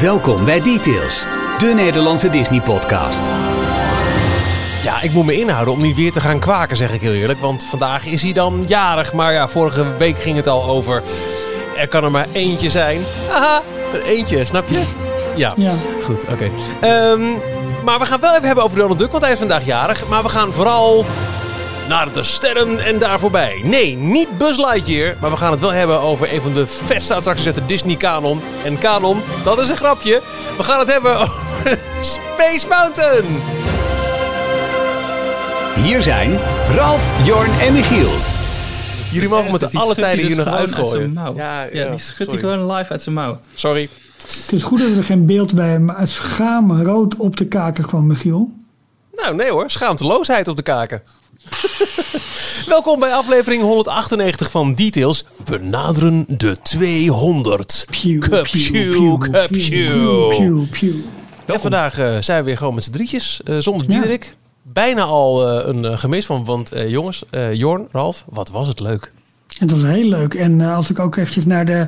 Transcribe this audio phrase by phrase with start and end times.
[0.00, 1.26] Welkom bij Details,
[1.58, 3.20] de Nederlandse Disney-podcast.
[4.84, 7.40] Ja, ik moet me inhouden om niet weer te gaan kwaken, zeg ik heel eerlijk.
[7.40, 9.12] Want vandaag is hij dan jarig.
[9.12, 11.02] Maar ja, vorige week ging het al over.
[11.76, 13.00] Er kan er maar eentje zijn.
[13.30, 13.62] Haha,
[13.94, 14.82] een eentje, snap je?
[15.36, 15.72] Ja, Ja.
[16.04, 16.50] goed, oké.
[16.80, 17.22] Ehm,
[17.84, 20.06] maar we gaan wel even hebben over Donald Duck, want hij is vandaag jarig.
[20.08, 21.04] Maar we gaan vooral
[21.88, 23.60] naar de sterren en daar voorbij.
[23.64, 27.14] Nee, niet Buzz Lightyear, maar we gaan het wel hebben over een van de vetste
[27.14, 28.40] attracties uit de Disney-kanon.
[28.64, 30.22] En kanon, dat is een grapje.
[30.56, 33.24] We gaan het hebben over Space Mountain.
[35.82, 36.38] Hier zijn
[36.74, 38.10] Ralf, Jorn en Michiel.
[39.12, 41.12] Jullie mogen met Die alle tijden hier dus nog uit zijn uitgooien.
[41.12, 41.34] mouw.
[41.36, 42.56] Ja, Ja, ja, die schudt hij sorry.
[42.58, 43.38] gewoon live uit zijn mouw.
[43.54, 43.88] Sorry.
[44.22, 47.44] Het is goed dat we er geen beeld bij hebben, maar het schaamrood op de
[47.46, 48.50] kaken kwam, Michiel.
[49.12, 49.70] Nou, nee hoor.
[49.70, 51.02] Schaamteloosheid op de kaken.
[52.66, 55.24] Welkom bij aflevering 198 van Details.
[55.44, 57.84] We naderen de 200.
[57.90, 58.20] Pew,
[60.30, 60.94] pew, pew.
[61.44, 63.40] En vandaag eh, zijn we weer gewoon met z'n drietjes.
[63.42, 64.36] eh, zonder Diederik.
[64.62, 69.12] Bijna al eh, een gemis van, want jongens, Jorn, Ralf, wat was het leuk.
[69.58, 70.34] Het was heel leuk.
[70.34, 71.86] En eh, als ik ook eventjes naar de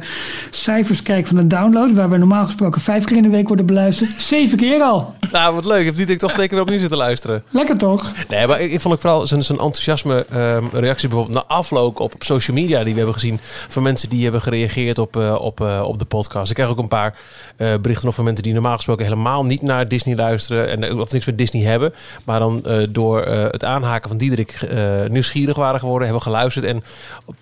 [0.51, 3.67] cijfers kijk van de download, waar we normaal gesproken vijf keer in de week worden
[3.67, 5.15] beluisterd, zeven keer al.
[5.33, 5.83] Nou, wat leuk.
[5.83, 7.43] Heeft Diederik toch twee keer weer opnieuw zitten luisteren.
[7.51, 8.13] Lekker toch?
[8.29, 12.01] Nee, maar ik, ik vond ook vooral zijn, zijn enthousiasme ehm reactie bijvoorbeeld na afloop
[12.01, 15.35] op, op social media die we hebben gezien van mensen die hebben gereageerd op, eh,
[15.41, 16.51] op, eh, op de podcast.
[16.51, 17.19] Ik krijg ook een paar
[17.57, 21.27] berichten nog van mensen die normaal gesproken helemaal niet naar Disney luisteren en of niks
[21.27, 24.61] met Disney hebben, maar dan door het aanhaken van Diederik
[25.09, 26.83] nieuwsgierig waren geworden, hebben geluisterd en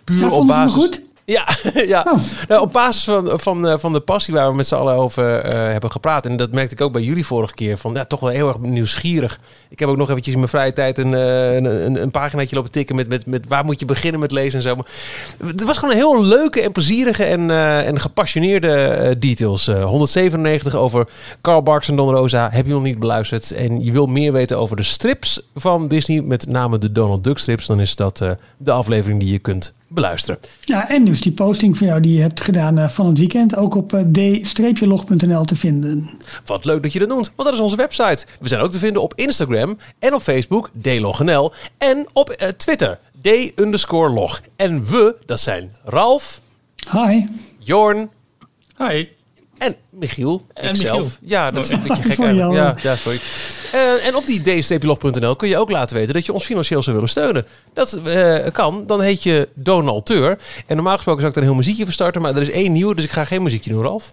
[0.05, 0.73] puur Op basis.
[0.73, 1.01] goed?
[1.29, 1.49] Ja,
[1.95, 2.05] ja.
[2.09, 2.19] Oh.
[2.49, 5.41] Nou, op basis van, van, eh, van de passie waar we met z'n allen over
[5.41, 6.27] eh, hebben gepraat.
[6.27, 7.79] En dat merkte ik ook bij jullie vorige keer.
[7.79, 9.41] Van ja, toch wel heel erg nieuwsgierig.
[9.69, 12.57] Ik heb ook nog eventjes in mijn vrije tijd een, eh, een, een, een paginaatje
[12.57, 14.75] lopen tikken met, met, met waar moet je beginnen met lezen en zo.
[14.75, 14.87] Maar
[15.47, 17.51] het was gewoon een heel leuke en plezierige en,
[17.85, 19.69] en gepassioneerde details.
[19.69, 21.09] Eh, 197 over
[21.41, 22.49] Carl Barks en Don Rosa.
[22.53, 26.21] Heb je nog niet beluisterd en je wil meer weten over de strips van Disney,
[26.21, 28.23] met name de Donald Duck strips, dan is dat
[28.57, 30.41] de aflevering die je kunt beluisteren.
[30.61, 33.57] Ja, en dus die posting van jou die je hebt gedaan eh, van het weekend,
[33.57, 34.01] ook op eh,
[34.73, 36.11] d-log.nl te vinden.
[36.45, 38.27] Wat leuk dat je dat noemt, want dat is onze website.
[38.41, 41.53] We zijn ook te vinden op Instagram en op Facebook, dlognl.
[41.79, 44.41] En op eh, Twitter, d-log.
[44.57, 46.41] En we, dat zijn Ralf,
[46.93, 47.25] Hi.
[47.59, 48.11] Jorn
[48.79, 49.18] Hi.
[49.59, 50.43] En Michiel.
[50.55, 50.99] En ikzelf.
[50.99, 51.19] Michiel.
[51.21, 52.55] Ja, dat is een beetje gek eigenlijk.
[52.55, 53.21] Ja, ja, sorry.
[53.73, 56.95] Eh, en op die d-log.nl kun je ook laten weten dat je ons financieel zou
[56.95, 57.47] willen steunen.
[57.73, 60.39] Dat eh, kan, dan heet je donateur.
[60.67, 62.73] En normaal gesproken zou ik er een heel muziekje voor starten, maar er is één
[62.73, 64.13] nieuwe, dus ik ga geen muziekje doen, Ralf.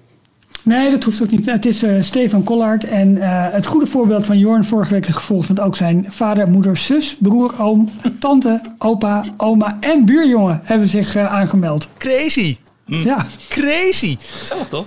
[0.63, 1.45] Nee, dat hoeft ook niet.
[1.45, 2.83] Het is eh, Stefan Collard.
[2.83, 5.47] En eh, het goede voorbeeld van Jorn vorige week is gevolgd.
[5.47, 7.89] Want ook zijn vader, moeder, zus, broer, oom,
[8.19, 11.87] tante, opa, oma en buurjongen hebben zich eh, aangemeld.
[11.97, 12.57] Crazy!
[12.85, 14.17] Ja, Crazy!
[14.43, 14.85] Zelf toch?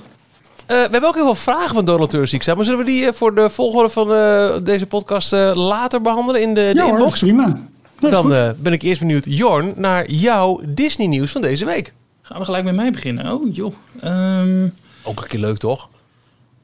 [0.68, 3.06] Eh, we hebben ook heel veel vragen van donateurs die ik Maar zullen we die
[3.06, 6.82] eh, voor de volgorde van eh, deze podcast eh, later behandelen in de, de ja
[6.82, 7.18] hoor, dat inbox?
[7.18, 7.56] prima.
[7.98, 11.92] Dat Dan eh, ben ik eerst benieuwd, Jorn, naar jouw Disney nieuws van deze week.
[12.22, 13.32] Gaan we gelijk met mij beginnen?
[13.32, 13.74] Oh joh.
[14.00, 14.66] Ehm,
[15.02, 15.88] Ook een keer leuk, toch?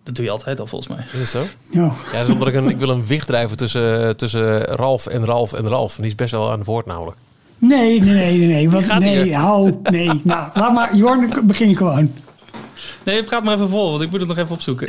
[0.03, 1.05] dat doe je altijd al volgens mij.
[1.13, 1.43] Is het zo?
[1.71, 1.81] Ja.
[1.83, 5.25] Ja, dat is omdat ik, een, ik wil een wicht drijven tussen, tussen Ralf en
[5.25, 5.97] Ralf en Ralf.
[5.97, 7.17] En die is best wel aan het woord namelijk.
[7.59, 8.47] Nee, nee, nee, nee.
[8.47, 8.71] nee.
[8.71, 9.81] Want, hou.
[9.83, 10.97] Nee, nou, laat maar.
[10.97, 12.13] Jorn, begin gewoon.
[13.05, 14.89] Nee, praat maar even vol, want ik moet het nog even opzoeken.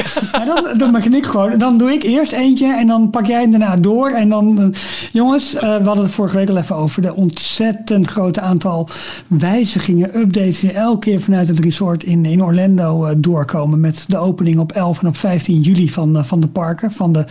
[0.78, 1.58] Dan, begin ik gewoon.
[1.58, 4.10] Dan doe ik eerst eentje en dan pak jij daarna door.
[4.10, 4.68] En dan, eh,
[5.12, 8.90] jongens, eh, we hadden het vorige week al even over de ontzettend grote aantal
[9.28, 13.80] wijzigingen, updates die elke keer vanuit het resort in, in Orlando eh, doorkomen.
[13.80, 17.26] Met de opening op 11 en op 15 juli van, van de parken, van de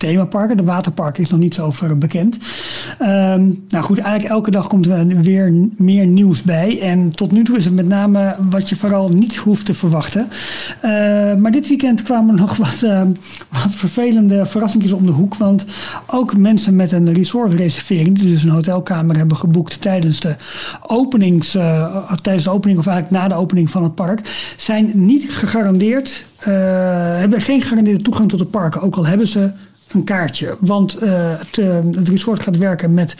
[0.00, 0.56] themaparken.
[0.56, 2.38] De waterparken is nog niet zo over bekend.
[2.98, 6.80] Ehm, nou goed, eigenlijk elke dag komt er weer meer nieuws bij.
[6.80, 10.28] En tot nu toe is het met name wat je vooral niet hoeft te verwachten.
[10.80, 10.90] Eh,
[11.34, 13.02] maar dit weekend kwamen nog wat, eh,
[13.48, 15.34] wat vervelende verrassingjes om de hoek.
[15.34, 15.64] Want
[16.06, 20.36] ook mensen met een resortreservering, die dus een hotelkamer hebben geboekt tijdens de,
[20.86, 25.30] openings, eh, tijdens de opening of eigenlijk na de opening van het park, zijn niet
[25.30, 26.52] gegarandeerd, eh,
[27.18, 28.80] hebben geen gegarandeerde toegang tot de parken.
[28.80, 29.50] Ook al hebben ze
[29.92, 30.56] een kaartje.
[30.60, 33.16] Want eh, het, eh, het resort gaat werken met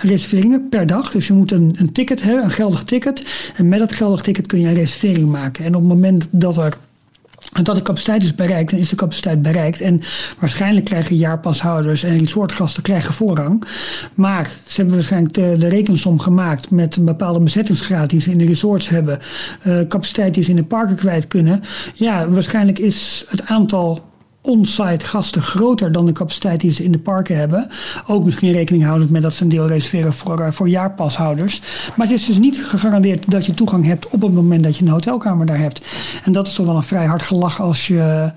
[0.00, 1.10] reserveringen per dag.
[1.10, 3.24] Dus je moet een, een ticket hebben, een geldig ticket.
[3.56, 5.64] En met dat geldig ticket kun je een reservering maken.
[5.64, 6.76] En op het moment dat er
[7.62, 9.80] dat de capaciteit is bereikt, dan is de capaciteit bereikt.
[9.80, 10.00] En
[10.38, 13.64] waarschijnlijk krijgen jaarpashouders en resortgasten krijgen voorrang.
[14.14, 18.38] Maar ze hebben waarschijnlijk de, de rekensom gemaakt met een bepaalde bezettingsgraad die ze in
[18.38, 19.18] de resorts hebben.
[19.62, 21.62] eh, capaciteit die ze in de parken kwijt kunnen.
[21.94, 24.11] Ja, waarschijnlijk is het aantal
[24.42, 27.68] on-site gasten groter dan de capaciteit die ze in de parken hebben.
[28.06, 31.62] Ook misschien rekening houdend met dat ze een deel reserveren voor, uh, voor jaarpashouders.
[31.96, 34.84] Maar het is dus niet gegarandeerd dat je toegang hebt op het moment dat je
[34.84, 35.82] een hotelkamer daar hebt.
[36.24, 38.30] En dat is toch wel een vrij hard gelach als je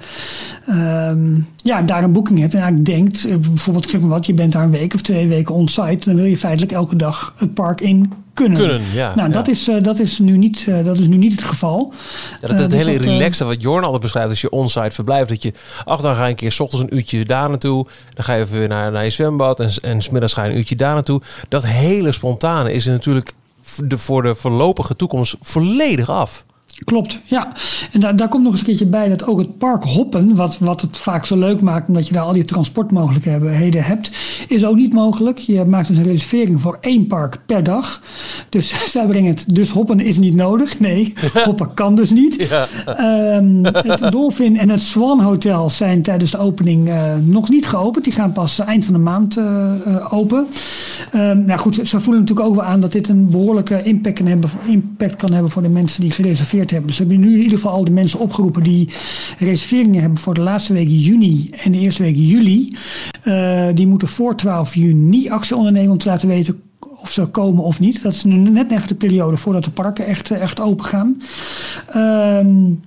[0.70, 1.12] uh,
[1.56, 4.52] ja, daar een boeking hebt en eigenlijk denkt, eh, bijvoorbeeld zeg maar wat, je bent
[4.52, 7.82] daar een week of twee weken on-site, dan wil je feitelijk elke dag het park
[7.82, 8.58] in kunnen.
[8.58, 9.16] Kunnen, ja.
[9.16, 9.34] Nou, ja.
[9.34, 11.94] Dat, is, uh, dat, is nu niet, uh, dat is nu niet het geval.
[12.42, 14.92] Ja, dat is het uh, hele dus relaxte wat Jorn altijd beschrijft als je on-site
[14.92, 15.30] verblijft.
[15.30, 15.54] Dat je,
[15.86, 17.88] ach, dan ga je een keer s ochtends een uurtje daar naartoe.
[18.14, 20.58] Dan ga je even weer naar, naar je zwembad en, en smiddags ga je een
[20.58, 21.22] uurtje daar naartoe.
[21.48, 23.34] Dat hele spontane is natuurlijk
[23.84, 26.46] de, voor de voorlopige toekomst volledig af.
[26.84, 27.52] Klopt, ja.
[27.92, 30.58] En daar, daar komt nog eens een keertje bij dat ook het park hoppen, wat,
[30.60, 34.12] wat het vaak zo leuk maakt omdat je daar al die transportmogelijkheden hebt,
[34.48, 35.38] is ook niet mogelijk.
[35.38, 38.02] Je maakt dus een reservering voor één park per dag.
[38.50, 40.80] Dus zij brengen het, dus hoppen is niet nodig.
[40.80, 41.14] Nee,
[41.46, 42.50] hoppen kan dus niet.
[42.50, 42.68] Ja.
[43.38, 48.04] Um, het Dolphin en het Swan Hotel zijn tijdens de opening uh, nog niet geopend.
[48.04, 50.48] Die gaan pas eind van de maand uh, open.
[51.16, 54.28] Um, nou goed, ze voelen natuurlijk ook wel aan dat dit een behoorlijke impact kan
[54.28, 56.90] hebben, impact kan hebben voor de mensen die gereserveerd hebben.
[56.90, 58.90] Dus we hebben nu in ieder geval al de mensen opgeroepen die
[59.38, 62.76] reserveringen hebben voor de laatste week juni en de eerste week juli.
[63.24, 66.62] Uh, die moeten voor 12 juni actie ondernemen om te laten weten
[67.02, 68.04] of ze komen of niet.
[68.04, 71.22] Dat is nu net even de periode voordat de parken echt, echt open gaan.
[71.96, 72.82] Um,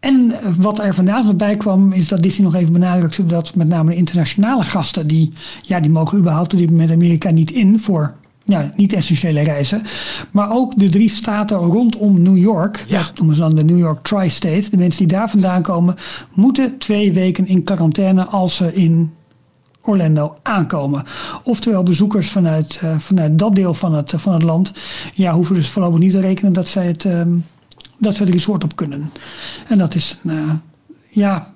[0.00, 3.68] en wat er vandaag nog bij kwam, is dat Disney nog even benadrukte dat met
[3.68, 5.32] name de internationale gasten, die,
[5.62, 8.14] ja, die mogen überhaupt die met Amerika niet in voor
[8.46, 9.82] ja, niet-essentiële reizen.
[10.30, 13.02] Maar ook de drie staten rondom New York, ja.
[13.02, 14.70] dat noemen ze dan de New York Tri-State.
[14.70, 15.94] De mensen die daar vandaan komen,
[16.34, 19.12] moeten twee weken in quarantaine als ze in
[19.82, 21.04] Orlando aankomen.
[21.42, 24.72] Oftewel bezoekers vanuit, uh, vanuit dat deel van het, van het land
[25.14, 27.44] ja, hoeven dus voorlopig niet te rekenen dat zij het, um,
[27.98, 29.10] dat ze het resort op kunnen.
[29.68, 30.50] En dat is uh,
[31.16, 31.46] ja,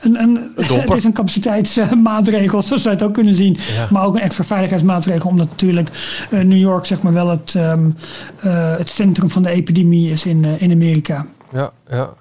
[0.00, 3.56] een, een, het is een capaciteitsmaatregel, zoals we het ook kunnen zien.
[3.76, 3.88] Ja.
[3.90, 5.88] Maar ook een extra veiligheidsmaatregel, omdat natuurlijk
[6.30, 7.96] uh, New York zeg maar wel het, um,
[8.44, 11.26] uh, het centrum van de epidemie is in, uh, in Amerika.
[11.52, 12.12] Ja, ja.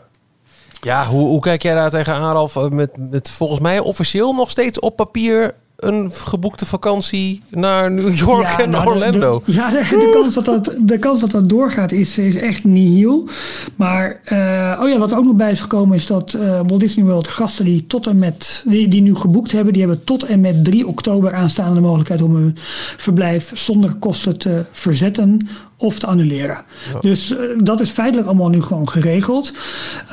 [0.81, 2.69] Ja, hoe, hoe kijk jij daar tegenaan, Ralf?
[2.69, 8.47] Met, met volgens mij officieel nog steeds op papier een geboekte vakantie naar New York
[8.47, 9.41] ja, en nou, Orlando.
[9.45, 12.35] De, de, ja, de, de, kans dat dat, de kans dat dat doorgaat is, is
[12.35, 13.29] echt nihil.
[13.75, 17.05] Maar, uh, oh ja, wat ook nog bij is gekomen is dat uh, Walt Disney
[17.05, 20.41] World gasten die tot en met, die, die nu geboekt hebben, die hebben tot en
[20.41, 22.57] met 3 oktober aanstaande mogelijkheid om hun
[22.97, 25.47] verblijf zonder kosten te verzetten
[25.77, 26.63] of te annuleren.
[26.93, 26.99] Ja.
[26.99, 29.53] Dus uh, dat is feitelijk allemaal nu gewoon geregeld.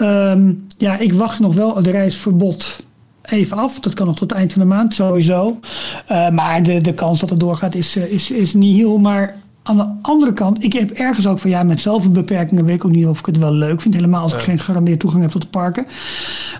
[0.01, 2.83] Um, ja, ik wacht nog wel het reisverbod
[3.31, 3.81] even af.
[3.81, 5.61] Dat kan nog tot het eind van de maand sowieso.
[6.11, 8.99] Uh, maar de, de kans dat het doorgaat is, uh, is, is niet heel.
[8.99, 12.77] Maar aan de andere kant, ik heb ergens ook van ja, met zoveel beperkingen weet
[12.77, 13.95] ik ook niet of ik het wel leuk vind.
[13.95, 15.87] Helemaal als ik geen gegarandeerd toegang heb tot de parken.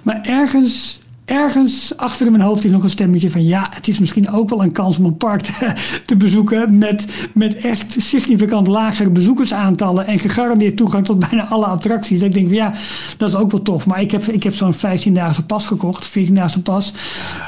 [0.03, 1.00] Maar ergens
[1.31, 4.49] ergens achter in mijn hoofd is nog een stemmetje van ja, het is misschien ook
[4.49, 5.73] wel een kans om een park te,
[6.07, 12.23] te bezoeken met, met echt significant lagere bezoekersaantallen en gegarandeerd toegang tot bijna alle attracties.
[12.23, 12.75] Ik denk van ja,
[13.17, 13.87] dat is ook wel tof.
[13.87, 16.93] Maar ik heb, ik heb zo'n 15-daagse pas gekocht, 14-daagse pas,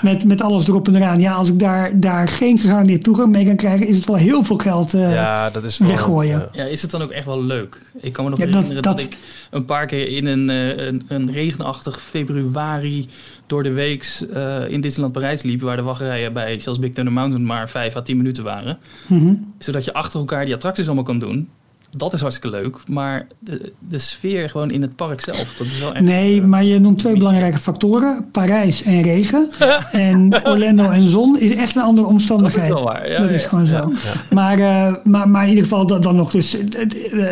[0.03, 1.21] met, met alles erop en eraan.
[1.21, 4.45] Ja, als ik daar, daar geen gegarandeerd toegang mee kan krijgen, is het wel heel
[4.45, 6.49] veel geld uh, ja, dat is wel, weggooien.
[6.53, 6.65] Ja.
[6.65, 6.71] ja.
[6.71, 7.81] is het dan ook echt wel leuk?
[8.01, 9.19] Ik kan me nog ja, herinneren dat, dat, dat, ik
[9.51, 13.09] een paar keer in een, een, een regenachtig februari
[13.53, 17.13] door de week uh, in Disneyland Parijs liep, waar de wachtrijen bij zelfs Big Thunder
[17.13, 18.79] Mountain maar 5 à 10 minuten waren.
[19.07, 19.53] Mm -hmm.
[19.59, 21.49] Zodat je achter elkaar die attracties allemaal kan doen.
[21.97, 25.79] Dat is hartstikke leuk, maar de, de sfeer gewoon in het park zelf, dat is
[25.79, 26.05] wel echt...
[26.05, 28.29] Nee, uh, maar je noemt twee belangrijke factoren.
[28.31, 29.51] Parijs en regen.
[29.93, 32.69] en Orlando en zon is echt een andere omstandigheid.
[32.69, 33.11] Dat is wel waar.
[33.11, 33.93] Ja, dat ja, is gewoon zo.
[34.31, 36.57] Maar, uh, maar, maar in ieder geval dan, dan nog dus...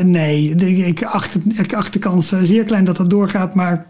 [0.03, 0.55] Nee,
[0.87, 3.87] ik acht, ik acht de kans zeer klein dat dat doorgaat, maar...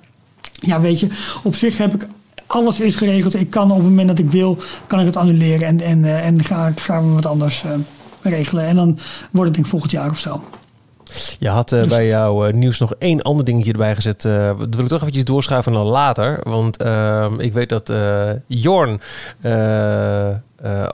[0.60, 1.08] Ja, weet je,
[1.42, 2.06] op zich heb ik
[2.50, 3.34] alles is geregeld.
[3.34, 6.26] Ik kan op het moment dat ik wil, kan ik het annuleren en, en, uh,
[6.26, 7.70] en ga, gaan we wat anders uh,
[8.22, 8.64] regelen.
[8.64, 8.98] En dan
[9.30, 10.42] wordt het denk ik volgend jaar of zo.
[11.38, 14.24] Je had uh, dus bij jouw uh, nieuws nog één ander dingetje erbij gezet.
[14.24, 16.40] Uh, dat wil ik toch eventjes doorschuiven naar later.
[16.42, 17.92] Want ehm, ik weet dat
[18.46, 19.00] Jorn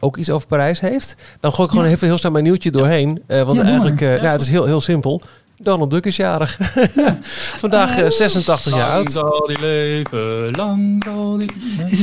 [0.01, 1.17] ook iets over Parijs heeft.
[1.41, 1.95] Dan gooi ik gewoon ja.
[1.95, 3.23] even heel snel mijn nieuwtje doorheen.
[3.27, 5.23] want ja, eigenlijk, ja, nou, het is heel, heel simpel.
[5.59, 6.59] Donald Duck is jarig.
[6.95, 7.19] Ja.
[7.57, 8.97] Vandaag uh, 86 jaar oud.
[8.97, 11.51] Lang zal die leven, lang zal die...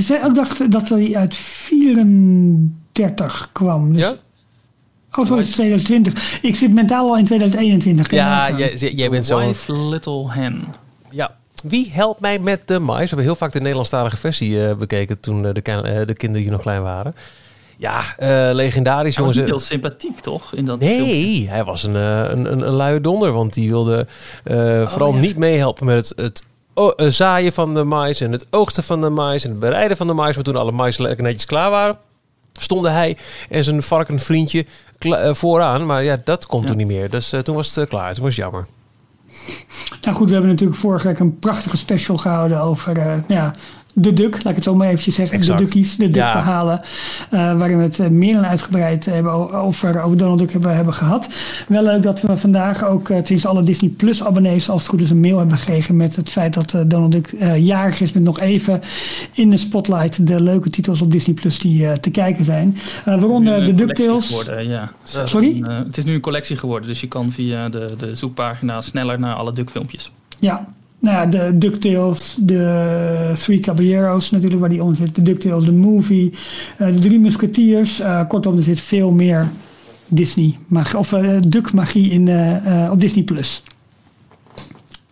[0.03, 3.93] Ze ook dacht dat hij uit 34 kwam.
[3.93, 4.01] Dus...
[4.01, 4.13] Ja?
[5.15, 6.41] Oh, sorry, 2020.
[6.41, 8.11] Ik zit mentaal al in 2021.
[8.11, 9.37] Ja, jij, jij bent zo...
[9.37, 10.75] White Little Hen.
[11.09, 11.35] Ja.
[11.63, 12.99] Wie helpt mij met de mais?
[12.99, 16.41] We hebben heel vaak de Nederlandstalige versie uh, bekeken toen uh, de, uh, de kinderen
[16.41, 17.15] hier nog klein waren.
[17.83, 19.37] Ja, uh, legendarisch hij jongens.
[19.37, 20.53] Hij was heel sympathiek, toch?
[20.53, 21.49] In dat nee, filmpje?
[21.49, 23.31] hij was een, een, een, een luie donder.
[23.31, 24.07] Want die wilde
[24.45, 25.19] uh, vooral oh, ja.
[25.19, 26.43] niet meehelpen met het,
[26.95, 30.07] het zaaien van de mais en het oogsten van de mais en het bereiden van
[30.07, 30.35] de mais.
[30.35, 31.97] Maar toen alle mais lekker netjes klaar waren,
[32.53, 33.17] stonden hij
[33.49, 34.65] en zijn varkenvriendje
[35.31, 35.85] vooraan.
[35.85, 37.09] Maar ja, dat komt toen niet meer.
[37.09, 38.13] Dus toen was het klaar.
[38.13, 38.67] Toen was het jammer.
[40.01, 43.53] Nou goed, we hebben natuurlijk vorige week een prachtige special gehouden over ja,
[43.93, 45.41] de Duk, laat ik het zo maar eventjes zeggen.
[45.41, 46.81] De Duckies, de Duck-verhalen.
[47.33, 50.93] Uh, waarin we het uh, meer dan uitgebreid hebben over, over Donald Duck hebben, hebben
[50.93, 51.29] gehad.
[51.67, 55.01] Wel leuk dat we vandaag ook uh, tenminste alle Disney Plus abonnees als het goed
[55.01, 58.39] is een mail hebben gekregen met het feit dat Donald Duck jarig is met nog
[58.39, 58.81] even
[59.33, 62.77] in de spotlight de leuke titels op Disney Plus die te kijken zijn.
[63.05, 64.27] waaronder de DuckTales.
[64.27, 64.91] Geworden, ja.
[65.03, 65.63] Sorry?
[65.67, 69.35] het is nu een collectie geworden, dus je kan via de, de zoekpagina sneller naar
[69.35, 70.11] alle Duck filmpjes.
[70.39, 70.67] Ja,
[71.03, 75.15] nou ja, de DuckTales, de Three Caballeros natuurlijk, waar die onder zit.
[75.15, 76.33] De DuckTales, de movie,
[76.77, 77.99] uh, de Drie Musketeers.
[77.99, 79.51] Uh, kortom, er zit veel meer
[80.07, 82.29] Disney magie, of uh, Duck magie in,
[82.91, 83.23] op Disney+.
[83.23, 83.63] Plus.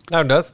[0.04, 0.52] Nou, dat.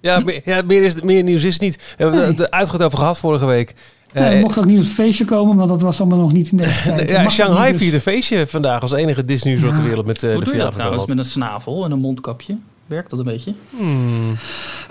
[0.00, 1.76] Ja, ja meer, is, meer nieuws is het niet.
[1.76, 3.74] We hebben het uitgebreid over gehad vorige week.
[4.12, 6.56] Ja, mocht ook niet op het feestje komen, want dat was allemaal nog niet in
[6.56, 7.10] deze tijd.
[7.10, 9.70] ja, Shanghai viert een feestje vandaag als enige Disney ja.
[9.70, 12.56] de wereld met uh, Hoe de doe je trouwens met een snavel en een mondkapje?
[12.90, 13.54] Werkt dat een beetje?
[13.76, 14.36] Hmm.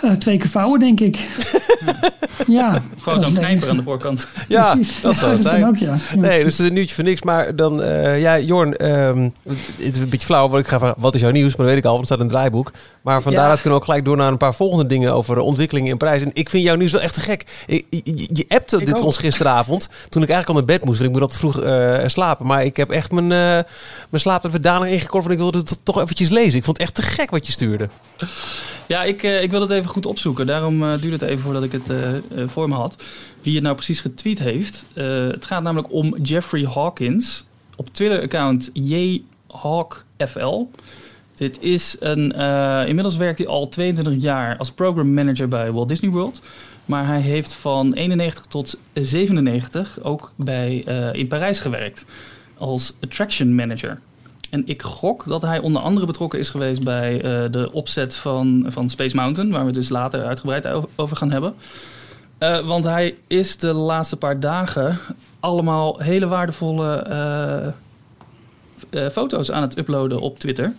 [0.03, 1.17] Uh, twee keer vouwen, denk ik.
[2.47, 2.81] ja.
[3.01, 4.27] Gewoon zo'n knijper aan de voorkant.
[4.47, 5.65] Ja, dat zou het zijn.
[5.65, 5.97] Ook, ja.
[6.15, 7.21] Nee, dus het is een nieuwtje voor niks.
[7.21, 10.49] Maar dan, uh, ja, Jorn, um, het is een beetje flauw.
[10.49, 11.55] Want ik ga vragen, wat is jouw nieuws?
[11.55, 12.71] Maar dat weet ik al, want het staat in het draaiboek.
[13.01, 15.91] Maar van daaruit kunnen we ook gelijk door naar een paar volgende dingen over ontwikkelingen
[15.91, 16.21] in prijs.
[16.21, 17.45] En ik vind jouw nieuws wel echt te gek.
[17.67, 20.99] Je, je, je appte dit ons gisteravond, toen ik eigenlijk al naar bed moest.
[20.99, 22.45] En ik moet altijd vroeg uh, slapen.
[22.45, 23.69] Maar ik heb echt mijn, uh,
[24.09, 25.23] mijn slaap even danig ingekort.
[25.23, 26.57] Want ik wilde het toch eventjes lezen.
[26.57, 27.88] Ik vond het echt te gek wat je stuurde.
[28.89, 30.45] Ja, ik, uh, ik wil het even goed opzoeken.
[30.45, 31.97] Daarom uh, duurde het even voordat ik het uh,
[32.47, 33.03] voor me had.
[33.41, 34.85] Wie het nou precies getweet heeft.
[34.93, 37.45] het gaat namelijk om Jeffrey Hawkins.
[37.75, 40.65] Op Twitter-account JHawkFL.
[41.35, 42.31] Dit is een.
[42.87, 46.41] inmiddels werkt hij al 22 jaar als program manager bij Walt Disney World.
[46.85, 50.77] Maar hij heeft van 91 tot 97 ook bij,
[51.13, 52.05] in Parijs gewerkt.
[52.57, 54.01] Als attraction manager.
[54.49, 58.65] En ik gok dat hij onder andere betrokken is geweest bij uh, de opzet van,
[58.67, 61.53] van Space Mountain, waar we het dus later uitgebreid over gaan hebben.
[62.39, 64.97] Uh, want hij is de laatste paar dagen
[65.39, 67.07] allemaal hele waardevolle
[68.91, 70.73] uh, foto's aan het uploaden op Twitter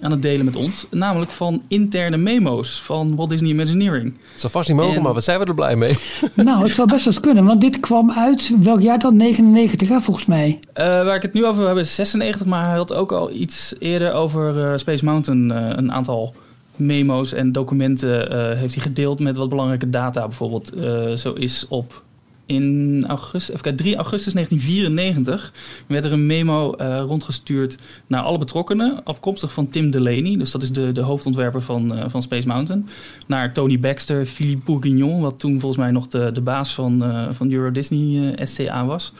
[0.00, 0.86] aan het delen met ons.
[0.90, 4.14] Namelijk van interne memo's van Walt Disney Imagineering.
[4.32, 5.96] Dat zou vast niet mogen, maar wat zijn we er blij mee?
[6.34, 7.44] Nou, het zou best wel eens kunnen.
[7.44, 9.16] Want dit kwam uit, welk jaar dan?
[9.16, 10.58] 99 hè, volgens mij.
[10.60, 12.46] Uh, waar ik het nu over heb is 96.
[12.46, 15.50] Maar hij had ook al iets eerder over uh, Space Mountain.
[15.50, 16.34] Uh, een aantal
[16.76, 20.26] memo's en documenten heeft hij gedeeld met wat belangrijke data.
[20.26, 20.72] Bijvoorbeeld,
[21.20, 22.02] zo is op
[22.48, 25.52] in augustus, even kijken, 3 augustus 1994
[25.86, 30.62] werd er een memo uh, rondgestuurd naar alle betrokkenen, afkomstig van Tim Delaney, dus dat
[30.62, 32.86] is de, de hoofdontwerper van, uh, van Space Mountain,
[33.26, 37.26] naar Tony Baxter, Philippe Bourguignon, wat toen volgens mij nog de, de baas van, uh,
[37.30, 39.12] van Euro Disney SCA was.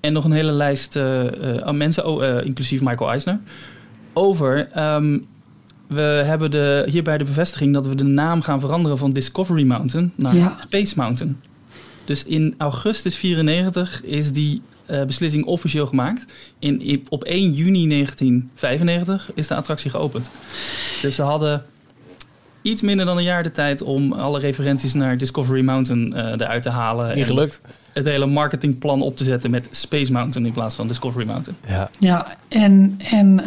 [0.00, 0.98] En nog een hele lijst
[1.72, 3.40] mensen, oh, inclusief Michael Eisner,
[4.12, 5.24] over um,
[5.86, 10.12] we hebben de, hierbij de bevestiging dat we de naam gaan veranderen van Discovery Mountain
[10.16, 10.56] naar ja.
[10.60, 11.36] Space Mountain.
[12.06, 16.32] Dus in augustus 94 is die uh, beslissing officieel gemaakt.
[16.58, 20.30] In, op 1 juni 1995 is de attractie geopend.
[21.02, 21.64] Dus ze hadden
[22.62, 26.62] iets minder dan een jaar de tijd om alle referenties naar Discovery Mountain uh, eruit
[26.62, 27.16] te halen.
[27.16, 27.60] Niet gelukt
[27.96, 31.58] het hele marketingplan op te zetten met Space Mountain in plaats van Discovery Mountain.
[31.68, 33.46] Ja, ja en, en uh,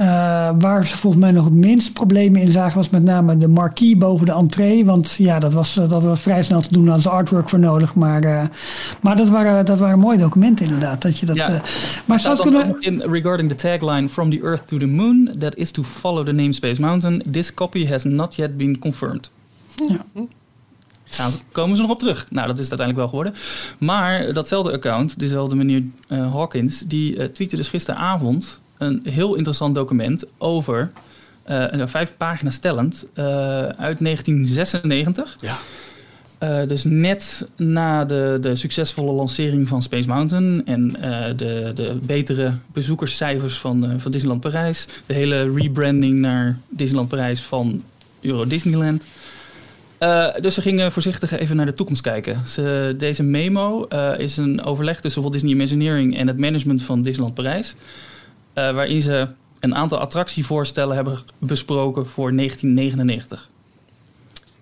[0.60, 3.98] waar ze volgens mij nog het minst problemen in zagen was met name de marquee
[3.98, 4.86] boven de entree.
[4.86, 7.96] Want ja, dat was, dat was vrij snel te doen, als artwork voor nodig.
[7.96, 8.44] Maar, uh,
[9.02, 11.02] maar dat, waren, dat waren mooie documenten inderdaad.
[11.02, 11.50] Dat je dat, ja.
[11.50, 11.60] Uh,
[12.06, 12.76] maar zou kunnen...
[12.80, 16.34] In regarding the tagline From the Earth to the Moon, that is to follow the
[16.34, 17.24] name Space Mountain.
[17.32, 19.32] This copy has not yet been confirmed.
[19.88, 20.22] Ja.
[21.10, 22.26] Gaan, komen ze nog op terug?
[22.30, 23.42] Nou, dat is het uiteindelijk wel geworden.
[23.78, 29.76] Maar datzelfde account, dezelfde meneer uh, Hawkins, die uh, tweette dus gisteravond een heel interessant
[29.76, 30.92] document over
[31.48, 33.06] uh, vijf pagina's stellend
[33.78, 35.36] uit 1996.
[35.40, 35.58] Ja.
[36.44, 41.98] Uh, dus net na de, de succesvolle lancering van Space Mountain en uh, de, de
[42.02, 47.84] betere bezoekerscijfers van, uh, van Disneyland Parijs, de hele rebranding naar Disneyland Parijs van
[48.22, 49.06] Euro Disneyland.
[50.00, 52.48] Uh, dus ze gingen voorzichtig even naar de toekomst kijken.
[52.48, 57.02] Ze, deze memo uh, is een overleg tussen Walt Disney Imagineering en het management van
[57.02, 57.76] Disneyland Parijs.
[58.56, 59.28] Uh, waarin ze
[59.60, 63.50] een aantal attractievoorstellen hebben besproken voor 1999.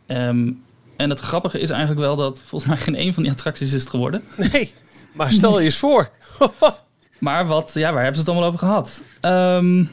[0.08, 0.64] Um,
[0.96, 3.82] en het grappige is eigenlijk wel dat volgens mij geen een van die attracties is
[3.82, 4.24] het geworden.
[4.52, 4.74] Nee,
[5.14, 6.10] maar stel je eens voor.
[7.20, 9.04] maar wat, ja, waar hebben ze het allemaal over gehad?
[9.22, 9.90] Um,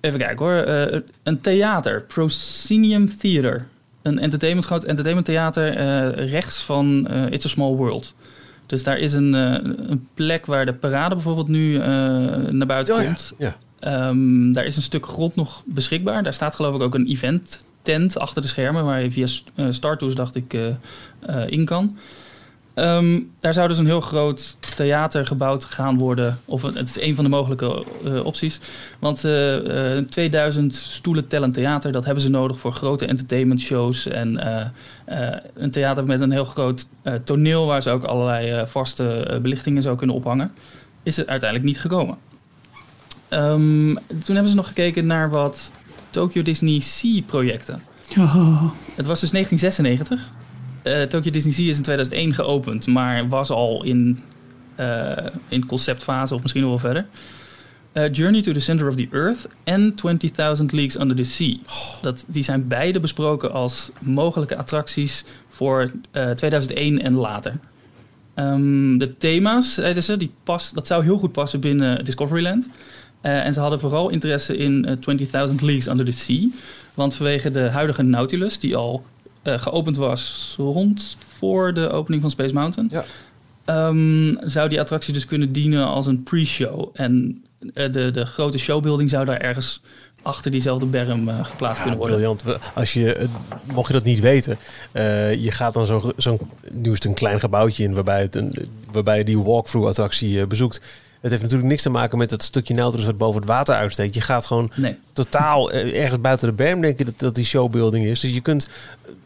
[0.00, 1.02] even kijken hoor.
[1.22, 3.66] een theater, Proscenium Theater.
[4.02, 5.74] Een entertainment, groot entertainment theater
[6.24, 8.14] rechts van It's a Small World.
[8.66, 11.78] Dus daar is een, een plek waar de parade bijvoorbeeld nu
[12.50, 13.32] naar buiten oh komt.
[13.38, 13.56] Ja.
[13.80, 16.22] Ehm, daar is een stuk grond nog beschikbaar.
[16.22, 19.66] Daar staat geloof ik ook een event tent achter de schermen waar je via uh,
[19.70, 20.56] Star Tours dacht ik
[21.46, 21.96] in kan.
[22.80, 26.38] Ehm, daar zou dus een heel groot theater gebouwd gaan worden.
[26.44, 28.60] Of het is een van de mogelijke uh, opties.
[28.98, 34.06] Want uh, uh, 2000 stoelen tellend theater, dat hebben ze nodig voor grote entertainment shows.
[34.06, 34.38] En
[35.04, 36.86] eh, een theater met een heel groot
[37.24, 40.52] toneel waar ze ook allerlei vaste belichtingen zou kunnen ophangen.
[41.02, 42.16] Is het uiteindelijk niet gekomen.
[43.30, 45.72] Um, toen hebben ze nog gekeken naar wat
[46.10, 47.82] Tokyo Disney Sea projecten.
[48.18, 48.62] Oh.
[48.94, 50.39] Het was dus 1996.
[50.84, 54.22] Uh, Tokyo Disney is in 2001 geopend, maar was al in,
[54.78, 55.12] uh,
[55.48, 57.06] in conceptfase of misschien nog wel verder.
[57.92, 61.56] Uh, Journey to the Center of the Earth en 20.000 Leagues Under the Sea.
[62.02, 65.90] Dat, die zijn beide besproken als mogelijke attracties voor
[66.34, 67.58] 2001 en later.
[68.34, 72.68] Um, de thema's, zeiden ze, die pas, dat zou heel goed passen binnen Discoveryland.
[73.20, 76.48] en ze hadden vooral interesse in 20.000 Leagues Under the Sea.
[76.94, 79.04] Want vanwege de huidige Nautilus, die al
[79.42, 82.90] uh, geopend was rond voor de opening van Space Mountain.
[82.92, 83.04] Ja.
[83.88, 86.88] Um, zou die attractie dus kunnen dienen als een pre-show.
[86.92, 89.82] En uh, de, de grote showbuilding zou daar ergens
[90.22, 92.16] achter diezelfde berm uh, geplaatst ja, kunnen worden.
[92.16, 92.44] Briljant.
[92.74, 93.26] Als je,
[93.72, 94.58] mocht je dat niet weten,
[95.42, 96.38] je gaat dan zo'n, zo
[96.72, 98.54] nu is het een klein gebouwtje in waarbij, het een,
[98.92, 100.80] waarbij je die walkthrough attractie bezoekt.
[101.20, 104.14] Het heeft natuurlijk niks te maken met dat stukje Nautilus wat boven het water uitsteekt.
[104.14, 104.96] Je gaat gewoon nee.
[105.12, 108.20] totaal ergens buiten de berm denken dat, dat die showbuilding is.
[108.20, 108.68] Dus je kunt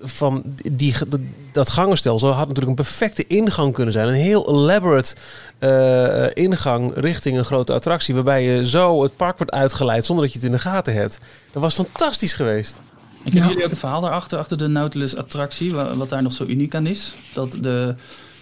[0.03, 1.21] van die, dat,
[1.53, 4.09] dat gangenstelsel had natuurlijk een perfecte ingang kunnen zijn.
[4.09, 5.15] Een heel elaborate
[5.61, 8.15] uh, ingang richting een grote attractie.
[8.15, 11.21] Waarbij je zo het park wordt uitgeleid zonder dat je het in de gaten hebt.
[11.53, 12.81] Dat was fantastisch geweest.
[13.25, 16.33] Ik heb jullie ook het verhaal daarachter, achter de Nautilus attractie, wat, wat, daar nog
[16.33, 17.15] zo uniek aan is.
[17.33, 17.95] Dat de,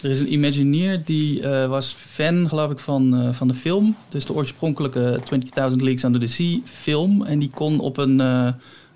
[0.03, 3.97] er is een Imagineer die uh, was fan, geloof ik, van, uh, van de film.
[4.09, 7.25] Dus de oorspronkelijke 20.000 Leagues Under the Sea film.
[7.25, 8.21] En die kon op een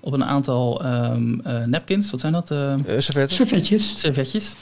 [0.07, 2.11] op een aantal um, uh, napkins.
[2.11, 2.51] Wat zijn dat?
[2.51, 2.75] Uh,
[3.29, 4.01] servetjes.
[4.01, 4.55] Servetjes.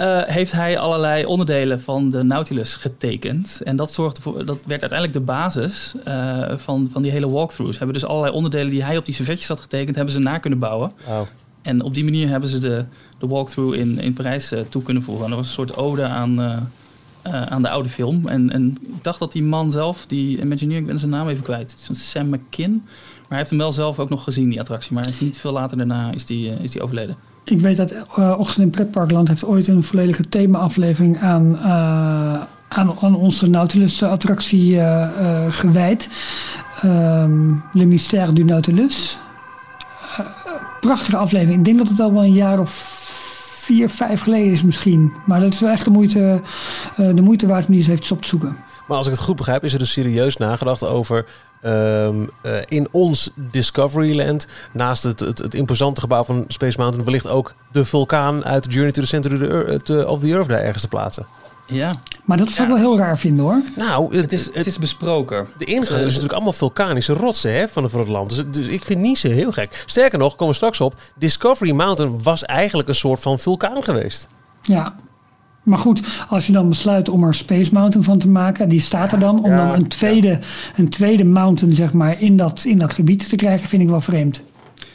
[0.00, 3.60] Uh, heeft hij allerlei onderdelen van de Nautilus getekend.
[3.64, 5.94] En dat, zorgde voor, dat werd uiteindelijk de basis
[6.56, 7.76] van, van die hele walkthroughs.
[7.76, 10.58] Hebben dus allerlei onderdelen die hij op die servetjes had getekend, hebben ze na kunnen
[10.58, 10.92] bouwen.
[11.06, 11.26] Wow.
[11.62, 12.84] En op die manier hebben ze de,
[13.22, 15.24] de walkthrough in, in Parijs toe kunnen voegen.
[15.24, 16.40] En dat was een soort ode aan,
[17.22, 18.26] aan de oude film.
[18.28, 21.42] En, en ik dacht dat die man zelf, die Imagineer, ik ben zijn naam even
[21.42, 21.76] kwijt.
[21.92, 22.82] Sam McKin
[23.32, 24.92] hij heeft hem wel zelf ook nog gezien, die attractie.
[24.92, 27.16] Maar is niet veel later daarna is die, is die overleden.
[27.44, 33.48] Ik weet dat Ochtend in Pretparkland heeft ooit een volledige thema-aflevering aan, aan, aan, onze
[33.48, 34.80] Nautilus-attractie
[35.48, 36.08] gewijd.
[36.84, 39.18] Um, Le Mystère du Nautilus.
[40.80, 41.58] Prachtige aflevering.
[41.58, 42.70] Ik denk dat het al wel een jaar of
[43.58, 45.12] vier, vijf geleden is misschien.
[45.26, 46.40] Maar dat is wel echt de moeite,
[46.96, 48.56] de moeite waard om die eens op te zoeken.
[48.86, 51.26] Maar als ik het goed begrijp, is er dus serieus nagedacht over
[51.64, 57.28] Um, uh, in ons Discoveryland, naast het, het, het, imposante gebouw van Space Mountain, wellicht
[57.28, 61.26] ook de vulkaan uit Journey to the Center of the Earth daar ergens te plaatsen.
[61.72, 61.94] Ja.
[62.24, 63.60] Maar dat zou ik wel heel raar vinden hoor.
[63.76, 65.46] Nou, het, is, het is besproken.
[65.58, 68.28] De ingang is natuurlijk allemaal vulkanische rotsen hè, van, het land.
[68.28, 69.82] Dus, dus, ik vind niet zo heel gek.
[69.86, 70.94] Sterker nog, komen we straks op.
[71.18, 74.28] Discovery Mountain was eigenlijk een soort van vulkaan geweest.
[74.62, 74.94] Ja,
[75.62, 79.12] maar goed, als je dan besluit om er Space Mountain van te maken, die staat
[79.12, 80.38] er dan, om ja, dan een tweede,
[80.76, 84.00] een tweede mountain zeg maar, in, dat, in dat gebied te krijgen, vind ik wel
[84.00, 84.42] vreemd.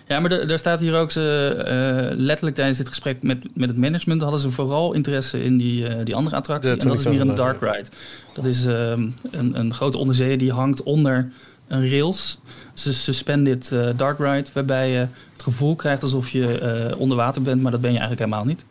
[0.08, 3.78] Ja, maar daar staat hier ook, ze, uh, letterlijk tijdens dit gesprek met, met het
[3.78, 6.72] management, hadden ze vooral interesse in die, uh, die andere attractie.
[6.72, 7.89] en dat is weer een dark ride.
[8.34, 8.89] Dat is uh,
[9.32, 11.32] een, een grote onderzee die hangt onder
[11.67, 12.39] een rails.
[12.74, 17.72] Ze suspended dark ride, waarbij je het gevoel krijgt alsof je onder water bent, maar
[17.72, 18.65] dat ben je eigenlijk helemaal niet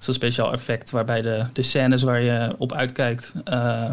[0.00, 3.90] is een speciaal effect waarbij de, de scènes waar je op uitkijkt, uh,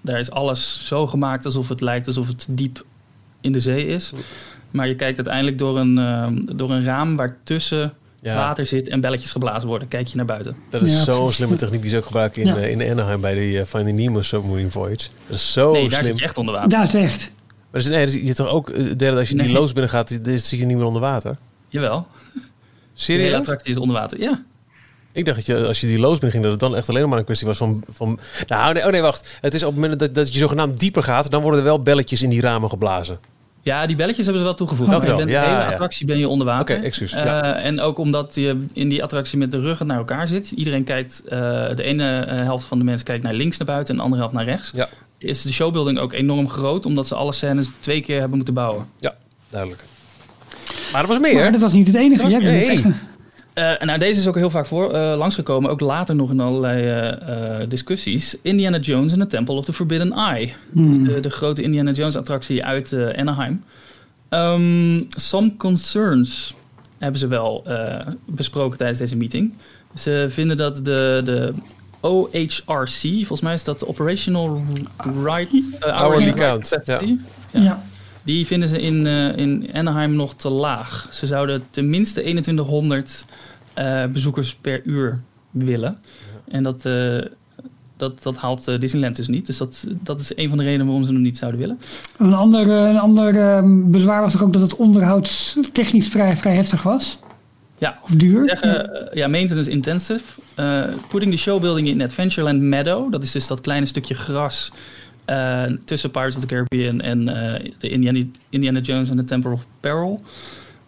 [0.00, 2.84] daar is alles zo gemaakt alsof het lijkt alsof het diep
[3.40, 4.12] in de zee is.
[4.70, 6.26] Maar je kijkt uiteindelijk door een, uh,
[6.56, 8.34] door een raam waartussen ja.
[8.34, 9.88] water zit en belletjes geblazen worden.
[9.88, 10.56] Kijk je naar buiten.
[10.70, 12.56] Dat is ja, zo'n slimme techniek die ze ook gebruiken in, ja.
[12.56, 15.08] uh, in Anaheim bij de Finding Nemo Submarine Voyage.
[15.26, 16.70] Dat is zo nee, daar zit je echt onder water.
[16.70, 17.32] Daar is echt.
[17.70, 19.46] Maar dus, nee, je toch ook, derde, als je nee.
[19.46, 21.36] die loos binnen gaat, zit je niet meer onder water?
[21.68, 22.06] Jawel.
[22.94, 23.22] Serieus?
[23.22, 24.42] De hele attractie is onder water, ja.
[25.12, 27.18] Ik dacht dat je, als je die loos ging, dat het dan echt alleen maar
[27.18, 27.82] een kwestie was van...
[27.88, 29.38] van nou, nee, oh nee, wacht.
[29.40, 31.80] Het is op het moment dat, dat je zogenaamd dieper gaat, dan worden er wel
[31.80, 33.18] belletjes in die ramen geblazen.
[33.68, 34.90] Ja, die belletjes hebben ze wel toegevoegd.
[34.90, 35.18] Dat wel.
[35.18, 35.70] Je bent ja, de hele ja.
[35.70, 36.76] attractie ben je onder water.
[36.76, 37.12] Oké, excuus.
[37.12, 37.54] Uh, ja.
[37.54, 40.50] En ook omdat je in die attractie met de ruggen naar elkaar zit.
[40.50, 41.30] Iedereen kijkt, uh,
[41.74, 44.22] de ene uh, helft van de mensen kijkt naar links naar buiten en de andere
[44.22, 44.70] helft naar rechts.
[44.74, 44.88] Ja.
[45.18, 48.86] Is de showbuilding ook enorm groot, omdat ze alle scènes twee keer hebben moeten bouwen.
[48.98, 49.14] Ja,
[49.50, 49.84] duidelijk.
[50.92, 51.34] Maar er was meer.
[51.34, 52.22] Maar dat was niet het enige.
[52.22, 52.84] Was, ja, nee.
[53.58, 57.10] Uh, nou, deze is ook heel vaak voor, uh, langsgekomen, ook later nog in allerlei
[57.28, 58.36] uh, discussies.
[58.42, 60.52] Indiana Jones and the Temple of the Forbidden Eye.
[60.72, 60.86] Hmm.
[60.86, 63.64] Dus de, de, grote Indiana Jones attractie uit Anaheim.
[64.30, 66.54] Um, some concerns
[66.98, 67.66] hebben ze wel
[68.26, 69.54] besproken tijdens deze meeting.
[69.94, 71.52] Ze vinden dat de, de
[72.00, 74.62] OHRC, volgens mij is dat de Operational
[75.24, 76.78] Right Hourly Count.
[76.84, 77.00] Ja.
[77.50, 77.82] ja.
[78.28, 81.08] Die vinden ze in, uh, in Anaheim nog te laag.
[81.10, 83.24] Ze zouden tenminste 2100
[83.78, 85.98] uh, bezoekers per uur willen.
[86.02, 86.52] Ja.
[86.54, 87.20] En dat, uh,
[87.96, 89.46] dat, dat haalt Disneyland dus niet.
[89.46, 91.80] Dus dat, dat is een van de redenen waarom ze hem niet zouden willen.
[92.18, 97.18] Een ander, een ander bezwaar was ook dat het onderhoud technisch vrij, vrij heftig was.
[97.78, 98.44] Ja, of duur.
[98.44, 100.22] Zeggen, ja, maintenance intensive.
[101.08, 103.12] putting the showbuilding in Adventureland Meadow.
[103.12, 104.70] Dat is dus dat kleine stukje gras
[105.30, 109.52] uh, tussen Pirates of the Caribbean en uh, de Indiana, Indiana Jones en the Temple
[109.52, 110.20] of Peril.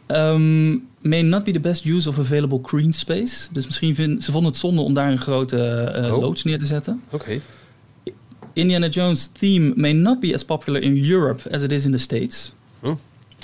[0.06, 3.48] Um, may not be the best use of available green space.
[3.52, 6.20] Dus misschien vinden ze vonden het zonde om daar een grote uh, oh.
[6.20, 7.02] loods neer te zetten.
[7.10, 7.14] Oké.
[7.14, 7.40] Okay.
[8.52, 11.98] Indiana Jones theme may not be as popular in Europe as it is in the
[11.98, 12.52] States.
[12.80, 12.90] Oh.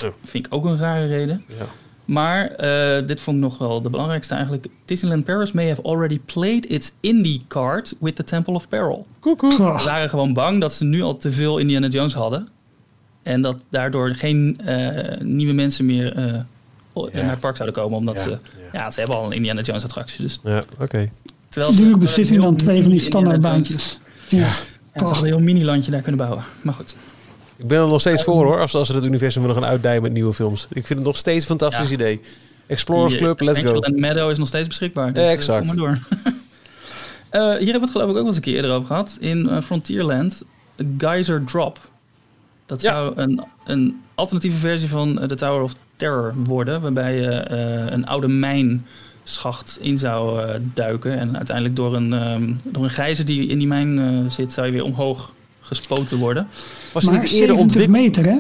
[0.05, 0.13] Oh.
[0.25, 1.45] Vind ik ook een rare reden.
[1.59, 1.67] Ja.
[2.07, 4.67] Maar uh, dit vond ik nog wel de belangrijkste eigenlijk.
[4.85, 9.07] Disneyland Paris may have already played its indie card with the Temple of Peril.
[9.21, 9.53] Koekoe.
[9.53, 12.49] Ze waren gewoon bang dat ze nu al te veel Indiana Jones hadden.
[13.23, 14.91] En dat daardoor geen uh,
[15.21, 16.25] nieuwe mensen meer uh,
[17.13, 17.21] ja.
[17.23, 17.99] naar het park zouden komen.
[17.99, 18.23] Omdat ja.
[18.23, 18.39] ze, ja.
[18.73, 18.91] ja.
[18.91, 20.23] ze hebben al een Indiana Jones attractie.
[20.23, 20.41] Dus.
[20.43, 20.83] Ja, oké.
[20.83, 21.11] Okay.
[21.77, 23.99] Duur beslissing dan twee van die standaardbaantjes.
[24.29, 24.39] Ja.
[24.39, 24.47] ja.
[24.47, 26.45] En ze hadden een heel mini-landje daar kunnen bouwen.
[26.63, 26.95] Maar goed.
[27.57, 30.03] Ik ben er nog steeds voor hoor, als, als ze het universum willen gaan uitdijen
[30.03, 30.67] met nieuwe films.
[30.69, 31.95] Ik vind het nog steeds een fantastisch ja.
[31.95, 32.21] idee.
[32.67, 33.79] Explorers Die, Club, let's go.
[33.79, 35.13] En Meadow is nog steeds beschikbaar.
[35.13, 35.67] Dus, ja, exact.
[35.67, 35.99] Kom maar door.
[37.33, 39.17] uh, hier hebben we het geloof ik ook wel eens een keer eerder over gehad.
[39.21, 40.43] In uh, Frontierland,
[40.99, 41.79] Geyser Drop.
[42.67, 42.93] Dat ja.
[42.93, 46.81] zou een, een alternatieve versie van de Tower of Terror worden.
[46.81, 47.51] Waarbij je
[47.93, 51.19] een oude mijnschacht in zou duiken.
[51.19, 54.73] En uiteindelijk door een, um, door een gijzer die in die mijn zit, zou je
[54.73, 55.35] weer omhoog
[55.67, 56.49] gespoten worden.
[56.93, 57.99] Was maar niet eerder ontwikkeld?
[57.99, 58.39] meter, hè?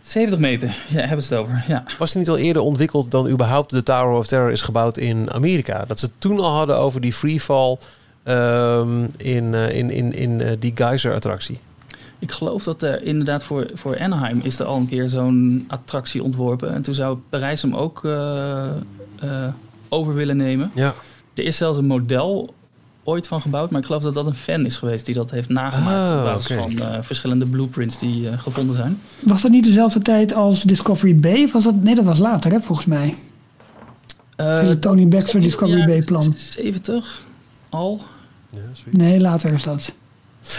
[0.00, 1.64] 70 meter, ja, hebben ze het over.
[1.68, 1.84] Ja.
[1.98, 5.32] Was het niet al eerder ontwikkeld dan überhaupt de Tower of Terror is gebouwd in
[5.32, 5.84] Amerika?
[5.84, 7.78] Dat ze het toen al hadden over die freefall
[8.24, 11.58] um, in, in, in, in uh, die Geyser-attractie.
[12.18, 16.22] Ik geloof dat er inderdaad voor, voor Anaheim is er al een keer zo'n attractie
[16.22, 16.74] ontworpen.
[16.74, 18.66] En toen zou Parijs hem ook uh,
[19.88, 20.70] over willen nemen.
[20.74, 20.94] Ja.
[21.34, 22.54] Er is zelfs een model
[23.04, 23.70] ooit van gebouwd.
[23.70, 26.10] Maar ik geloof dat dat een fan is geweest die dat heeft nagemaakt.
[26.10, 26.70] Oh, op basis okay.
[26.70, 29.00] van uh, verschillende blueprints die uh, gevonden zijn.
[29.20, 31.44] Was dat niet dezelfde tijd als Discovery Bay?
[31.44, 33.14] Of was dat, nee, dat was later, hè, volgens mij.
[34.36, 36.34] Uh, de Tony Baxter Discovery Bay plan.
[36.36, 37.24] 70
[37.68, 38.00] al?
[38.50, 38.60] Ja,
[38.90, 39.92] nee, later is dat.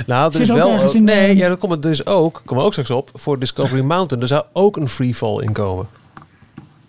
[0.05, 0.79] Nou, er is wel.
[0.79, 2.41] Ook, nee, ja, dat komt het dus ook.
[2.45, 4.21] Komen we ook straks op voor Discovery Mountain.
[4.21, 5.87] Er zou ook een freefall in komen.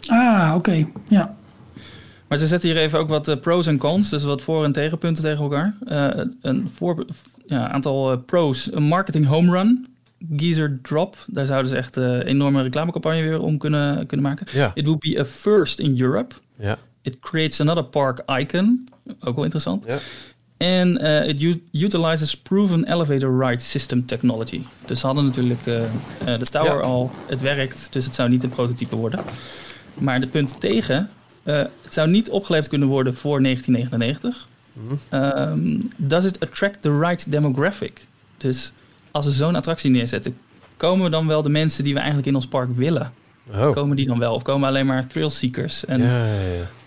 [0.07, 0.57] Ah, oké.
[0.57, 0.93] Okay.
[1.09, 1.35] Ja.
[2.33, 4.73] Maar ze zetten hier even ook wat uh, pros en cons, dus wat voor- en
[4.73, 5.75] tegenpunten tegen elkaar.
[5.89, 7.07] Uh, een voor,
[7.47, 8.73] ja, aantal uh, pros.
[8.73, 9.87] Een marketing home run.
[10.37, 11.17] Geezer Drop.
[11.27, 14.47] Daar zouden ze echt een enorme reclamecampagne weer om kunnen, kunnen maken.
[14.53, 14.71] Ja.
[14.75, 16.35] It would be a first in Europe.
[16.59, 16.79] Ja.
[17.03, 18.89] It creates another park icon.
[19.21, 19.85] Ook wel interessant.
[19.87, 19.99] Ja.
[20.57, 20.97] En
[21.29, 24.63] it utilizes proven elevator ride system technology.
[24.87, 26.81] Dus ze hadden natuurlijk de tower ja.
[26.81, 27.11] al.
[27.27, 29.21] Het werkt, dus het zou niet een prototype worden.
[29.95, 31.11] Maar de punten tegen
[31.45, 34.49] uh, het zou niet opgeleverd kunnen worden voor 1999.
[34.73, 34.99] Mm.
[35.21, 38.07] Um, does it attract the right demographic?
[38.37, 38.73] Dus
[39.11, 40.37] als we zo'n attractie neerzetten,
[40.77, 43.13] komen dan wel de mensen die we eigenlijk in ons park willen?
[43.51, 43.71] Oh.
[43.71, 44.35] Komen die dan wel?
[44.35, 46.41] Of komen alleen maar thrill-seekers en ja, ja,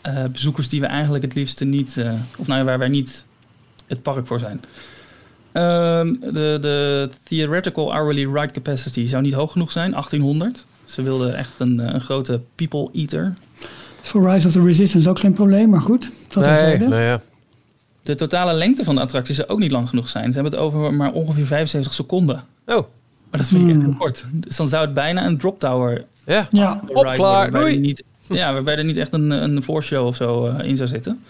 [0.03, 0.23] ja.
[0.23, 3.25] Uh, bezoekers die we eigenlijk het liefste niet, uh, of nou waar wij niet
[3.87, 4.61] het park voor zijn?
[5.53, 10.65] Um, de, de theoretical hourly ride capacity zou niet hoog genoeg zijn, 1800.
[10.85, 13.33] Ze wilden echt een, een grote people eater.
[14.05, 16.11] Voor Rise of the Resistance ook geen probleem, maar goed.
[16.27, 17.21] Dat nee, nou ja.
[18.01, 20.31] De totale lengte van de attractie zou ook niet lang genoeg zijn.
[20.31, 22.43] Ze hebben het over maar ongeveer 75 seconden.
[22.65, 22.75] Oh.
[23.29, 24.25] Maar dat vind ik echt heel kort.
[24.31, 26.47] Dus dan zou het bijna een drop tower ja.
[26.51, 26.79] ja.
[26.87, 30.47] Op, klaar, waarbij er niet, ja, waarbij er niet echt een, een voorshow of zo
[30.47, 31.23] uh, in zou zitten.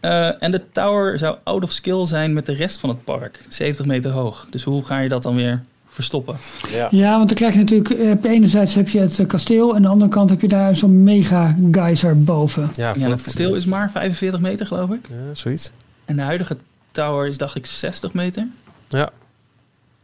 [0.00, 3.44] Uh, en de tower zou out of skill zijn met de rest van het park.
[3.48, 4.46] 70 meter hoog.
[4.50, 5.62] Dus hoe ga je dat dan weer
[6.00, 6.36] verstoppen.
[6.72, 6.88] Ja.
[6.90, 7.90] ja, want dan krijg je natuurlijk...
[7.90, 9.68] Uh, op enerzijds heb je het uh, kasteel...
[9.68, 12.70] en aan de andere kant heb je daar zo'n mega geyser boven.
[12.76, 15.08] Ja, ja het kasteel is maar 45 meter, geloof ik.
[15.08, 15.72] Ja, zoiets.
[16.04, 16.56] En de huidige
[16.90, 18.46] tower is, dacht ik, 60 meter.
[18.88, 19.10] Ja.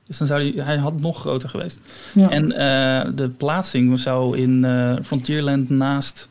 [0.07, 0.65] Dus dan zou hij...
[0.65, 1.81] Hij had nog groter geweest.
[2.13, 2.31] Ja.
[2.31, 4.67] En uh, de plaatsing zou in
[5.05, 6.29] Frontierland naast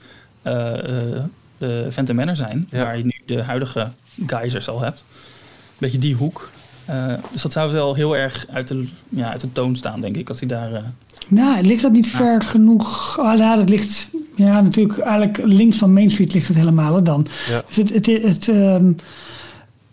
[1.57, 2.67] de Phantom Manor zijn...
[2.69, 2.83] Ja.
[2.83, 3.91] waar je nu de huidige
[4.27, 5.03] geysers al hebt.
[5.09, 6.49] Een beetje die hoek.
[6.89, 10.17] Uh, dus dat zou wel heel erg uit de, ja, uit de toon staan, denk
[10.17, 10.79] ik, als hij daar uh,
[11.27, 13.19] Nou, ligt dat niet ver genoeg?
[13.19, 17.27] Ah, ja, dat ligt ja, natuurlijk eigenlijk links van Main Street ligt het helemaal dan.
[17.49, 17.61] Ja.
[17.67, 18.91] Dus het, het, het, ehm,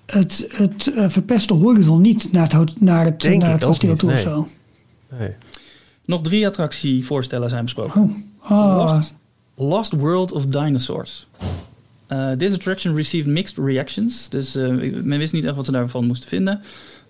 [0.07, 3.97] het, het, uh, verpest de horizon niet naar het, naar het, Denk naar het kasteel
[3.97, 4.19] toe nee.
[4.19, 4.49] of zo.
[5.19, 5.31] Nee.
[6.05, 8.01] Nog drie attractievoorstellen zijn besproken.
[8.01, 8.51] Oh.
[8.51, 8.77] Oh.
[8.77, 9.15] Lost,
[9.55, 11.27] Lost, World of Dinosaurs.
[12.13, 14.29] Uh, this attraction received mixed reactions.
[14.29, 16.61] Dus uh, men wist niet echt wat ze daarvan moesten vinden.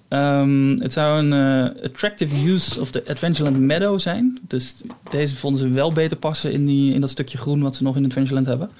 [0.08, 4.38] Um, het zou een uh, attractive use of the Adventureland Meadow zijn.
[4.48, 4.74] Dus
[5.10, 7.96] deze vonden ze wel beter passen in, die, in dat stukje groen wat ze nog
[7.96, 8.70] in Adventureland hebben.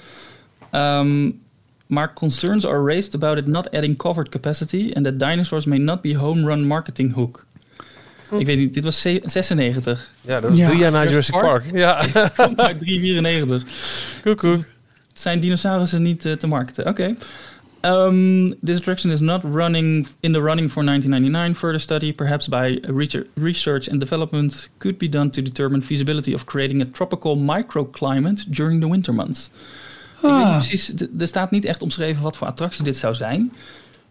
[0.72, 1.40] Um,
[1.86, 6.00] maar concerns are raised about it not adding covered capacity and that dinosaurs may not
[6.00, 7.46] be home run marketing hook.
[8.28, 8.38] Hm.
[8.38, 10.12] Ik weet niet, dit was 96.
[10.20, 11.62] Ja, dat was drie jaar na Jurassic Park.
[11.62, 11.76] Park.
[11.76, 12.04] Ja.
[12.46, 13.62] Komt uit 394.
[14.22, 14.64] Koek,
[15.12, 16.86] Zijn dinosaurussen niet uh, te markten?
[16.86, 17.02] Oké.
[17.02, 17.16] Okay.
[17.84, 21.54] Um, this attraction is not running in the running for 1999.
[21.54, 22.80] Further study, perhaps by
[23.34, 28.80] research and development, could be done to determine feasibility of creating a tropical microclimate during
[28.80, 29.50] the winter months.
[30.22, 30.56] Ah.
[30.56, 33.52] precies, er staat niet echt omschreven wat voor attractie dit zou zijn.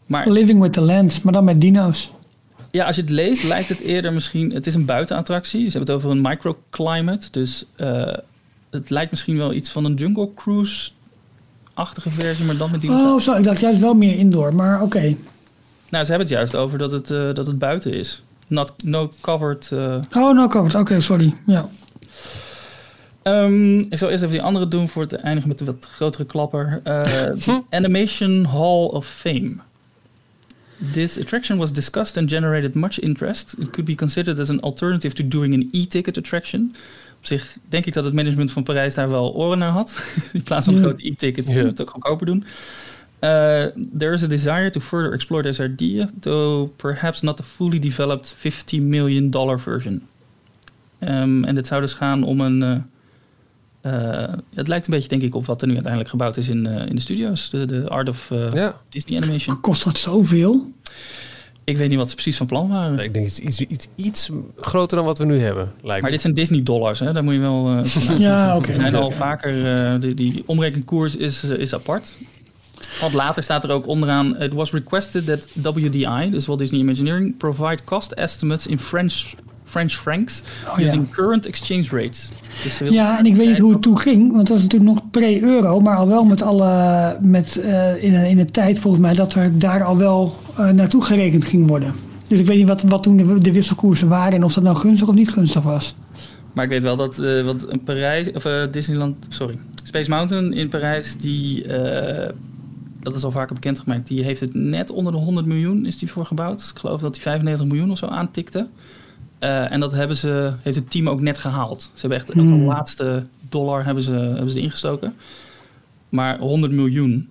[0.06, 2.12] Maar, Living with the Lands, maar dan met dino's.
[2.72, 4.52] Ja, als je het leest lijkt het eerder misschien...
[4.54, 5.70] Het is een buitenattractie.
[5.70, 7.28] Ze hebben het over een microclimate.
[7.32, 8.14] Dus uh,
[8.72, 10.92] het lijkt misschien wel iets van een Jungle Cruise
[11.74, 12.90] achtige versie, maar dan met die.
[12.90, 13.34] Oh, zo.
[13.34, 15.16] Ik dacht juist wel meer indoor, maar oké.
[15.90, 18.24] Nou, ze hebben het juist over dat het, uh, dat het buiten is.
[18.48, 19.70] Not, no covered.
[19.74, 19.96] Uh...
[20.14, 20.76] Oh, no covered.
[20.76, 21.34] Oké, sorry.
[21.46, 21.70] Ja.
[23.24, 26.26] Um, ik zal eerst even die andere doen voor het eindigen met een wat grotere
[26.26, 26.82] klapper.
[26.84, 29.56] Uh, Animation Hall of Fame.
[30.92, 33.56] This attraction was discussed and generated much interest.
[33.60, 36.76] It could be considered as an alternative to doing an e-ticket attraction
[37.22, 40.04] op zich denk ik dat het management van Parijs daar wel oren naar had.
[40.34, 41.54] In plaats van een grote e-ticket, ja.
[41.54, 42.44] het ook goedkoper doen.
[43.20, 43.66] Uh,
[43.98, 48.34] there is a desire to further explore this idea, though perhaps not the fully developed
[48.38, 50.08] 50 million dollar version.
[51.00, 52.62] Um, en dit zou dus gaan om een.
[52.62, 52.78] Uh,
[53.94, 56.66] uh, het lijkt een beetje, denk ik, op wat er nu uiteindelijk gebouwd is in,
[56.66, 57.50] in de studio's.
[57.50, 58.32] De, de Art of.
[58.90, 59.54] Disney Animation.
[59.54, 60.72] Maar kost dat zoveel?
[61.64, 63.00] Ik weet niet wat ze precies van plan waren.
[63.00, 65.72] ik denk iets, iets, iets, iets groter dan wat we nu hebben.
[65.82, 67.14] Lijkt maar dit zijn Disney dollars, hè?
[67.14, 67.70] Daar moet je wel.
[67.72, 68.58] Uh, ja, oké.
[68.58, 69.58] Okay, zijn al vaker.
[69.94, 72.16] Uh, die, die omrekenkoers is, uh, is apart.
[73.02, 74.42] Wat later staat er ook onderaan.
[74.42, 79.34] It was requested that WDI, dus Walt Disney Imagineering, provide cost estimates in French
[79.72, 82.32] French francs oh, using current exchange rates.
[82.64, 85.10] Dus ja, en ik weet niet hoe het toen ging, want het was natuurlijk nog
[85.12, 89.14] pre-euro, maar al wel met alle, met, uh, in, een, in een tijd volgens mij
[89.14, 91.94] dat er daar al wel uh, naartoe gerekend ging worden.
[92.28, 94.76] Dus ik weet niet wat, wat toen de, de, wisselkoersen waren en of dat nou
[94.76, 95.96] gunstig of niet gunstig was.
[96.54, 100.70] Maar ik weet wel dat uh, wat een Parijs, of Disneyland, sorry, Space Mountain in
[100.70, 101.66] Parijs, die
[103.02, 104.08] dat is al vaker bekendgemaakt.
[104.08, 106.58] Die heeft het net onder de 100 miljoen is die voor gebouwd.
[106.58, 108.68] Dus ik geloof dat die 95 miljoen of zo aantikte.
[109.42, 111.82] Uh, en dat hebben ze, heeft het team ook net gehaald.
[111.82, 112.60] Ze hebben echt hmm.
[112.60, 115.16] de laatste dollar hebben ze, hebben ze erin gestoken.
[116.10, 117.30] Maar 100 miljoen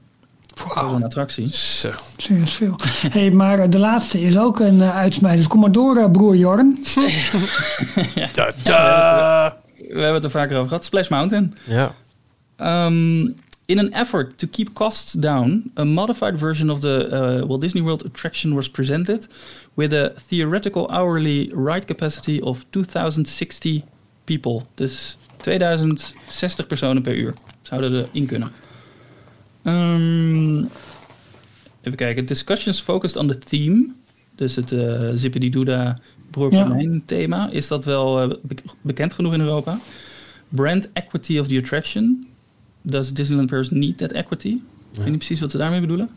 [0.54, 1.48] voor zo'n attractie.
[1.56, 1.90] Zo.
[2.44, 2.76] Veel.
[3.12, 5.38] hey, maar eh, de laatste is ook een uh, uitsmijter.
[5.38, 6.78] Dus kom maar door, uh, broer Jorn.
[8.14, 8.28] ja.
[8.32, 9.56] da, da.
[9.76, 10.84] We, hebben het er vaker over gehad.
[10.84, 11.54] Splash Mountain.
[11.64, 11.94] Ja.
[12.86, 13.36] Um,
[13.70, 17.82] In an effort to keep costs down, a modified version of the uh, Walt Disney
[17.82, 19.28] World attraction was presented
[19.76, 23.84] with a theoretical hourly ride capacity of 2060
[24.24, 24.66] people.
[24.74, 28.52] Dus 2060 personen per uur zouden erin kunnen.
[29.64, 30.70] Um,
[31.82, 32.26] even kijken.
[32.26, 33.94] Discussions focused on the theme.
[34.34, 35.96] Dus het uh, Zippity Doodah
[36.30, 37.00] broer ja.
[37.06, 37.50] thema.
[37.50, 38.34] Is dat wel uh,
[38.80, 39.78] bekend genoeg in Europa?
[40.48, 42.28] Brand equity of the attraction
[42.82, 44.60] does Disneyland Paris need that equity?
[44.92, 46.10] Ik weet niet precies wat ze daarmee bedoelen.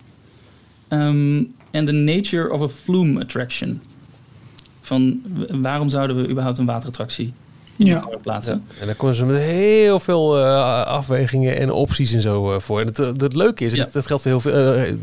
[0.89, 3.81] Um, and the nature of a flume attraction.
[4.81, 5.21] Van
[5.61, 7.33] waarom zouden we überhaupt een waterattractie
[7.77, 8.07] ja.
[8.21, 8.63] plaatsen.
[8.79, 12.79] En dan komen ze met heel veel uh, afwegingen en opties en zo uh, voor.
[12.79, 14.93] En het, eh, het, leuke is, dat, geldt voor heel veel, uh,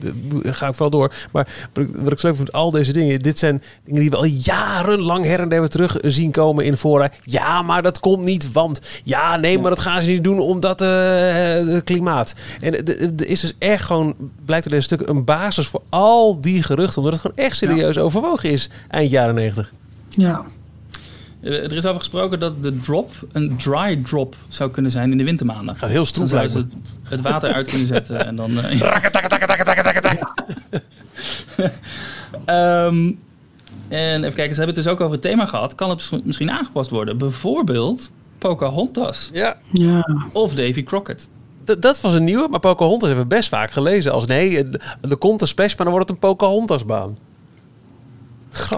[0.42, 1.14] ga ik vooral door.
[1.32, 5.24] Maar wat ik, leuk vind, al deze dingen, dit zijn dingen die we al jarenlang
[5.24, 7.10] her en der terug zien komen in fora.
[7.24, 10.80] Ja, maar dat komt niet, want ja, nee, maar dat gaan ze niet doen omdat
[10.80, 12.34] het klimaat.
[12.60, 16.62] En er is dus echt gewoon, blijkt er een stuk een basis voor al die
[16.62, 19.72] geruchten, omdat het gewoon echt serieus overwogen is eind jaren 90.
[20.08, 20.44] Ja, eh,
[21.42, 25.24] er is over gesproken dat de drop een dry drop zou kunnen zijn in de
[25.24, 25.76] wintermaanden.
[25.76, 26.56] Gaat heel stroef lijken.
[26.56, 26.72] Het,
[27.08, 28.50] het water uit kunnen zetten en dan...
[32.46, 33.18] Um,
[33.88, 35.74] en even kijken, ze hebben het dus ook over het thema gehad.
[35.74, 37.18] Kan het misschien aangepast worden?
[37.18, 39.30] Bijvoorbeeld Pocahontas.
[39.32, 39.56] Ja.
[39.72, 40.18] ja.
[40.32, 41.28] Of Davy Crockett.
[41.64, 44.68] dat was een nieuwe, maar Pocahontas hebben we best vaak gelezen als nee,
[45.00, 46.84] er komt een splash, maar dan wordt het een Pocahontas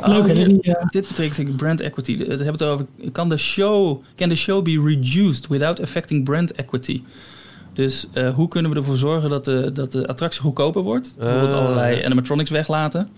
[0.03, 0.47] Leuk, hè?
[0.73, 2.17] Oh, dit betekent denk ik brand equity.
[2.17, 2.87] We hebben het erover.
[3.13, 7.03] Kan de show, can the show be reduced without affecting brand equity?
[7.73, 11.15] Dus uh, hoe kunnen we ervoor zorgen dat de, dat de attractie goedkoper wordt?
[11.19, 11.59] Bijvoorbeeld uh.
[11.59, 13.09] allerlei animatronics weglaten.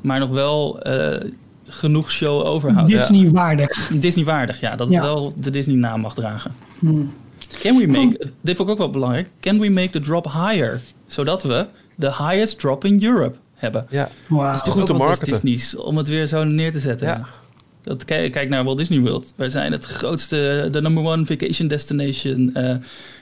[0.00, 1.16] Maar nog wel uh,
[1.64, 2.96] genoeg show overhouden.
[2.96, 3.88] Disney-waardig.
[3.88, 4.00] Ja.
[4.00, 4.76] Disney-waardig, ja.
[4.76, 6.54] Dat het wel de Disney-naam mag dragen.
[6.78, 7.12] Hmm.
[7.58, 9.30] Can we make, dit vond ik ook wel belangrijk.
[9.40, 10.80] Can we make the drop higher?
[11.06, 13.86] Zodat we de highest drop in Europe hebben.
[13.90, 14.42] Ja, wow.
[14.42, 15.84] dat is toch goed te marketen.
[15.84, 17.06] Om het weer zo neer te zetten.
[17.06, 17.26] Ja.
[17.82, 19.32] Dat, kijk, kijk naar Walt Disney World.
[19.36, 22.50] Wij zijn het grootste, de number one vacation destination.
[22.54, 22.74] Uh,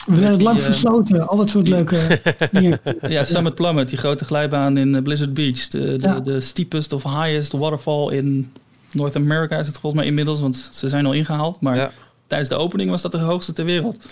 [0.06, 2.20] we zijn het lang gesloten, al dat soort leuke
[2.52, 2.80] dingen.
[3.08, 5.68] Ja, Summit Plummet, die grote glijbaan in eh, Blizzard Beach.
[5.68, 8.52] De, de, de steepest of highest waterfall in
[8.92, 11.60] North America is het volgens mij inmiddels, want ze zijn al ingehaald.
[11.60, 11.92] Maar
[12.26, 14.06] tijdens de opening was dat de hoogste ter wereld.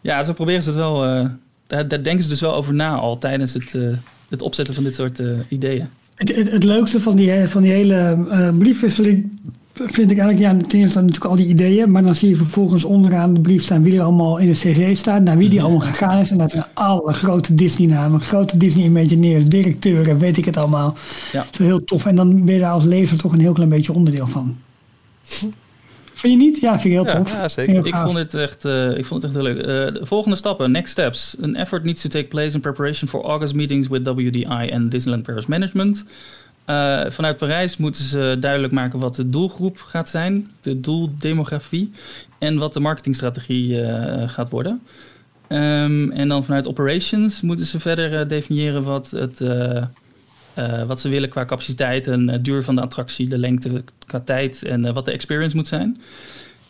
[0.00, 1.06] Ja, zo proberen ze het wel.
[1.06, 1.26] Uh,
[1.66, 3.96] daar, daar, denken ze dus wel over na al tijdens het, uh,
[4.28, 5.86] het opzetten van dit soort uh, ideeën.
[6.14, 8.24] Het, het, het, leukste van die, van die hele
[8.58, 9.30] briefwisseling
[9.74, 12.84] vind ik eigenlijk, ja, ten eerste natuurlijk al die ideeën, maar dan zie je vervolgens
[12.84, 15.80] onderaan de brief staan wie er allemaal in de CC staat, naar wie die allemaal
[15.80, 16.30] gegaan is.
[16.30, 20.96] En dat zijn alle grote Disney-namen, grote Disney-Imagineers, directeuren, weet ik het allemaal.
[21.32, 21.44] Ja.
[21.50, 22.06] Dat is heel tof.
[22.06, 24.56] En dan ben je daar als lezer toch een heel klein beetje onderdeel van.
[26.24, 26.60] Vind je niet?
[26.60, 27.32] Ja, vind ik heel tof.
[27.32, 27.86] Ja, zeker.
[27.86, 29.66] Ik vond, het echt, uh, ik vond het echt heel leuk.
[29.66, 31.36] Uh, de volgende stappen, next steps.
[31.42, 35.22] An effort needs to take place in preparation for August meetings with WDI and Disneyland
[35.26, 36.04] Paris Management.
[36.66, 41.90] Uh, vanuit Parijs moeten ze duidelijk maken wat de doelgroep gaat zijn, de doeldemografie
[42.38, 43.84] en wat de marketingstrategie
[44.26, 44.80] gaat worden.
[45.48, 49.40] Um, en dan vanuit operations moeten ze verder definiëren wat, het,
[50.86, 54.94] wat ze willen qua capaciteit en duur van de attractie, de lengte qua tijd en
[54.94, 56.00] wat de experience moet zijn.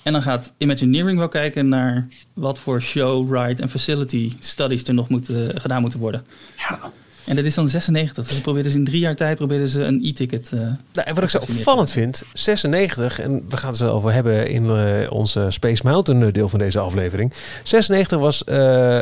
[0.03, 4.95] En dan gaat Imagineering wel kijken naar wat voor show, ride en facility studies er
[4.95, 6.25] nog moeten, gedaan moeten worden.
[6.57, 6.93] Ja.
[7.27, 8.29] En dat is dan 96.
[8.29, 10.51] Dus probeerden ze in drie jaar tijd probeerden ze een e-ticket.
[10.55, 14.13] Uh, nou, en wat ik zo opvallend vind, 96, en we gaan het zo over
[14.13, 17.33] hebben in uh, onze Space Mountain eh, deel van deze aflevering.
[17.63, 19.01] 96 was, uh,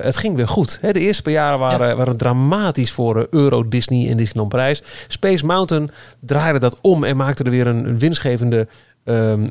[0.00, 0.78] het ging weer goed.
[0.80, 0.92] Hè?
[0.92, 1.96] De eerste paar jaren waren, ja.
[1.96, 4.82] waren dramatisch voor Euro, Disney en Disneyland Prijs.
[5.08, 8.68] Space Mountain draaide dat om en maakte er weer een, een winstgevende
[9.04, 9.46] um,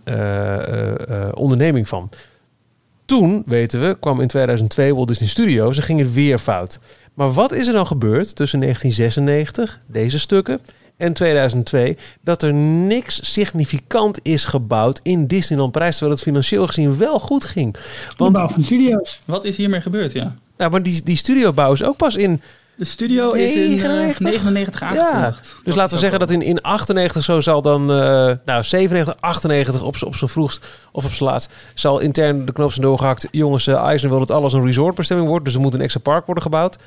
[1.34, 2.10] onderneming van.
[3.06, 6.80] Toen, weten we, kwam in 2002 Walt Disney Studios en ging het weer fout.
[7.14, 10.60] Maar wat is er dan gebeurd tussen 1996, deze stukken,
[10.98, 16.98] en 2002 dat er niks significant is gebouwd in Disneyland Parijs, terwijl het financieel gezien
[16.98, 17.76] wel goed ging.
[18.18, 19.20] Want, de bouw van studio's.
[19.26, 20.36] Wat is hiermee gebeurd, ja?
[20.58, 22.42] Nou, maar die, die studiobouw is ook pas in...
[22.76, 23.82] De studio is in
[24.20, 25.48] 99 uh, aangekondigd.
[25.50, 29.16] Ja, dus laten we zeggen dat in, in 98 zo zal dan, uh, nou 97,
[29.20, 33.28] 98 op, op zijn vroegst of op zijn laatst, zal intern de knop zijn doorgehakt.
[33.32, 36.26] Jongens, uh, Eisen wil dat alles een resortbestemming wordt, dus er moet een extra park
[36.26, 36.78] worden gebouwd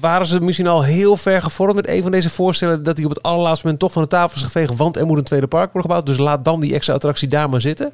[0.00, 3.10] waren ze misschien al heel ver gevormd met een van deze voorstellen dat die op
[3.10, 5.72] het allerlaatste moment toch van de tafel is geveegd, want er moet een tweede park
[5.72, 6.06] worden gebouwd.
[6.06, 7.92] Dus laat dan die extra attractie daar maar zitten.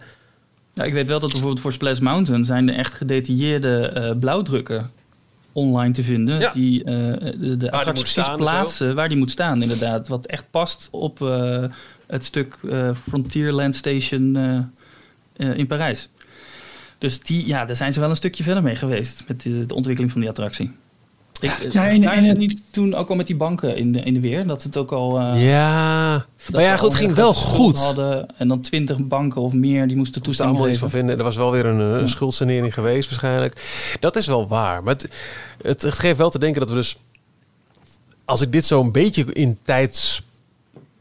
[0.74, 4.90] Ik weet wel dat bijvoorbeeld voor Splash Mountain zijn er echt gedetailleerde uh, blauwdrukken
[5.52, 6.38] online te vinden.
[6.38, 6.50] Ja.
[6.50, 10.08] Die uh, de, de attracties plaatsen waar die moet staan, inderdaad.
[10.08, 11.64] Wat echt past op uh,
[12.06, 12.58] het stuk
[13.02, 14.38] Frontierland Station
[15.36, 16.08] in Parijs.
[16.98, 19.74] Dus die, ja, daar zijn ze wel een stukje verder mee geweest met de, de
[19.74, 20.72] ontwikkeling van die attractie.
[21.40, 24.14] Ik, ja, en, en, het niet toen ook al met die banken in de, in
[24.14, 24.46] de weer?
[24.46, 25.20] Dat het ook al...
[25.20, 27.78] Uh, ja, maar ja, goed, het ging wel goed.
[27.78, 30.78] Hadden, en dan twintig banken of meer, die moesten toestemming geven.
[30.78, 31.18] van vinden.
[31.18, 33.96] Er was wel weer een, een schuldsanering geweest waarschijnlijk.
[34.00, 34.82] Dat is wel waar.
[34.82, 35.08] Maar het,
[35.62, 36.96] het, het geeft wel te denken dat we dus...
[38.24, 40.22] Als ik dit zo een beetje in tijd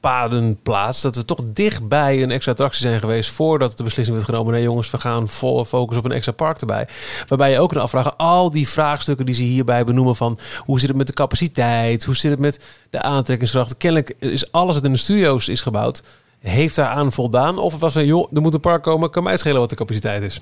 [0.05, 1.01] paden plaats.
[1.01, 4.53] Dat we toch dichtbij een extra attractie zijn geweest voordat de beslissing werd genomen.
[4.53, 6.87] Nee jongens, we gaan volle focus op een extra park erbij.
[7.27, 10.87] Waarbij je ook kan afvragen, al die vraagstukken die ze hierbij benoemen van hoe zit
[10.87, 12.03] het met de capaciteit?
[12.03, 13.77] Hoe zit het met de aantrekkingskracht?
[13.77, 16.03] Kennelijk is alles wat in de studio's is gebouwd,
[16.39, 17.57] heeft daar aan voldaan?
[17.57, 20.23] Of was er, joh, er moet een park komen, kan mij schelen wat de capaciteit
[20.23, 20.41] is.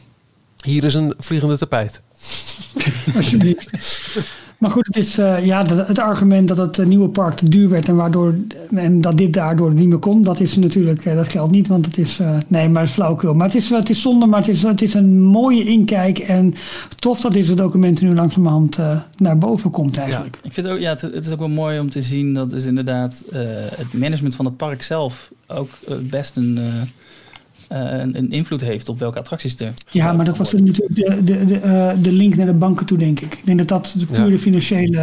[0.62, 2.02] Hier is een vliegende tapijt.
[4.64, 7.88] Maar goed, het is uh, ja, het argument dat het nieuwe park te duur werd
[7.88, 8.36] en, waardoor,
[8.76, 11.86] en dat dit daardoor niet meer kon, dat is natuurlijk, uh, dat geldt niet, want
[11.86, 13.34] het is, uh, nee, maar het is flauwkul.
[13.34, 16.54] Maar het is, het is zonde, maar het is, het is een mooie inkijk en
[17.00, 18.80] tof dat deze documenten nu langzamerhand
[19.18, 20.36] naar boven komt eigenlijk.
[20.42, 22.52] Ja, ik vind ook, ja, het, het, is ook wel mooi om te zien dat
[22.52, 23.24] is inderdaad
[23.76, 25.70] het management van het park zelf ook
[26.10, 26.60] best een
[27.74, 29.74] een, een, invloed heeft op welke attracties er.
[29.90, 33.20] Ja, maar dat was natuurlijk de, de, de, de link naar de banken toe, denk
[33.20, 33.34] ik.
[33.34, 34.98] Ik denk dat dat de pure financiële.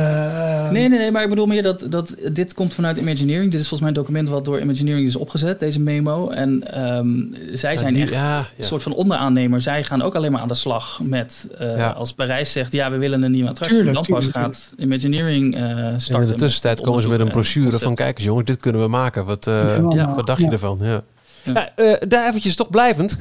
[0.73, 3.51] Nee, nee, nee, maar ik bedoel meer dat, dat dit komt vanuit Imagineering.
[3.51, 6.29] Dit is volgens mij een document wat door Imagineering is opgezet, deze memo.
[6.29, 8.13] En um, zij zijn echt
[8.59, 9.61] een soort van onderaannemer.
[9.61, 11.49] Zij gaan ook alleen maar aan de slag met
[11.97, 13.77] als Parijs zegt: ja, we willen een nieuwe attractie.
[13.77, 16.15] Tuurlijk, dan pas gaat Imagineering starten.
[16.15, 18.81] En in de tussentijd komen ze met een brochure van: kijk eens, jongens, dit kunnen
[18.81, 19.25] we maken.
[19.25, 20.79] Wat, uh, wat dacht je ervan?
[20.83, 21.03] Ja.
[21.43, 21.71] Ja.
[21.77, 23.19] Uh, daar eventjes toch blijvend.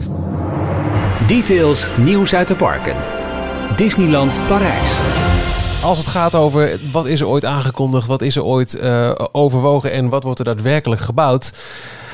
[1.28, 2.96] Details, nieuws uit de parken.
[3.76, 4.92] Disneyland Parijs.
[5.84, 9.92] Als het gaat over wat is er ooit aangekondigd, wat is er ooit uh, overwogen
[9.92, 11.52] en wat wordt er daadwerkelijk gebouwd,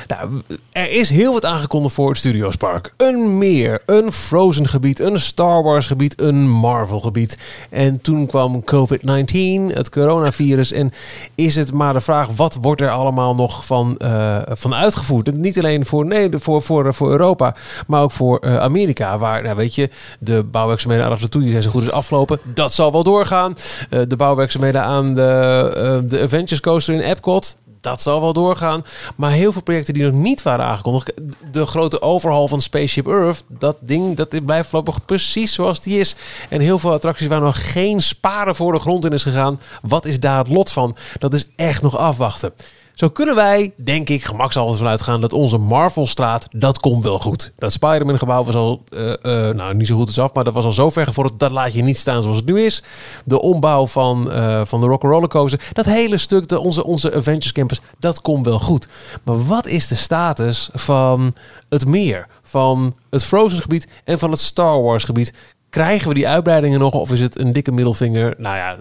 [0.06, 0.42] nou,
[0.72, 2.94] er is heel wat aangekondigd voor het Studiospark.
[2.96, 7.38] Een meer, een Frozen gebied, een Star Wars gebied, een Marvel gebied.
[7.70, 10.72] En toen kwam COVID-19, het coronavirus.
[10.72, 10.92] En
[11.34, 15.32] is het maar de vraag, wat wordt er allemaal nog van, uh, van uitgevoerd?
[15.32, 17.54] niet alleen voor, nee, voor, voor, voor Europa,
[17.86, 19.18] maar ook voor uh, Amerika.
[19.18, 22.38] Waar, nou weet je, de bouwwerkzaamheden aan Ratatouille zijn zo goed als afgelopen.
[22.42, 23.56] Dat zal wel doorgaan.
[23.90, 27.56] Uh, de bouwwerkzaamheden aan de, de Avengers Coaster in Epcot
[27.86, 28.84] dat zal wel doorgaan.
[29.16, 31.12] Maar heel veel projecten die nog niet waren aangekondigd.
[31.52, 33.44] De grote overhaul van Spaceship Earth.
[33.48, 36.14] Dat ding dat blijft voorlopig precies zoals die is.
[36.48, 39.60] En heel veel attracties waar nog geen sparen voor de grond in is gegaan.
[39.82, 40.96] Wat is daar het lot van?
[41.18, 42.52] Dat is echt nog afwachten.
[42.96, 47.52] Zo kunnen wij, denk ik, gemakshalve vanuit gaan dat onze Marvelstraat, dat komt wel goed.
[47.56, 49.14] Dat Spider-Man gebouw was al, uh, uh,
[49.48, 51.72] nou niet zo goed als af, maar dat was al zo ver gevorderd, dat laat
[51.72, 52.82] je niet staan zoals het nu is.
[53.24, 57.52] De ombouw van, uh, van de Rock'n'Roller Coaster, dat hele stuk, de, onze, onze Adventures
[57.52, 58.88] Campus, dat komt wel goed.
[59.22, 61.34] Maar wat is de status van
[61.68, 62.26] het meer?
[62.42, 65.32] Van het Frozen gebied en van het Star Wars gebied.
[65.76, 66.92] Krijgen we die uitbreidingen nog?
[66.92, 68.34] Of is het een dikke middelvinger?
[68.38, 68.76] Nou ja,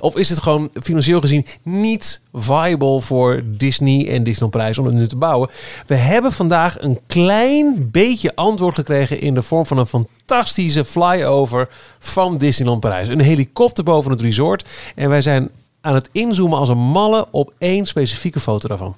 [0.00, 4.94] of is het gewoon financieel gezien niet viable voor Disney en Disney Prijs om het
[4.94, 5.50] nu te bouwen?
[5.86, 11.68] We hebben vandaag een klein beetje antwoord gekregen in de vorm van een fantastische flyover
[11.98, 13.08] van Disneyland Parijs.
[13.08, 14.68] Een helikopter boven het resort.
[14.94, 18.96] En wij zijn aan het inzoomen als een malle op één specifieke foto daarvan.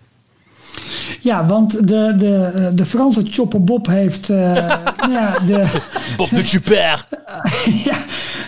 [1.20, 4.28] Ja, want de, de, de Franse Chopper Bob heeft.
[4.28, 4.54] Uh,
[5.14, 5.66] ja, de,
[6.16, 7.06] Bob de Super!
[7.84, 7.96] ja,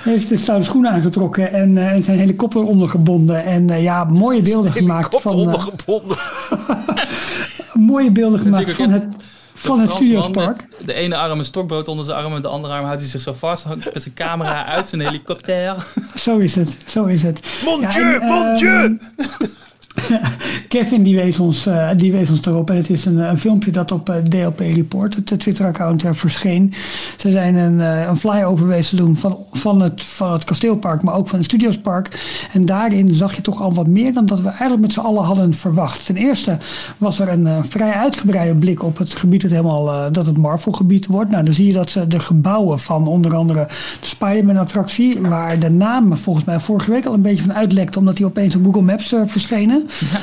[0.03, 3.45] heeft de stoute schoenen aangetrokken en, uh, en zijn helikopter ondergebonden.
[3.45, 5.33] En uh, ja, mooie beelden gemaakt van.
[5.33, 6.17] ondergebonden.
[7.75, 9.05] mooie beelden gemaakt van het
[9.61, 10.69] van het Studiospark.
[10.85, 13.21] De ene arm een stokbrood onder zijn arm en de andere arm houdt hij zich
[13.21, 13.65] zo vast.
[13.65, 15.87] Hangt met zijn camera uit zijn helikopter.
[16.15, 17.41] Zo is het, zo is het.
[17.65, 18.99] Mon ja, Dieu, mon Dieu!
[20.69, 22.71] Kevin die wees, ons, uh, die wees ons erop.
[22.71, 26.11] En het is een, een filmpje dat op uh, eh, DLP Report, het Twitter-account, uh,
[26.13, 26.73] verscheen.
[27.17, 31.29] Ze zijn een, een flyover wezen doen van, van, het, van het kasteelpark, maar ook
[31.29, 32.09] van het Studiospark.
[32.53, 35.25] En daarin zag je toch al wat meer dan dat we eigenlijk met z'n allen
[35.25, 36.07] hadden verwacht.
[36.07, 36.57] Ten eerste
[36.99, 41.31] was er een vrij uitgebreide blik op het gebied dat, helemaal, dat het Marvel-gebied wordt.
[41.31, 43.67] Nou, dan zie je dat ze de gebouwen van onder andere
[44.01, 48.17] de Spider-Man-attractie, waar de naam volgens mij vorige week al een beetje van uitlekte, omdat
[48.17, 49.80] die opeens op Google Maps verschenen.
[50.11, 50.19] Ja.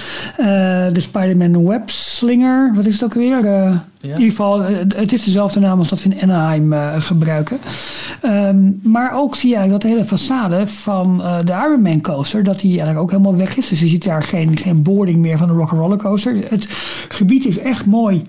[0.88, 3.46] Uh, de Spider-Man Web Slinger, wat is het ook weer?
[3.46, 7.60] Uh, In ieder geval, uh, het is dezelfde naam als dat we in Anaheim gebruiken.
[8.26, 12.60] Um, maar ook zie je dat de hele façade van de Iron Man coaster, dat
[12.60, 13.68] die eigenlijk ook helemaal weg is.
[13.68, 16.36] Dus je ziet daar geen, geen boarding meer van de Rock'n'Roller coaster.
[16.50, 16.68] Het
[17.10, 18.22] gebied is echt mooi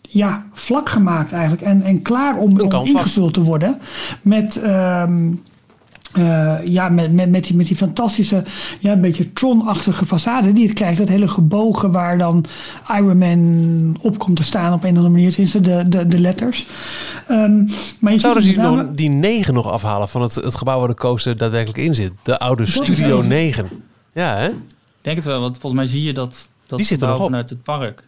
[0.00, 1.62] ja, vlak gemaakt eigenlijk.
[1.62, 3.78] En, en klaar om, om ingevuld te worden
[4.22, 4.62] met...
[4.64, 5.42] Um,
[6.16, 8.44] uh, ja, met, met, met, die, met die fantastische,
[8.80, 10.98] ja, een beetje Tron-achtige façade die het krijgt.
[10.98, 12.44] Dat hele gebogen waar dan
[12.88, 15.30] Iron Man op komt te staan op een of andere manier.
[15.30, 16.66] Tenminste, de, de, de letters.
[17.30, 17.66] Um,
[18.00, 20.88] maar je Zouden ze die, nog, die 9 nog afhalen van het, het gebouw waar
[20.88, 22.12] de coaster daadwerkelijk in zit?
[22.22, 23.68] De oude Studio 9.
[24.12, 24.48] Ja, hè?
[24.48, 24.54] Ik
[25.00, 27.24] denk het wel, want volgens mij zie je dat, dat die zit er nog op.
[27.24, 28.04] vanuit het park.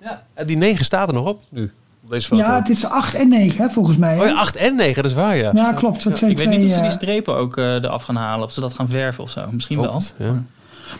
[0.00, 1.70] Ja, die 9 staat er nog op nu.
[2.18, 4.18] Ja, het is 8 en 9 hè, volgens mij.
[4.20, 5.50] Oh ja, 8 en 9, dat is waar, ja.
[5.54, 6.04] Ja, klopt.
[6.04, 8.44] Dat zijn ik weet niet of ze die strepen ook uh, eraf gaan halen.
[8.44, 9.46] Of ze dat gaan verven of zo.
[9.50, 10.02] Misschien wel.
[10.18, 10.42] Ja.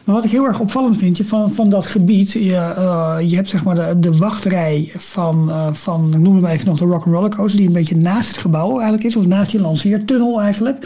[0.04, 3.36] Maar wat ik heel erg opvallend vind je, van, van dat gebied, je, uh, je
[3.36, 6.78] hebt zeg maar de, de wachtrij van, uh, van, ik noem het maar even nog
[6.78, 10.40] de Rock'n'Roller Coaster, die een beetje naast het gebouw eigenlijk is, of naast die lanceertunnel
[10.40, 10.78] eigenlijk.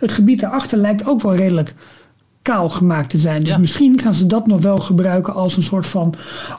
[0.00, 1.74] Het gebied daarachter lijkt ook wel redelijk
[2.48, 3.44] kaal gemaakt te zijn.
[3.44, 6.14] Dus misschien gaan ze dat nog wel gebruiken als een soort van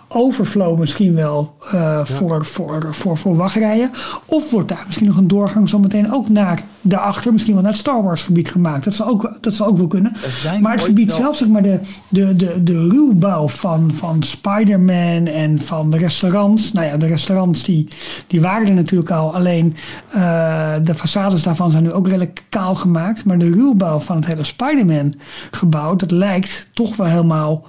[0.08, 3.92] overflow misschien wel uh, voor, voor, voor, voor wachtrijen.
[4.26, 7.80] Of wordt daar misschien nog een doorgang zometeen ook naar daarachter, misschien wel naar het
[7.80, 8.84] Star Wars gebied gemaakt.
[8.84, 10.12] Dat zou ook, dat zou ook wel kunnen.
[10.62, 15.60] Maar het gebied zelf, zeg maar, de, de, de, de ruwbouw van, van Spider-Man en
[15.60, 16.72] van de restaurants.
[16.72, 17.88] Nou ja, de restaurants die,
[18.28, 19.36] die waren er natuurlijk al.
[19.36, 19.76] Alleen
[20.16, 23.26] uh, de façades daarvan zijn nu ook redelijk kaal gemaakt.
[23.26, 25.14] Maar de ruwbouw van het hele Spider-Man
[25.52, 27.66] gebouw, dat lijkt toch wel helemaal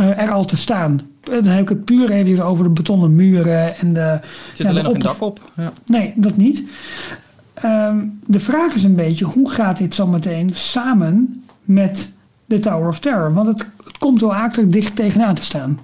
[0.00, 1.00] uh, er al te staan.
[1.22, 4.20] dan heb ik het puur even over de betonnen muren en de...
[4.52, 5.40] Zit alleen nog een dak op.
[5.56, 5.72] Ja.
[5.86, 6.62] Nee, dat niet.
[7.62, 12.88] Ehm, de vraag is een beetje, hoe gaat dit zo meteen samen met de Tower
[12.88, 13.34] of Terror?
[13.34, 13.66] Want het,
[13.98, 15.80] komt wel eigenlijk dicht tegenaan te staan.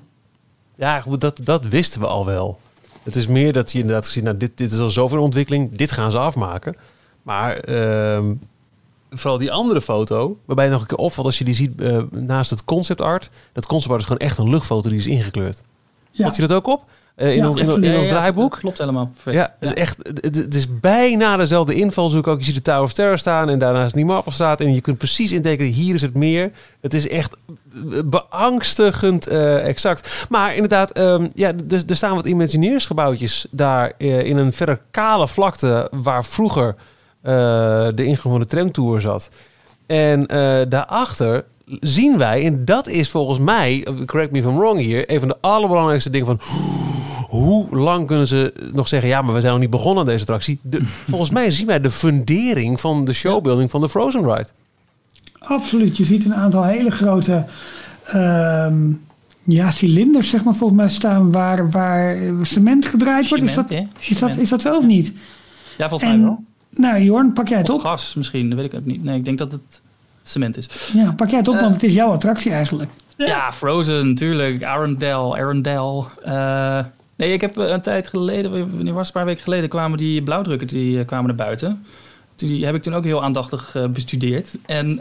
[0.74, 2.60] Ja, dat, dat wisten we al wel.
[3.02, 5.92] Het is meer dat je inderdaad gezien, nou, dit, dit is al zoveel ontwikkeling, dit
[5.92, 6.76] gaan ze afmaken.
[7.22, 8.34] Maar ehm,
[9.10, 12.02] vooral die andere foto, waarbij je nog een keer opvalt als je die ziet uh,
[12.10, 13.30] naast het concept art.
[13.52, 15.62] Dat concept art is gewoon echt een luchtfoto die is ingekleurd.
[16.10, 16.24] Ja.
[16.24, 16.84] Had je dat ook op?
[17.18, 18.56] Uh, in, ja, ons, in, in ons draaiboek.
[18.58, 19.06] klopt helemaal.
[19.06, 19.36] Perfect.
[19.36, 19.96] Ja, het is echt.
[20.20, 22.26] Het, het, is bijna dezelfde invalshoek.
[22.26, 24.80] Ook je ziet de Tower of Terror staan en daarnaast niet Marvel staat en je
[24.80, 25.72] kunt precies intekenen.
[25.72, 26.50] Hier is het meer.
[26.80, 27.36] Het is echt
[28.04, 30.26] beangstigend uh, exact.
[30.28, 35.28] Maar inderdaad, um, ja, er, er, staan wat imagineersgebouwtjes daar uh, in een verre kale
[35.28, 36.74] vlakte waar vroeger
[37.22, 39.30] de ingang van de tramtour zat.
[39.86, 40.26] En
[40.68, 41.44] daarachter
[41.80, 45.28] zien wij, en dat is volgens mij, correct me if I'm wrong hier, een van
[45.28, 46.40] de allerbelangrijkste dingen van
[47.28, 50.20] hoe lang kunnen ze nog zeggen, ja, maar we zijn nog niet begonnen aan deze
[50.20, 50.58] attractie.
[50.62, 54.48] De, volgens mij zien wij de fundering van de showbuilding van de Frozen Ride.
[55.38, 57.44] Absoluut, je ziet een aantal hele grote
[58.04, 58.92] ehm,
[59.44, 63.44] ja, cilinders, zeg maar, volgens mij staan waar, waar cement gedraaid wordt.
[63.44, 65.12] Is dat, is, dat, is dat zo of niet?
[65.78, 66.44] Ja, volgens mij wel.
[66.70, 67.80] Nou, Jorn, pak jij het of op?
[67.80, 69.04] gas misschien, dat weet ik ook niet.
[69.04, 69.80] Nee, ik denk dat het
[70.28, 70.90] cement is.
[70.94, 72.90] Ja, pak jij het op, uh, want het is jouw attractie eigenlijk.
[73.16, 74.62] Ja, Frozen natuurlijk.
[74.62, 76.04] Arendelle, Arendelle.
[76.26, 76.84] Uh,
[77.16, 80.22] nee, ik heb een tijd geleden, wanneer was het, een paar weken geleden, kwamen die
[80.22, 81.84] blauwdrukken die, kwamen naar buiten.
[82.36, 84.56] Die heb ik toen ook heel aandachtig bestudeerd.
[84.66, 84.96] En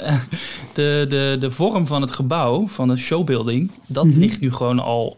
[0.73, 4.19] de, de, de vorm van het gebouw, van de showbuilding, dat mm -hmm.
[4.19, 5.17] ligt nu gewoon al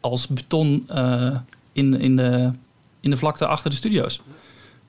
[0.00, 0.88] als beton
[1.72, 2.50] in, in, de,
[3.00, 4.20] in de vlakte achter de studio's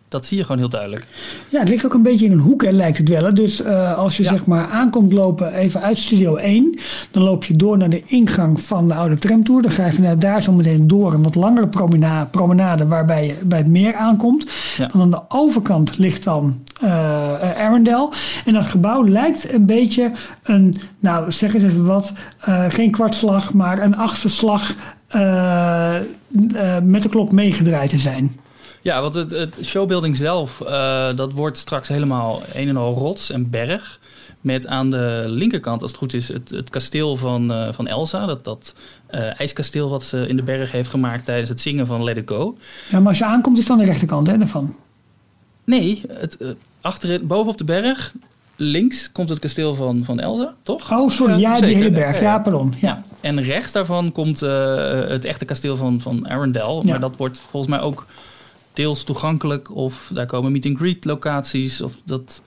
[0.10, 1.08] dat zie je gewoon heel duidelijk.
[1.50, 3.34] Ja, het ligt ook een beetje in een hoek, hè, lijkt het wel.
[3.34, 4.30] Dus uh, als je ja.
[4.30, 6.80] zeg maar aankomt lopen even uit Studio 1,
[7.12, 9.62] dan loop je door naar de ingang van de oude tramtour.
[9.62, 13.36] Dan ga je vanuit daar zo meteen door een wat langere promenade, promenade waarbij je
[13.44, 14.48] bij het meer aankomt.
[14.78, 14.88] Ja.
[14.88, 18.12] Dan aan de overkant ligt dan uh, Arendelle.
[18.46, 20.12] En dat gebouw lijkt een beetje
[20.44, 22.14] een, nou zeg eens even wat,
[22.50, 24.76] uh, geen kwartslag, maar een achtste slag
[26.82, 28.40] met de klok meegedraaid te zijn.
[28.82, 33.32] Ja, want het, het showbuilding zelf, uh, dat wordt straks helemaal een en al rots
[33.32, 34.00] en berg.
[34.42, 38.26] Met aan de linkerkant, als het goed is, het, het kasteel van, uh, van Elsa.
[38.26, 38.76] Dat, dat
[39.12, 42.30] uh, ijskasteel wat ze in de berg heeft gemaakt tijdens het zingen van Let It
[42.30, 42.58] Go.
[42.90, 44.76] Ja, maar als je aankomt is het aan de rechterkant hè, daarvan?
[45.64, 46.38] Nee, het,
[46.82, 48.14] achter, bovenop de berg,
[48.56, 50.92] links komt het kasteel van, van Elsa, toch?
[50.92, 52.20] Oh, sorry, ja, die hele berg.
[52.20, 52.74] Ja, pardon.
[52.80, 52.88] Ja.
[52.88, 53.04] ja.
[53.22, 56.84] En rechts daarvan komt het echte kasteel van, van Arendelle.
[56.84, 58.06] Maar dat wordt volgens mij ook
[58.80, 62.42] deels toegankelijk of daar komen meet and greet locaties of dat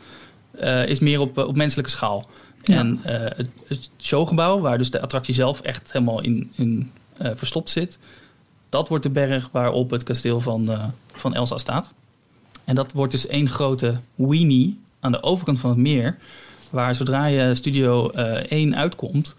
[0.60, 2.28] uh, is meer op, op menselijke schaal.
[2.62, 2.76] Ja.
[2.76, 6.90] En uh, het, het, showgebouw, waar dus de attractie zelf echt helemaal in, in
[7.22, 7.98] uh, verstopt zit,
[8.68, 11.90] dat wordt de berg waarop het kasteel van, van Elsa staat.
[12.64, 16.16] En dat wordt dus één grote weenie aan de overkant van het meer,
[16.70, 19.36] waar zodra je Studio 1 uitkomt,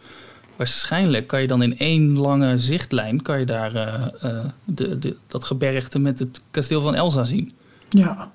[0.56, 3.22] waarschijnlijk kan je dan in één lange zichtlijn...
[3.22, 3.76] kan je daar
[4.24, 7.52] uh, de, de, dat gebergte met het kasteel van Elsa zien.
[7.90, 8.32] Ja.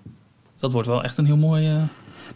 [0.57, 1.75] Dat wordt wel echt een heel mooi...
[1.75, 1.83] Uh...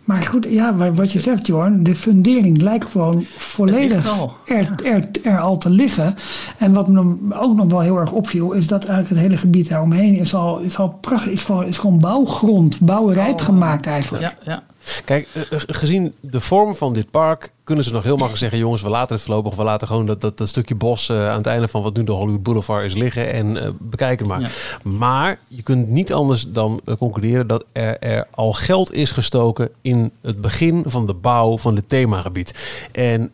[0.04, 5.40] Maar goed, ja, wat je zegt, Jorn, de fundering lijkt gewoon volledig er, er, er,
[5.40, 6.14] al te liggen.
[6.58, 9.68] En wat me ook nog wel heel erg opviel, is dat eigenlijk het hele gebied
[9.68, 14.24] daaromheen is al, is al prachtig, is, gewoon, is gewoon bouwgrond, bouwrijp oh, gemaakt eigenlijk.
[14.24, 14.62] Ja, ja.
[15.04, 18.88] Kijk, gezien de vorm van dit park kunnen ze nog heel makkelijk zeggen: jongens, we
[18.88, 21.68] laten het voorlopig, we laten gewoon dat, dat, dat stukje bos uh, aan het einde
[21.68, 24.40] van wat nu de Hollywood Boulevard is liggen en uh, bekijken maar.
[24.40, 24.48] Ja.
[24.82, 30.10] Maar je kunt niet anders dan concluderen dat er, er, al geld is gestoken in
[30.20, 32.54] het begin van de bouw van het themagebied.
[32.92, 33.32] En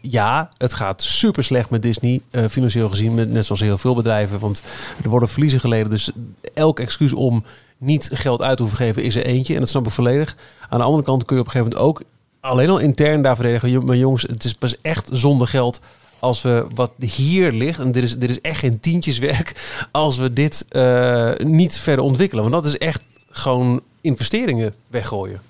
[0.00, 4.38] ja, het gaat super slecht met Disney, financieel gezien, met, net zoals heel veel bedrijven,
[4.38, 4.62] want
[5.02, 5.90] er worden verliezen geleden.
[5.90, 6.10] Dus
[6.54, 7.44] elk excuus om
[7.78, 9.54] niet geld uit hoeven geven is er eentje.
[9.54, 10.36] En dat snap ik volledig.
[10.68, 12.06] Aan de andere kant kun je op een gegeven moment ook
[12.40, 13.84] alleen al intern daar verdedigen.
[13.84, 15.80] Maar jongens, het is pas echt zonder geld
[16.18, 20.32] als we wat hier ligt, en dit is, dit is echt geen tientjeswerk, als we
[20.32, 22.50] dit uh, niet verder ontwikkelen.
[22.50, 25.40] Want dat is echt gewoon investeringen weggooien.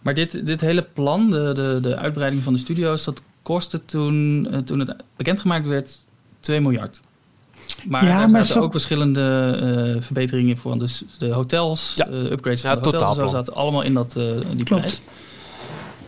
[0.00, 4.48] Maar dit, dit hele plan, de, de, de uitbreiding van de studio's, dat kostte toen,
[4.50, 5.98] uh, toen het bekendgemaakt werd
[6.40, 7.00] 2 miljard.
[7.84, 9.58] Maar ja, er zaten ook verschillende
[9.96, 12.08] uh, verbeteringen voor de, de hotels, ja.
[12.08, 13.16] uh, upgrades van ja, de hotels.
[13.16, 15.00] Zo zaten allemaal in dat, uh, die Klopt.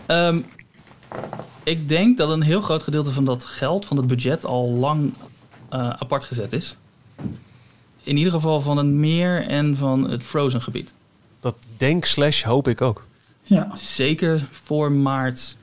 [0.06, 0.28] prijs.
[0.28, 0.44] Um,
[1.62, 5.14] ik denk dat een heel groot gedeelte van dat geld, van het budget, al lang
[5.98, 6.76] apart gezet is.
[8.02, 10.92] In ieder geval van het meer en van het Frozen gebied.
[11.40, 13.04] Dat denk slash hoop ik ook.
[13.42, 13.70] Ja.
[13.74, 15.56] Zeker voor maart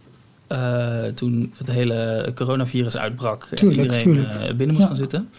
[1.15, 5.29] toen het hele coronavirus uitbrak tuurlijk, en iedereen binnen moest gaan zitten.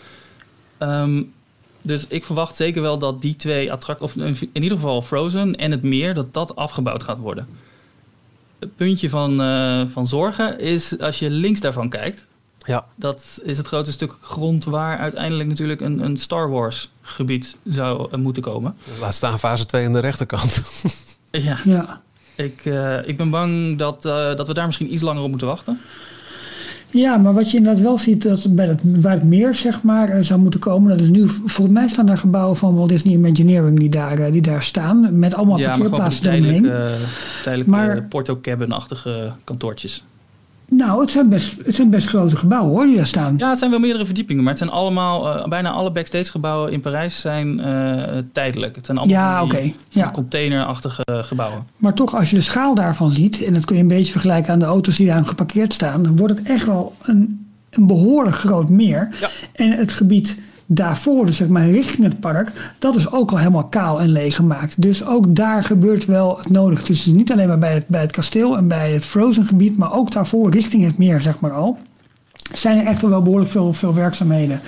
[0.81, 1.23] Ehm,
[1.83, 5.71] dus ik verwacht zeker wel dat die twee attracties, of in ieder geval Frozen en
[5.71, 7.49] het meer, dat dat afgebouwd gaat worden.
[8.59, 9.37] Het puntje van,
[9.91, 12.27] van zorgen is als je links daarvan kijkt,
[12.67, 12.87] ja.
[12.95, 18.09] Dat is het grote stuk grond waar uiteindelijk natuurlijk een, een Star Wars gebied zou
[18.13, 18.77] uh, moeten komen.
[19.01, 20.63] Laat staan fase 2 aan de rechterkant.
[21.31, 21.59] ja.
[21.65, 22.01] ja.
[22.35, 25.47] Ik, uh, ik ben bang dat, uh, dat we daar misschien iets langer op moeten
[25.47, 25.81] wachten.
[26.91, 30.25] Ja, maar wat je inderdaad wel ziet, dat bij het, bij het meer zeg maar,
[30.25, 30.91] zou moeten komen.
[30.91, 34.43] Dat is nu, volgens mij staan daar gebouwen van Walt Disney Imagineering die daar, die
[34.43, 35.19] daar staan.
[35.19, 36.63] Met allemaal ja, parkeerplaatsen eromheen.
[37.43, 40.05] Tijdelijk, tijdelijk Porto Cabin-achtige kantoortjes.
[40.87, 43.35] Nou, het zijn, best, het zijn best grote gebouwen hoor, die daar staan.
[43.39, 46.73] Ja, het zijn wel meerdere verdiepingen, maar het zijn allemaal, uh, bijna alle backstage gebouwen
[46.73, 48.03] in Parijs zijn uh,
[48.33, 48.77] tijdelijk.
[48.77, 49.75] Het zijn allemaal ja, okay.
[49.89, 50.11] ja.
[50.11, 51.67] containerachtige gebouwen.
[51.77, 54.53] Maar toch, als je de schaal daarvan ziet, en dat kun je een beetje vergelijken
[54.53, 58.37] aan de auto's die daar geparkeerd staan, dan wordt het echt wel een, een behoorlijk
[58.37, 59.09] groot meer.
[59.21, 59.29] Ja.
[59.53, 60.39] En het gebied
[60.73, 64.37] daarvoor, dus zeg maar richting het park, dat is ook al helemaal kaal en leeg
[64.37, 64.83] gemaakt.
[64.83, 66.87] Dus ook daar gebeurt wel het nodige.
[66.87, 69.93] Dus niet alleen maar bij het, bij het kasteel en bij het Frozen gebied, maar
[69.93, 71.79] ook daarvoor richting het meer, zeg maar al.
[72.53, 74.61] Zijn er echt wel behoorlijk veel, veel werkzaamheden.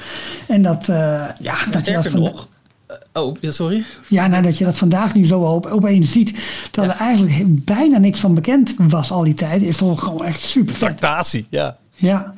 [0.48, 0.96] En dat, uh,
[1.40, 2.48] ja, dat je dat van, nog.
[2.90, 3.84] Uh, oh, sorry.
[4.08, 6.68] Ja, nou dat je dat vandaag nu zo op, opeens ziet.
[6.70, 9.62] Dat er eigenlijk bijna niks van bekend was al die tijd.
[9.62, 10.78] Is toch gewoon echt super.
[10.78, 11.76] Tractatie, ja.
[11.94, 12.34] Ja.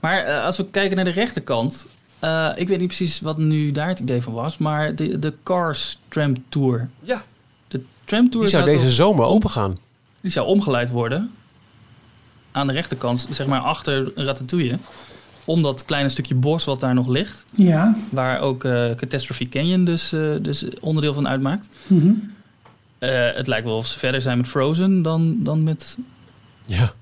[0.00, 1.86] Maar uh, als we kijken naar de rechterkant.
[2.24, 5.34] Uh, ik weet niet precies wat nu daar het idee van was, maar de, de
[5.42, 6.88] Cars Tram Tour.
[7.00, 7.22] Ja.
[7.68, 9.78] De Tram Tour die zou deze zomer open gaan.
[10.20, 11.30] Die zou omgeleid worden
[12.52, 14.78] aan de rechterkant, zeg maar achter Ratatouille.
[15.44, 17.44] Om dat kleine stukje bos wat daar nog ligt.
[17.50, 17.96] Ja.
[18.10, 21.68] Waar ook uh, Catastrophe Canyon dus, uh, dus onderdeel van uitmaakt.
[21.86, 22.32] Mm
[23.34, 25.98] het lijkt wel of ze verder zijn met Frozen dan, dan met
[26.66, 26.92] ja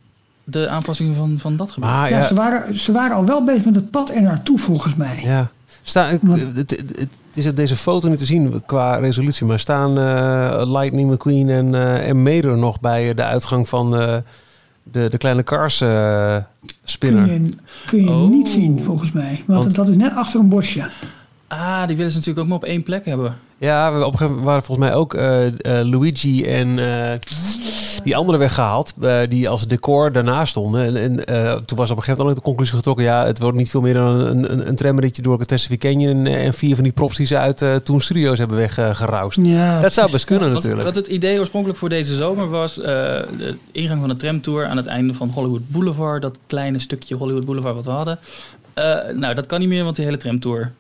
[0.45, 1.91] de aanpassingen van, van dat gebied.
[1.91, 4.95] ja, ja, Ze, waren, ze waren al wel bezig met het pad er naartoe, volgens
[4.95, 5.21] mij.
[5.23, 5.51] Ja.
[5.83, 6.21] Sta, het,
[6.57, 11.11] het, het, is op deze foto niet te zien qua resolutie, maar staan uh, Lightning
[11.11, 14.17] McQueen en, uh, en Mater nog bij de uitgang van uh,
[14.83, 15.77] de, de kleine Cars
[16.85, 17.27] spinner?
[17.27, 17.51] Kun je,
[17.87, 18.31] kun je oh.
[18.31, 19.43] niet zien, volgens mij.
[19.47, 20.91] Want, Want, dat is net achter een bosje.
[21.49, 23.35] Ah, die willen ze natuurlijk ook maar op één plek hebben.
[23.63, 25.15] Ja, we op een gegeven moment waren volgens mij ook
[25.63, 26.79] Luigi en
[28.05, 30.85] die andere weggehaald, uh, die als decor daarna stonden.
[30.85, 33.57] En, en uh, toen was op een gegeven moment de conclusie getrokken, ja, het wordt
[33.57, 36.85] niet veel meer dan een, een, een tramritje door Catastrophe Canyon en, en vier van
[36.85, 39.39] die props die ze uit uh, Toen Studios hebben weggeroust.
[39.43, 40.83] Ja, dat zou best kunnen ja, natuurlijk.
[40.83, 44.77] Wat, wat, het idee oorspronkelijk voor deze zomer was, de ingang van de tramtour aan
[44.77, 48.19] het einde van Hollywood Boulevard, dat kleine stukje Hollywood Boulevard wat we hadden.
[49.21, 50.73] nou, dat kan niet meer, want die hele tramtour,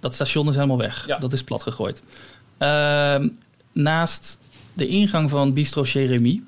[0.00, 1.06] dat station is helemaal weg.
[1.06, 1.18] Ja.
[1.18, 2.02] Dat is plat gegooid.
[2.58, 3.28] Ehm,
[3.72, 4.38] naast
[4.72, 6.42] de ingang van Bistro Jeremy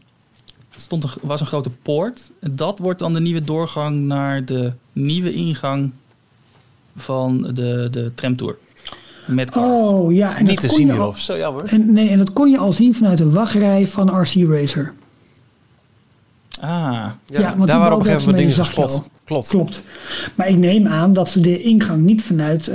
[0.76, 2.30] stond er, was een grote poort.
[2.40, 5.90] Dat wordt dan de nieuwe doorgang naar de nieuwe ingang
[6.96, 8.56] van de, de tramtour.
[9.26, 11.16] Met Oh ja, en niet te zien hierop.
[11.16, 11.64] Zo jammer.
[11.64, 14.94] En, nee, en dat kon je al zien vanuit de wachtrij van RC Racer.
[16.60, 16.70] Ah,
[17.26, 19.02] ja, ja want daar waren op een gegeven moment dingen gespot.
[19.24, 19.48] Klopt.
[19.48, 19.82] Klopt.
[20.34, 22.74] Maar ik neem aan dat ze de ingang niet vanuit uh,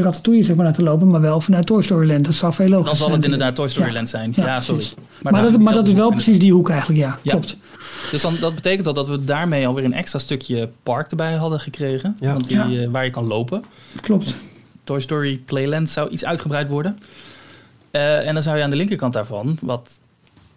[0.00, 2.24] Ratatouille zeg maar, laten lopen, maar wel vanuit Toy Story Land.
[2.24, 4.32] Dat zou veel logisch Dan zal het inderdaad Toy Story Land zijn.
[4.36, 4.84] Ja, sorry.
[5.22, 7.18] Maar, maar, dat, maar dat, is wel precies die hoek eigenlijk, ja.
[7.22, 7.56] Klopt.
[8.10, 11.60] Dus dan, dat betekent al dat we daarmee alweer een extra stukje park erbij hadden
[11.60, 12.16] gekregen.
[12.20, 13.64] Want die, uh, waar je kan lopen.
[14.00, 14.36] Klopt.
[14.84, 16.98] Toy Story Playland zou iets uitgebreid worden.
[17.92, 19.98] Uh, en dan zou je aan de linkerkant daarvan, wat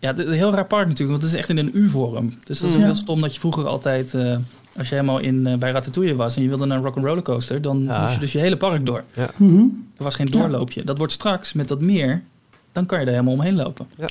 [0.01, 2.33] ja, het, heel raar park natuurlijk, want het is echt in een U-vorm.
[2.43, 2.83] Dus dat is mm.
[2.83, 4.35] heel stom dat je vroeger altijd, uh,
[4.77, 7.61] als je helemaal in, uh, bij Ratatouille was en je wilde naar een rock'n'roller coaster,
[7.61, 8.01] dan ja.
[8.01, 9.03] moest je dus je hele park door.
[9.13, 9.29] Ja.
[9.37, 9.87] Mm -hmm.
[9.97, 10.83] Er was geen doorloopje.
[10.83, 12.23] Dat wordt straks met dat meer,
[12.71, 13.87] dan kan je er helemaal omheen lopen.
[13.97, 14.07] Ja.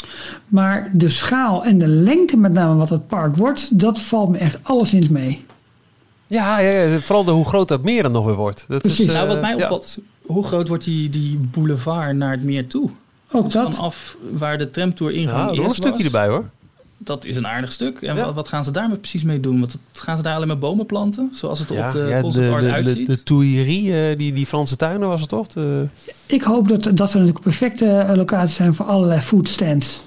[0.48, 4.38] Maar de schaal en de lengte met name wat het park wordt, dat valt me
[4.38, 5.44] echt alleszins mee.
[6.26, 8.64] Ja, ja, ja, vooral de, hoe groot dat meer dan nog weer wordt.
[8.68, 9.06] Dat Precies.
[9.06, 12.90] Is, nou, wat mij opvalt, hoe groot wordt die, die boulevard naar het meer toe?
[13.32, 13.74] Ook dat.
[13.74, 15.68] Vanaf waar de tramtour ingang ja, is.
[15.68, 16.44] een stukje erbij hoor.
[17.02, 18.02] Dat is een aardig stuk.
[18.02, 19.58] En wat, wat, gaan ze daar met precies mee doen?
[19.58, 21.28] Want gaan ze daar alleen maar bomen planten?
[21.32, 23.06] Zoals het ja, op de ja, concept art uitziet?
[23.06, 25.46] De, de Tuileries, die, die Franse tuinen was het toch?
[25.46, 25.86] De...
[26.26, 30.04] Ik hoop dat, dat natuurlijk perfecte eh, locaties zijn voor allerlei foodstands.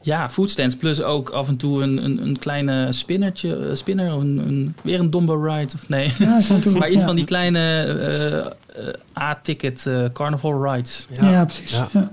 [0.00, 0.76] Ja, foodstands.
[0.76, 5.00] Plus ook af en toe een, een, een kleine spinnertje, uh, spinner, een, een, weer
[5.00, 5.72] een Dumbo ride.
[5.74, 6.40] Of nee, ja,
[6.78, 8.46] maar iets van die kleine
[8.78, 11.06] uh, A-ticket carnival rides.
[11.12, 11.82] Ja, ja precies.
[11.92, 12.10] Ja.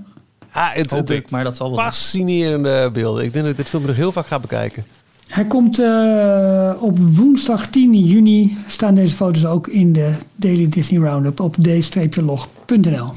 [0.54, 1.84] Ah, het, Hoop ik, maar dat zal wel.
[1.84, 3.24] Fascinerende beelden.
[3.24, 4.84] Ik denk dat ik dit film nog heel vaak ga bekijken.
[5.28, 8.56] Hij komt uh, op woensdag 10 juni.
[8.66, 13.12] Staan deze foto's ook in de Daily Disney Roundup op d-log.nl.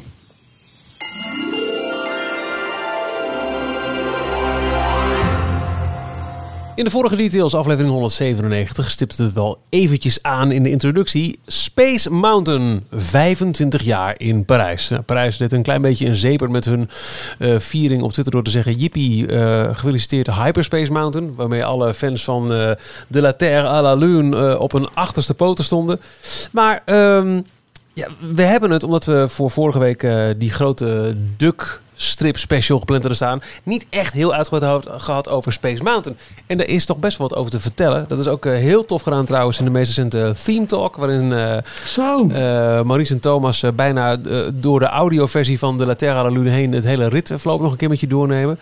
[6.78, 11.40] In de vorige details, aflevering 197, stipte het wel eventjes aan in de introductie.
[11.48, 14.90] Space Mountain, 25 jaar in Parijs.
[14.90, 16.90] Nou, Parijs deed een klein beetje een zeper met hun
[17.40, 18.76] uh, viering op Twitter door te zeggen...
[18.76, 21.36] Jippie, uh, gefeliciteerd Hyperspace Mountain.
[21.36, 22.72] Waarmee alle fans van uh,
[23.08, 26.00] De La Terre à la Lune op hun achterste poten stonden.
[26.52, 26.82] Maar...
[26.86, 27.46] Um,
[27.98, 33.02] ja, we hebben het, omdat we voor vorige week die grote Duck strip special gepland
[33.02, 33.41] te staan.
[33.64, 36.18] Niet echt heel uitgebreid gehad over Space Mountain.
[36.45, 38.06] En daar is toch best wel wat over te vertellen.
[38.08, 40.95] Dat is ook uh, heel tof gedaan trouwens in de meest recente Theme Talk.
[40.95, 42.26] Waarin uh, Zo.
[42.84, 44.18] Maurice en Thomas bijna
[44.54, 46.72] door de audioversie van de La Terra la Lune heen...
[46.74, 48.60] het hele ritverloop nog een keer met je doornemen.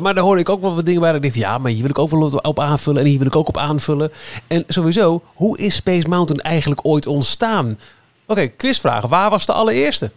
[0.00, 1.14] maar daar hoorde ik ook wel wat dingen bij.
[1.14, 3.02] ik dacht, ja, maar hier wil ik ook wel op aanvullen.
[3.02, 4.12] En hier wil ik ook op aanvullen.
[4.46, 7.78] En sowieso, hoe is Space Mountain eigenlijk ooit ontstaan?
[8.26, 9.06] Oké, okay, quizvraag.
[9.06, 10.10] Waar was de allereerste?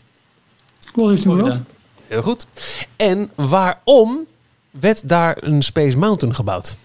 [0.94, 1.60] Walt Disney World.
[2.08, 2.48] Heel goed.
[2.96, 4.26] En waarom
[4.72, 6.78] werd daar een Space Mountain gebouwd?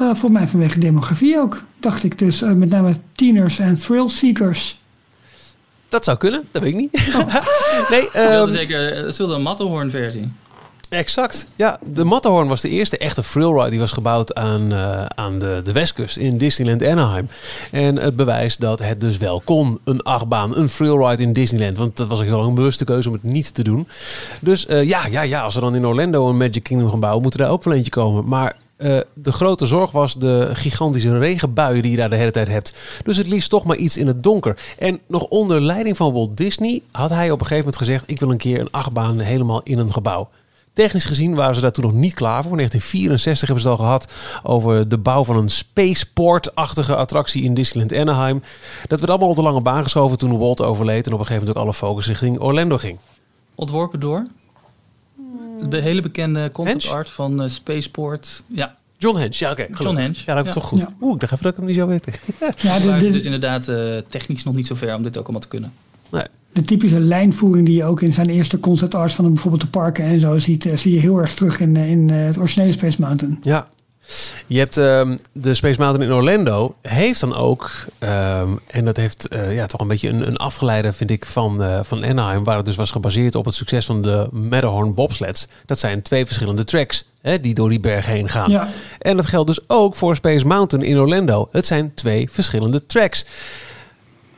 [0.00, 2.18] Uh, voor mij vanwege demografie ook, dacht ik.
[2.18, 4.78] Dus uh, met name tieners en thrill seekers.
[5.88, 7.12] Dat zou kunnen, dat weet ik niet.
[7.14, 7.34] Oh.
[7.90, 10.32] nee, um, zeker, zullen een Matterhorn versie.
[10.88, 11.46] Exact.
[11.56, 15.60] Ja, de Matterhorn was de eerste echte thrillride die was gebouwd aan, uh, aan de,
[15.64, 17.28] de westkust in Disneyland Anaheim.
[17.70, 21.78] En het bewijs dat het dus wel kon, een achtbaan, een thrillride in Disneyland.
[21.78, 23.88] Want dat was een heel lang bewuste keuze om het niet te doen.
[24.40, 27.22] Dus uh, ja, ja, ja, als we dan in Orlando een Magic Kingdom gaan bouwen,
[27.22, 28.28] moet er daar ook wel eentje komen.
[28.28, 32.48] Maar uh, de grote zorg was de gigantische regenbuien die je daar de hele tijd
[32.48, 32.74] hebt.
[33.04, 34.58] Dus het liefst toch maar iets in het donker.
[34.78, 38.20] En nog onder leiding van Walt Disney had hij op een gegeven moment gezegd: Ik
[38.20, 40.28] wil een keer een achtbaan helemaal in een gebouw.
[40.76, 42.50] Technisch gezien waren ze daar toen nog niet klaar voor.
[42.50, 44.12] In 1964 hebben ze het al gehad
[44.42, 48.42] over de bouw van een spaceport-achtige attractie in Disneyland Anaheim.
[48.86, 51.46] Dat werd allemaal op de lange baan geschoven toen Walt overleed en op een gegeven
[51.46, 52.98] moment ook alle focus richting Orlando ging.
[53.54, 54.26] Ontworpen door?
[55.68, 58.42] De hele bekende concept art van uh, Spaceport.
[58.46, 59.66] Ja, John Hens, ja oké.
[59.74, 60.24] John Hens.
[60.24, 60.80] Ja, dat is toch goed.
[60.80, 60.94] Ja.
[61.00, 62.12] Oeh, ik dacht even dat ik hem niet zou weten.
[62.56, 65.42] Ja, de, de, dus inderdaad uh, technisch nog niet zo ver om dit ook allemaal
[65.42, 65.72] te kunnen.
[66.10, 66.26] Nee
[66.56, 70.04] de typische lijnvoering die je ook in zijn eerste concept arts van bijvoorbeeld de parken
[70.04, 72.72] en zo ziet, eh, zie je heel erg terug in, eh, in eh, het originele
[72.72, 73.38] Space Mountain.
[73.42, 73.68] Ja.
[74.46, 79.34] Je hebt um, de Space Mountain in Orlando, heeft dan ook, um, en dat heeft
[79.34, 82.56] uh, ja, toch een beetje een, een afgeleide, vind ik, van, uh, van Anaheim, waar
[82.56, 85.48] het dus was gebaseerd op het succes van de Matterhorn bobsleds.
[85.66, 88.50] Dat zijn twee verschillende tracks hè, die door die berg heen gaan.
[88.50, 88.68] Ja.
[88.98, 91.48] En dat geldt dus ook voor Space Mountain in Orlando.
[91.52, 93.26] Het zijn twee verschillende tracks.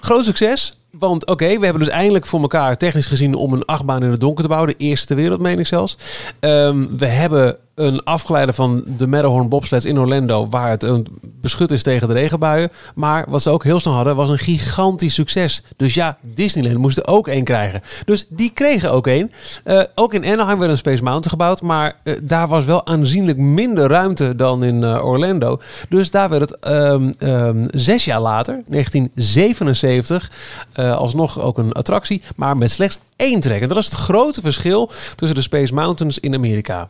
[0.01, 4.03] Groot succes, want oké, we hebben dus eindelijk voor elkaar technisch gezien om een achtbaan
[4.03, 4.71] in het donker te bouwen.
[4.71, 5.97] De eerste ter wereld, meen ik zelfs.
[6.41, 11.07] Um, we hebben een afgeleide van de Matterhorn bobsleds in Orlando, waar het een
[11.41, 12.71] beschut is tegen de regenbuien.
[12.95, 15.63] Maar wat ze ook heel snel hadden, was een gigantisch succes.
[15.77, 17.81] Dus ja, Disneyland moest er ook één krijgen.
[18.05, 19.33] Dus die kregen ook één.
[19.65, 23.39] Uh, ook in Anaheim werd een Space Mountain gebouwd, maar uh, daar was wel aanzienlijk
[23.39, 25.61] minder ruimte dan in uh, Orlando.
[25.89, 30.31] Dus daar werd het um, um, zes jaar later, 1977,
[30.75, 33.63] alsnog ook een attractie, maar met slechts één trek.
[33.63, 36.89] En dat is het grote verschil tussen de Space Mountains in Amerika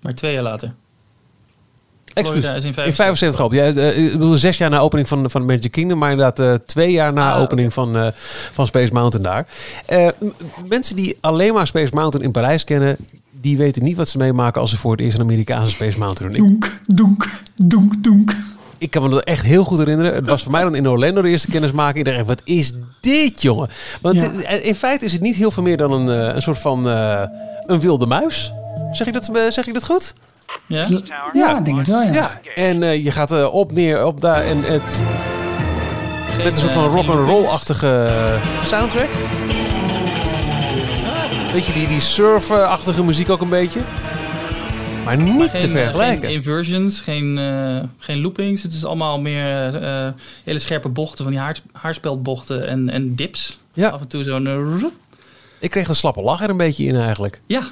[0.00, 0.74] maar twee jaar later.
[2.14, 3.52] Is in 75 op.
[3.52, 6.54] Ja, uh, ik bedoel, zes jaar na opening van, van Magic Kingdom, maar inderdaad uh,
[6.66, 8.06] twee jaar na ah, opening van, uh,
[8.52, 9.46] van Space Mountain daar.
[10.68, 12.96] mensen die alleen maar Space Mountain in Parijs kennen,
[13.30, 16.32] die weten niet wat ze meemaken als ze voor het eerst een Amerikaanse Space Mountain
[16.32, 16.48] doen.
[16.48, 18.34] Donk, donk, donk, donk.
[18.78, 20.14] Ik kan me dat echt heel goed herinneren.
[20.14, 22.06] Het was voor mij dan in Orlando de eerste kennismaking.
[22.06, 23.68] Ik dacht, wat is dit, jongen?
[24.00, 24.48] Want ja.
[24.48, 26.86] in feite is het niet heel veel meer dan een, een soort van
[27.66, 28.52] een wilde muis.
[28.92, 30.14] Zeg ik dat, eh, zeg ik dat goed?
[30.66, 30.86] Ja,
[31.32, 32.12] ja, ik denk het wel, ja.
[32.12, 32.40] ja.
[32.54, 35.00] En uh, je gaat uh, op, neer, op daar en het...
[36.34, 38.08] Geen, met een soort van rock-and-roll-achtige
[38.64, 39.08] soundtrack.
[41.52, 43.80] Weet je, die, die surf-achtige muziek ook een beetje.
[45.04, 46.28] Maar niet maar geen, te vergelijken.
[46.28, 48.62] Geen inversions, geen, uh, geen loopings.
[48.62, 50.08] Het is allemaal meer uh,
[50.44, 53.58] hele scherpe bochten van die haar, haarspeldbochten en, en dips.
[53.72, 53.88] Ja.
[53.88, 54.92] Af en toe zo'n...
[55.58, 57.40] Ik kreeg een slappe lach er een beetje in eigenlijk.
[57.46, 57.62] Ja,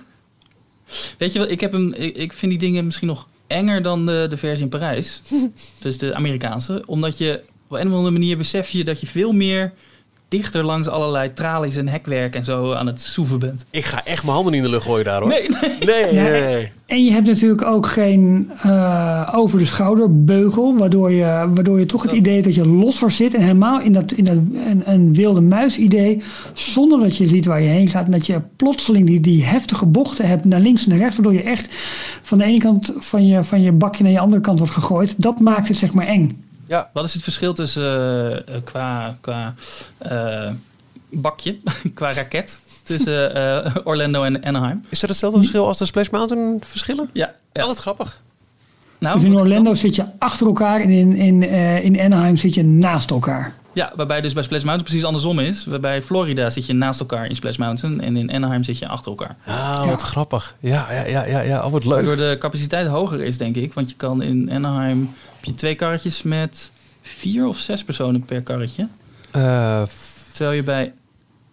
[1.19, 4.07] Weet je wat, ik, heb hem, ik, ik vind die dingen misschien nog enger dan
[4.07, 5.23] de, de versie in Parijs.
[5.83, 6.83] dus de Amerikaanse.
[6.87, 9.73] Omdat je op een of andere manier besef je dat je veel meer
[10.31, 13.65] dichter langs allerlei tralies en hekwerk en zo aan het soeven bent.
[13.71, 15.29] Ik ga echt mijn handen in de lucht gooien daar hoor.
[15.29, 16.13] Nee, nee.
[16.13, 21.51] nee, nee, En je hebt natuurlijk ook geen uh, over de schouder beugel, waardoor je,
[21.55, 24.37] waardoor je toch het idee dat je losser zit en helemaal in dat, in dat
[24.37, 26.23] een, een wilde muis idee,
[26.53, 29.87] zonder dat je ziet waar je heen gaat en dat je plotseling die, die heftige
[29.87, 31.69] bochten hebt naar links en naar rechts, waardoor je echt
[32.23, 35.15] van de ene kant van je, van je bakje naar je andere kant wordt gegooid.
[35.17, 36.49] Dat maakt het zeg maar eng.
[36.71, 36.91] Ja.
[36.93, 39.55] Wat is het verschil tussen uh, qua, qua
[40.13, 40.51] uh,
[41.11, 41.59] bakje,
[41.95, 44.85] qua raket, tussen uh, Orlando en Anaheim?
[44.89, 47.11] Is dat hetzelfde verschil als de Splash Mountain verschillen?
[47.13, 47.35] Ja.
[47.53, 47.67] ja.
[47.67, 48.21] Wat grappig.
[48.99, 52.55] Nou, dus in Orlando zit je achter elkaar en in, in, uh, in Anaheim zit
[52.55, 53.55] je naast elkaar.
[53.73, 55.65] Ja, waarbij dus bij Splash Mountain precies andersom is.
[55.65, 59.11] Waarbij Florida zit je naast elkaar in Splash Mountain en in Anaheim zit je achter
[59.11, 59.37] elkaar.
[59.47, 60.57] Ah, wat grappig.
[60.61, 61.65] Ja, ja, ja, ja, ja.
[61.65, 61.95] Oh, wat leuk.
[61.95, 63.75] Waardoor de capaciteit hoger is, denk ik.
[63.75, 66.71] Want je kan in Anaheim heb je twee karretjes met
[67.03, 68.89] vier of zes personen per karretje.
[69.37, 69.83] Uh,
[70.33, 70.93] Terwijl je bij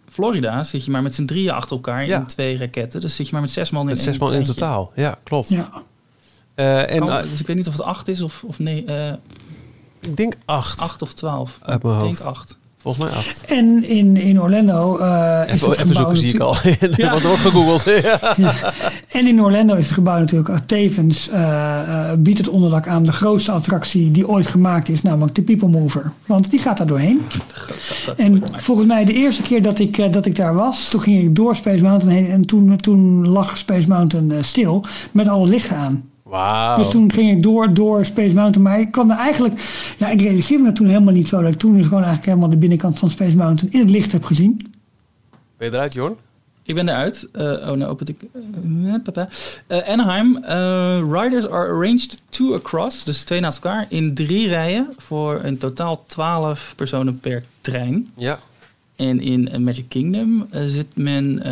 [0.08, 3.00] Florida zit je maar met z'n drieën achter elkaar in twee raketten.
[3.00, 5.48] Dus zit je maar met zes man in Met zes man in totaal, ja, klopt.
[5.48, 5.70] Ja.
[6.56, 8.84] Uh, en, oh, dus ik weet niet of het acht is of, of nee.
[8.88, 9.12] Uh,
[10.00, 10.80] ik denk acht.
[10.80, 11.58] Acht of twaalf.
[11.62, 12.06] Uit mijn hoofd.
[12.06, 12.56] Ik denk acht.
[12.80, 13.44] Volgens mij acht.
[13.44, 14.98] En in, in Orlando.
[14.98, 16.54] Uh, even, even zoeken, zie ik al.
[16.96, 17.10] ja.
[17.10, 17.82] wordt wordt gegoogeld.
[18.36, 18.36] ja.
[19.08, 21.28] En in Orlando is het gebouw natuurlijk tevens.
[21.28, 25.42] Uh, uh, biedt het onderdak aan de grootste attractie die ooit gemaakt is, namelijk de
[25.42, 26.12] People Mover.
[26.26, 27.20] Want die gaat daar doorheen.
[28.16, 31.36] En volgens mij de eerste keer dat ik, dat ik daar was, toen ging ik
[31.36, 32.30] door Space Mountain heen.
[32.30, 36.04] En toen, toen lag Space Mountain stil met alle lichten aan.
[36.28, 36.76] Wow.
[36.76, 38.62] Dus toen ging ik door, door Space Mountain.
[38.62, 39.60] Maar ik kwam er eigenlijk...
[39.98, 41.42] Ja, ik realiseerde me toen helemaal niet zo.
[41.42, 44.12] Dat ik toen dus gewoon eigenlijk helemaal de binnenkant van Space Mountain in het licht
[44.12, 44.72] heb gezien.
[45.56, 46.16] Ben je eruit, Jorn?
[46.62, 47.28] Ik ben eruit.
[47.32, 48.22] Uh, oh, nou open ik...
[48.32, 48.94] Uh,
[49.68, 50.36] uh, Anaheim.
[51.12, 53.04] riders are arranged two across.
[53.04, 53.86] Dus twee naast elkaar.
[53.88, 54.88] In drie rijen.
[54.96, 58.10] Voor een totaal 12 personen per trein.
[58.16, 58.38] Ja.
[58.96, 61.42] En in Magic Kingdom zit men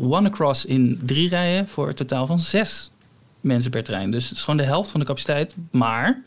[0.00, 1.68] one across in drie rijen.
[1.68, 2.90] Voor een totaal van zes
[3.40, 4.10] mensen per trein.
[4.10, 5.54] Dus het is gewoon de helft van de capaciteit.
[5.70, 6.22] Maar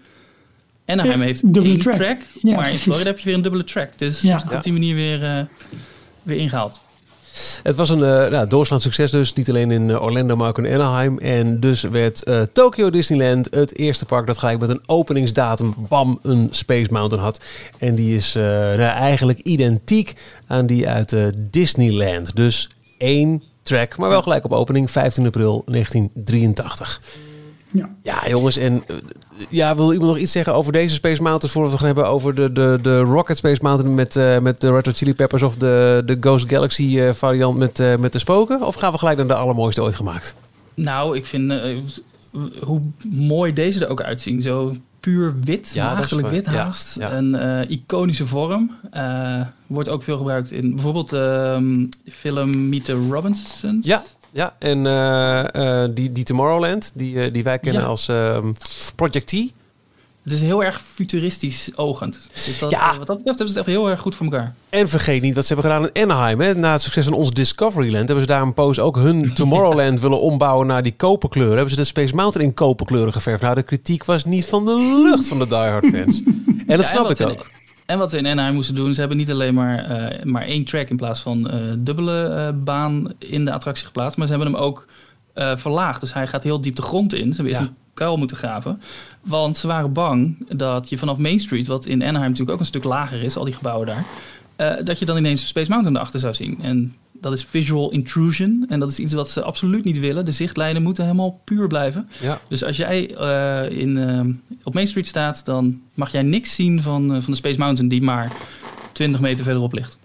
[0.85, 1.95] Anaheim ja, heeft dubbele track.
[1.95, 3.89] track ja, maar in Florida heb je weer een dubbele track.
[3.95, 4.41] Dus ja.
[4.51, 5.39] op die manier weer, uh,
[6.23, 6.81] weer ingehaald.
[7.63, 9.33] Het was een uh, nou, doorslaand succes dus.
[9.33, 11.19] Niet alleen in eh, Orlando, maar ook in Anaheim.
[11.19, 16.19] En dus werd uh, Tokyo Disneyland het eerste park dat gelijk met een openingsdatum, bam,
[16.21, 17.43] een Space Mountain had.
[17.77, 20.13] En die is nou, eigenlijk identiek
[20.47, 22.35] aan die uit Disneyland.
[22.35, 27.01] Dus één track, maar wel gelijk op opening 15 april 1983.
[27.71, 27.89] Ja.
[28.03, 28.95] ja, jongens, en eh,
[29.49, 32.35] ja, wil iemand nog iets zeggen over deze Space Mountain voordat we gaan hebben over
[32.35, 35.55] de, de, de Rocket Space Mountain met, uh, met de Red Hot Chili Peppers of
[35.55, 38.63] de, de Ghost Galaxy uh, variant met, uh, met de spoken?
[38.63, 40.35] Of gaan we gelijk naar de allermooiste ooit gemaakt?
[40.73, 41.53] Nou, ik vind
[42.63, 44.41] hoe mooi deze er ook uitzien.
[44.41, 46.97] Zo puur wit, ja, maagdelijk wit haast.
[46.99, 48.71] Een uh, iconische vorm.
[48.93, 53.85] Uh, wordt ook veel gebruikt in bijvoorbeeld de um, film Meet the Robinsons.
[53.85, 54.55] Ja, ja.
[54.59, 58.53] en uh, die, die Tomorrowland, die, die wij kennen als um,
[58.95, 59.53] Project T.
[60.23, 62.29] Het is heel erg futuristisch ogend.
[62.33, 62.97] Dus dat, ja.
[62.97, 64.53] Wat dat betreft hebben ze het echt heel erg goed voor elkaar.
[64.69, 66.39] En vergeet niet wat ze hebben gedaan in Anaheim.
[66.39, 66.55] Hè?
[66.55, 70.21] Na het succes van ons Discoveryland hebben ze daar een poos ook hun Tomorrowland willen
[70.21, 71.55] ombouwen naar die koperkleuren.
[71.55, 73.41] Hebben ze de Space Mountain in koperkleuren geverfd.
[73.41, 76.21] Nou, de kritiek was niet van de lucht van de diehard fans.
[76.67, 77.45] en dat snap ik ook.
[77.85, 80.65] En wat ze in Anaheim moesten doen, ze hebben niet alleen maar, uh, maar één
[80.65, 84.53] track in plaats van uh, dubbele uh, baan in de attractie geplaatst, maar ze hebben
[84.53, 84.87] hem ook
[85.55, 85.99] verlaagd.
[85.99, 87.33] Dus hij gaat heel diep de grond in.
[87.33, 87.67] Ze hebben ja.
[87.67, 88.81] een kuil moeten graven.
[89.21, 92.65] Want ze waren bang dat je vanaf Main Street, wat in Anaheim natuurlijk ook een
[92.65, 94.05] stuk lager is, al die gebouwen daar,
[94.57, 96.59] uh, dat je dan ineens Space Mountain erachter zou zien.
[96.61, 98.65] En dat is visual intrusion.
[98.69, 100.25] En dat is iets wat ze absoluut niet willen.
[100.25, 102.09] De zichtlijnen moeten helemaal puur blijven.
[102.21, 102.39] Ja.
[102.47, 104.33] Dus als jij uh, in, uh,
[104.63, 108.01] op Main Street staat, dan mag jij niks zien van, van de Space Mountain die
[108.01, 108.31] maar
[108.91, 109.97] 20 meter verderop ligt.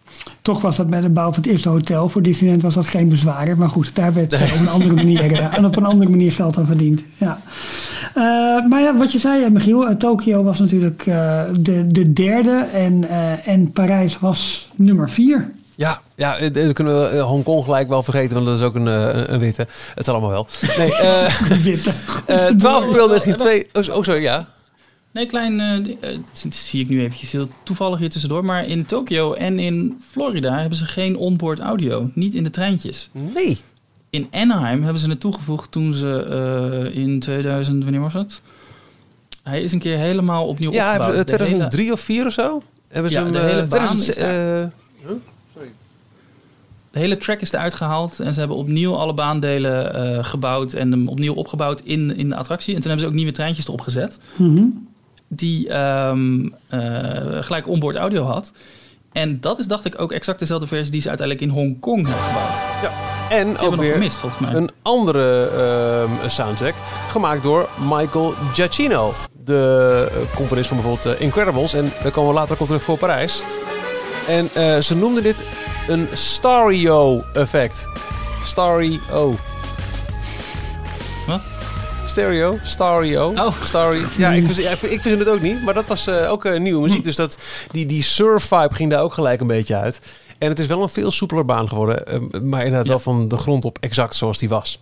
[0.43, 3.09] Toch was dat bij de bouw van het eerste hotel voor Disneyland was dat geen
[3.09, 3.59] bezwaar.
[3.59, 6.67] Maar goed, daar werd op een andere manier, en op een andere manier geld aan
[6.67, 7.03] verdiend.
[7.17, 7.41] Ja.
[8.09, 12.67] Uh, maar ja, wat je zei, Michiel, uh, Tokio was natuurlijk uh, de, de derde
[12.73, 13.05] en,
[13.45, 15.51] en Parijs was nummer vier.
[15.75, 18.87] Ja, ja, dan kunnen we Hongkong gelijk wel vergeten, want dat is ook een,
[19.33, 19.67] een witte.
[19.95, 20.47] Het zal allemaal wel.
[20.77, 20.91] Nee,
[21.73, 21.91] witte.
[22.57, 23.67] 12 april 1902.
[23.73, 24.47] Oh, sorry, ja.
[25.17, 28.45] Nee, klein, uh, zie ik nu eventjes heel toevallig hier tussendoor.
[28.45, 32.11] Maar in Tokio en in Florida hebben ze geen onboard audio.
[32.15, 33.11] Niet in de treintjes.
[33.13, 33.59] Nee.
[34.11, 36.27] In Anaheim hebben ze het toegevoegd toen ze
[36.95, 38.43] uh, in 2000, wanneer was het?
[39.43, 41.17] Hij is een keer helemaal opnieuw ja, opgebouwd.
[41.17, 41.95] Ja, 2003 hele...
[41.95, 42.63] of 4 of zo?
[42.89, 45.17] Hebben ze ja, de hele baan 2000, is huh?
[45.55, 45.73] Sorry.
[46.91, 50.91] De hele track is eruit gehaald en ze hebben opnieuw alle baandelen uh, gebouwd en
[50.91, 52.75] hem opnieuw opgebouwd in, in de attractie.
[52.75, 54.19] En toen hebben ze ook nieuwe treintjes erop gezet.
[54.37, 54.95] Mm -hmm
[55.29, 56.81] die um, uh,
[57.41, 58.53] gelijk onboard audio had.
[59.13, 62.25] En dat is, dacht ik, ook exact dezelfde versie die ze uiteindelijk in Hongkong hebben
[62.25, 62.83] gebouwd.
[62.83, 62.91] Ja,
[63.31, 64.55] en ook weer gemist, volgens mij.
[64.55, 65.51] een andere
[66.23, 66.75] uh, soundtrack
[67.09, 69.15] gemaakt door Michael Giacchino.
[69.45, 71.75] De uh, componist van bijvoorbeeld uh, Incredibles.
[71.75, 73.43] En daar komen we later ook op terug voor Parijs.
[74.29, 74.49] En
[74.83, 75.43] ze noemden dit
[75.89, 77.89] een stereo-effect.
[78.45, 79.35] Stereo.
[82.07, 83.63] Stereo, Stereo, oh.
[83.63, 84.05] Starry.
[84.17, 86.83] Ja, ik, ik, ik vind het ook niet, maar dat was uh, ook uh, nieuwe
[86.83, 87.05] muziek.
[87.05, 87.39] Dus dat,
[87.71, 90.01] die, die surf-vibe ging daar ook gelijk een beetje uit.
[90.39, 92.91] En het is wel een veel soepeler baan geworden, uh, maar inderdaad ja.
[92.91, 94.81] wel van de grond op exact zoals die was.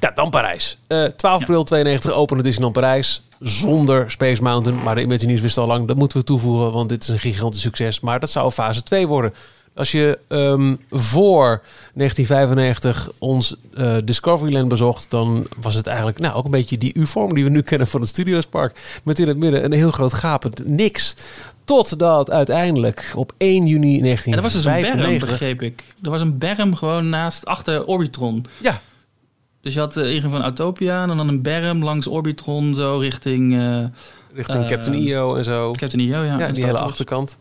[0.00, 0.78] Nou, dan Parijs.
[0.88, 3.22] Uh, 12 april 92 opende Disneyland Parijs.
[3.40, 4.82] Zonder Space Mountain.
[4.82, 6.72] Maar de Imagineers wisten al lang, dat moeten we toevoegen.
[6.72, 8.00] Want dit is een gigantisch succes.
[8.00, 9.34] Maar dat zou fase 2 worden.
[9.74, 11.62] Als je um, voor
[11.94, 17.34] 1995 ons uh, Discoveryland bezocht, dan was het eigenlijk nou, ook een beetje die U-vorm
[17.34, 19.00] die we nu kennen van het Studiospark.
[19.04, 21.16] Met in het midden een heel groot gapend niks.
[21.64, 24.32] Totdat uiteindelijk op 1 juni 1995...
[24.32, 25.94] En er was dus een berm, begreep ik.
[26.02, 28.46] Er was een berm gewoon naast, achter Orbitron.
[28.60, 28.80] Ja.
[29.60, 33.52] Dus je had uh, van Autopia en dan een berm langs Orbitron zo richting...
[33.52, 33.84] Uh,
[34.34, 35.72] richting Captain EO en zo.
[35.72, 36.38] Captain EO, ja.
[36.38, 37.38] Ja, die hele achterkant.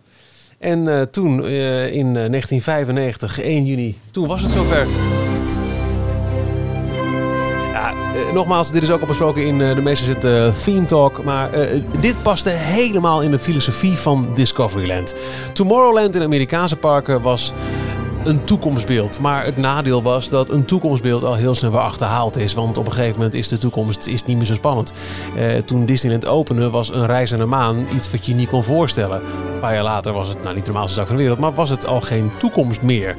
[0.63, 4.87] En uh, toen uh, in 1995, 1 juni, toen was het zover.
[7.71, 7.93] Ja,
[8.33, 11.23] nogmaals, dit is ook al besproken in de meeste zitten Theme Talk.
[11.23, 11.49] Maar
[11.99, 15.15] dit paste helemaal in de filosofie van Discoveryland.
[15.53, 17.53] Tomorrowland in Amerikaanse parken was
[18.25, 19.19] een toekomstbeeld.
[19.19, 22.53] Maar het nadeel was dat een toekomstbeeld al heel snel weer achterhaald is.
[22.53, 24.93] Want op een gegeven moment is de toekomst is niet meer zo spannend.
[25.35, 28.63] Eh, toen Disneyland opende was een reis naar de maan iets wat je niet kon
[28.63, 29.21] voorstellen.
[29.53, 31.53] Een paar jaar later was het, nou niet de normaalste zaak van de wereld, maar
[31.53, 33.15] was het al geen toekomst meer.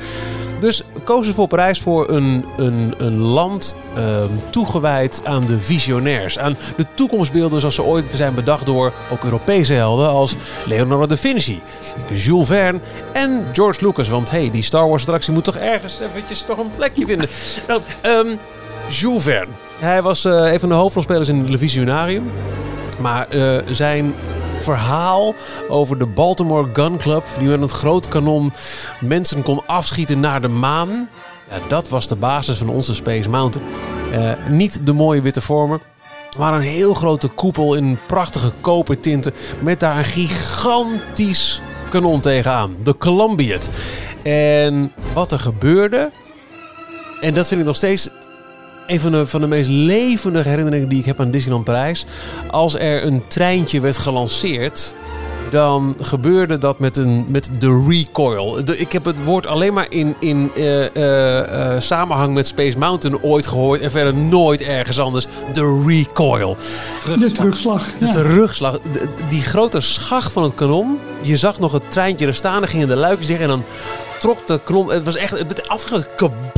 [0.61, 6.39] Dus kozen voor Parijs voor een, een, een land ehm, toegewijd aan de visionairs.
[6.39, 10.37] Aan de toekomstbeelden zoals ze ooit zijn bedacht door ook Europese helden als
[10.67, 11.63] Leonardo da Vinci,
[12.13, 12.81] Jules Verne
[13.13, 14.09] en George Lucas.
[14.09, 17.29] Want hey, die Star Wars attractie moet toch ergens eventjes toch een plekje vinden.
[17.69, 18.39] nou, um,
[18.89, 19.53] Jules Verne.
[19.85, 22.31] Hij was uh, een van de hoofdrolspelers in Le Visionarium.
[22.99, 24.15] Maar uh, zijn
[24.59, 25.35] verhaal
[25.69, 27.25] over de Baltimore Gun Club.
[27.39, 28.53] Die met een groot kanon
[29.01, 31.09] mensen kon afschieten naar de maan.
[31.51, 33.69] Ja, dat was de basis van onze Space Mountain.
[34.13, 35.81] Uh, niet de mooie witte vormen.
[36.39, 39.35] Maar een heel grote koepel in prachtige kopertinten.
[39.61, 41.61] Met daar een gigantisch
[41.91, 42.77] kanon tegenaan.
[42.83, 43.71] De Columbiad.
[44.23, 46.11] En wat er gebeurde.
[47.21, 48.11] En dat vind ik nog steeds
[48.87, 52.07] een van de, van de meest levendige herinneringen die ik heb aan Disneyland Parijs.
[52.51, 54.95] Als er een treintje werd gelanceerd,
[55.51, 58.59] dan gebeurde dat met, een, met de recoil.
[58.77, 63.47] ik heb het woord alleen maar in, in uh, uh, samenhang met Space Mountain ooit
[63.47, 65.27] gehoord en verder nooit ergens anders.
[65.53, 66.57] De recoil.
[67.19, 67.87] De terugslag.
[67.99, 68.79] De terugslag.
[69.29, 70.99] die grote schacht van het kanon.
[71.23, 73.65] Je zag nog het treintje er staan, er gingen de luikjes dicht en dan
[74.21, 74.91] trok de kanon.
[74.91, 76.54] Het was echt het afgeschoten.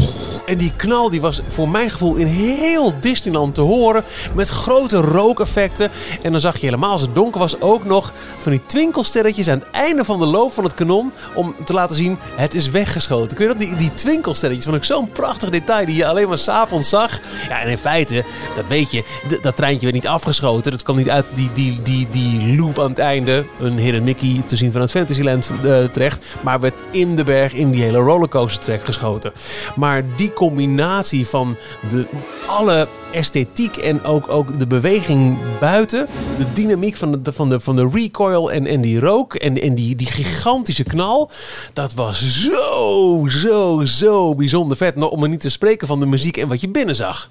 [0.46, 4.04] En die knal die was voor mijn gevoel in heel Disneyland te horen.
[4.34, 5.90] Met grote rookeffecten.
[6.22, 9.59] En dan zag je helemaal als het donker was ook nog van die twinkelsterretjes aan
[9.59, 11.12] het einde van de loop van het kanon.
[11.34, 13.36] Om te laten zien, het is weggeschoten.
[13.36, 13.61] Kun je dat?
[13.61, 17.20] Die, die twinkelsterretjes vond ik zo'n prachtig detail die je alleen maar s'avonds zag.
[17.48, 19.04] Ja, en in feite, dat weet je,
[19.42, 20.70] dat treintje werd niet afgeschoten.
[20.70, 23.44] Dat kwam niet uit die, die, die, die loop aan het einde.
[23.61, 26.24] Een Hidden Mickey te zien van het Fantasyland uh, terecht.
[26.40, 29.32] Maar werd in de berg, in die hele rollercoaster terecht geschoten.
[29.74, 31.57] Maar die combinatie van
[31.88, 32.07] de,
[32.47, 36.07] alle esthetiek en ook, ook de beweging buiten.
[36.38, 39.74] De dynamiek van de, van de, van de recoil en, en die rook en, en
[39.74, 41.30] die, die gigantische knal.
[41.72, 44.97] Dat was zo, zo, zo bijzonder vet.
[44.97, 47.30] Nou, om er niet te spreken van de muziek en wat je binnen zag.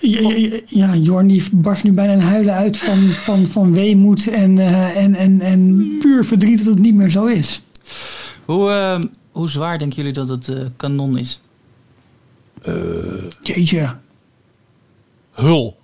[0.00, 4.56] Ja, ja, Jorn die barst nu bijna een huilen uit van, van, van weemoed en,
[4.56, 7.62] uh, en, en, en puur verdriet dat het niet meer zo is.
[8.44, 9.08] Hoe, uh,
[9.38, 11.40] hoe zwaar denken jullie dat het uh, kanon is?
[12.68, 12.74] Uh,
[13.42, 13.96] Jeetje.
[15.34, 15.76] Hul.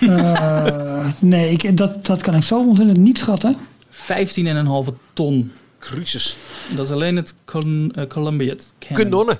[0.00, 3.56] uh, nee, ik, dat, dat kan ik zo ontzettend niet schatten.
[3.90, 5.52] 15,5 ton.
[5.78, 6.36] Cruises.
[6.74, 8.54] Dat is alleen het Col uh, Columbia
[8.92, 9.38] Kanonnen.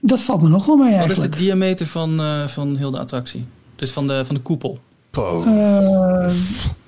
[0.00, 1.16] Dat valt me nog wel mee eigenlijk.
[1.16, 3.46] Wat is de diameter van, uh, van heel de attractie?
[3.76, 4.80] Dus van de, van de koepel?
[5.18, 6.30] Uh,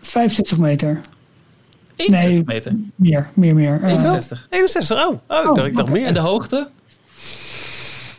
[0.00, 1.00] 65 meter.
[1.96, 2.76] 61 nee, meter?
[2.94, 3.80] Meer, meer, meer.
[3.84, 4.46] 61.
[4.50, 5.08] 61, oh.
[5.08, 6.06] oh, ik, oh, dacht, ik dacht meer.
[6.06, 6.68] En de hoogte?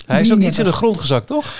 [0.05, 1.53] Hij is ook iets in de grond gezakt, toch?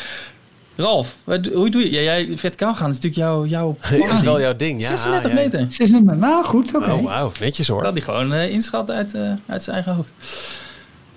[0.75, 1.15] Ralf,
[1.53, 1.91] hoe doe je?
[1.91, 3.45] Ja, jij verticaal gaan is natuurlijk jouw...
[3.45, 4.87] jouw dat is wel jouw ding, ja.
[4.87, 5.59] 36 ja, meter.
[5.69, 6.77] 36 meter, nou goed, oké.
[6.77, 6.97] Okay.
[6.97, 7.83] Oh, wauw, netjes hoor.
[7.83, 10.11] Dat hij gewoon uh, inschat uit, uh, uit zijn eigen hoofd.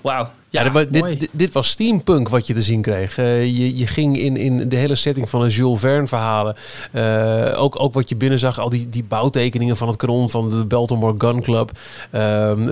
[0.00, 0.30] Wauw.
[0.62, 3.18] Ja, dit, dit, was steampunk wat je te zien kreeg.
[3.18, 6.56] Uh, je, je ging in, in de hele setting van een Jules Verne verhalen.
[6.92, 10.50] Uh, ook, ook wat je binnen zag, al die, die bouwtekeningen van het kanon van
[10.50, 11.70] de Baltimore Gun Club.
[12.14, 12.20] Uh,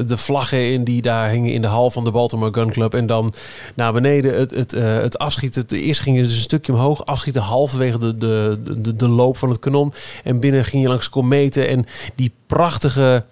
[0.07, 2.95] de vlaggen in die daar hingen in de hal van de Baltimore Gun Club.
[2.95, 3.35] En dan
[3.74, 5.66] naar beneden het, het, uh, het afschieten.
[5.68, 9.49] Eerst ging je dus een stukje omhoog, afschieten halverwege de, de, de, de loop van
[9.49, 9.93] het kanon.
[10.24, 13.24] En binnen ging je langs kometen en die prachtige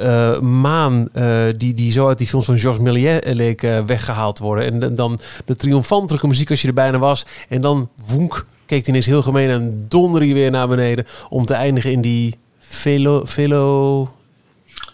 [0.00, 4.38] uh, maan uh, die, die zo uit die films van Georges Méliès leek uh, weggehaald
[4.38, 4.82] worden.
[4.82, 7.26] En dan de triomfantelijke muziek als je er bijna was.
[7.48, 11.06] En dan woenk, keek hij ineens heel gemeen en donderde je weer naar beneden.
[11.28, 13.24] Om te eindigen in die velo...
[13.24, 14.08] velo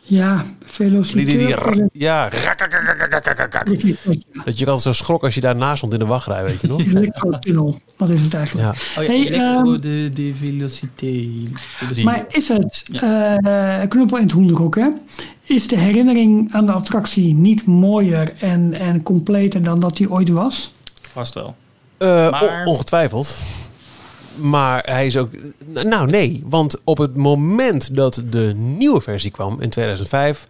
[0.07, 1.89] Ja, velociteur.
[1.93, 2.29] ja,
[4.45, 6.81] dat je altijd zo schrok als je daarnaast stond in de wachtrij, weet je nog?
[6.81, 8.77] Elektrotunnel, wat is het eigenlijk?
[8.77, 9.03] Ja.
[9.03, 12.05] Oh ja, hey, elektro um, de, de velociteit.
[12.05, 13.81] Maar is het, ja.
[13.81, 14.89] uh, knuppel in het hoenderhok, hè?
[15.43, 20.29] Is de herinnering aan de attractie niet mooier en, en completer dan dat die ooit
[20.29, 20.73] was?
[21.13, 21.55] Vast wel.
[21.99, 22.65] Uh, maar...
[22.65, 23.37] Ongetwijfeld.
[24.41, 25.31] Maar hij is ook.
[25.67, 26.43] Nou, nee.
[26.47, 30.47] Want op het moment dat de nieuwe versie kwam in 2005.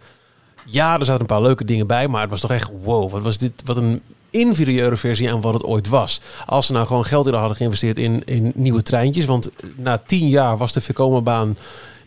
[0.65, 2.07] Ja, er zaten een paar leuke dingen bij.
[2.07, 2.71] Maar het was toch echt.
[2.83, 3.53] Wow, wat was dit?
[3.65, 6.21] Wat een inferieure versie aan wat het ooit was.
[6.45, 9.25] Als ze nou gewoon geld in hadden geïnvesteerd in, in nieuwe treintjes.
[9.25, 11.57] Want na tien jaar was de Vekoma-baan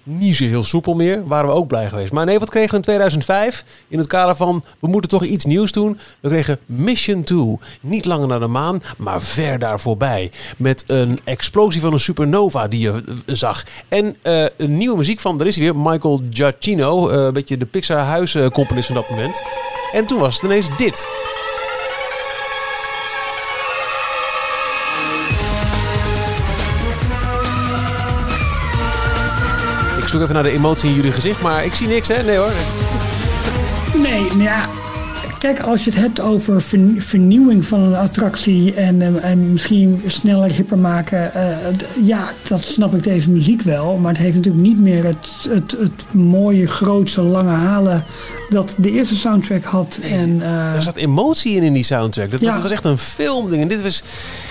[0.03, 1.27] niet zo heel soepel meer.
[1.27, 2.13] Waren we ook blij geweest.
[2.13, 3.65] Maar nee, wat kregen we in 2005?
[3.89, 5.99] In het kader van, we moeten toch iets nieuws doen.
[6.21, 7.59] We kregen Mission 2.
[7.81, 10.31] Niet langer naar de maan, maar ver daar voorbij.
[10.57, 13.65] Met een explosie van een supernova die je eh, zag.
[13.89, 17.11] En uh, een nieuwe muziek van, daar is hij weer, Michael Giacchino.
[17.11, 19.43] Uh, een beetje de Pixar huiscomponist van dat moment.
[19.93, 21.09] En toen was het ineens dit.
[30.09, 32.23] Ik zoek even naar de emotie in jullie gezicht, maar ik zie niks, hè?
[32.23, 32.53] Nee hoor.
[33.95, 34.69] Nee, ja,
[35.39, 36.63] Kijk, als je het hebt over
[36.99, 41.31] vernieuwing van een attractie en, eh, en misschien sneller, hipper maken.
[41.37, 43.97] Uh, ja, dat snap ik deze muziek wel.
[43.97, 48.05] Maar het heeft natuurlijk niet meer het, het, het mooie, grootse, lange halen
[48.49, 49.99] dat de eerste soundtrack had.
[50.03, 52.31] Nee, en, uh, er zat emotie in in die soundtrack.
[52.31, 53.63] Dat, was, was echt een filmding.
[53.63, 54.03] En dit was,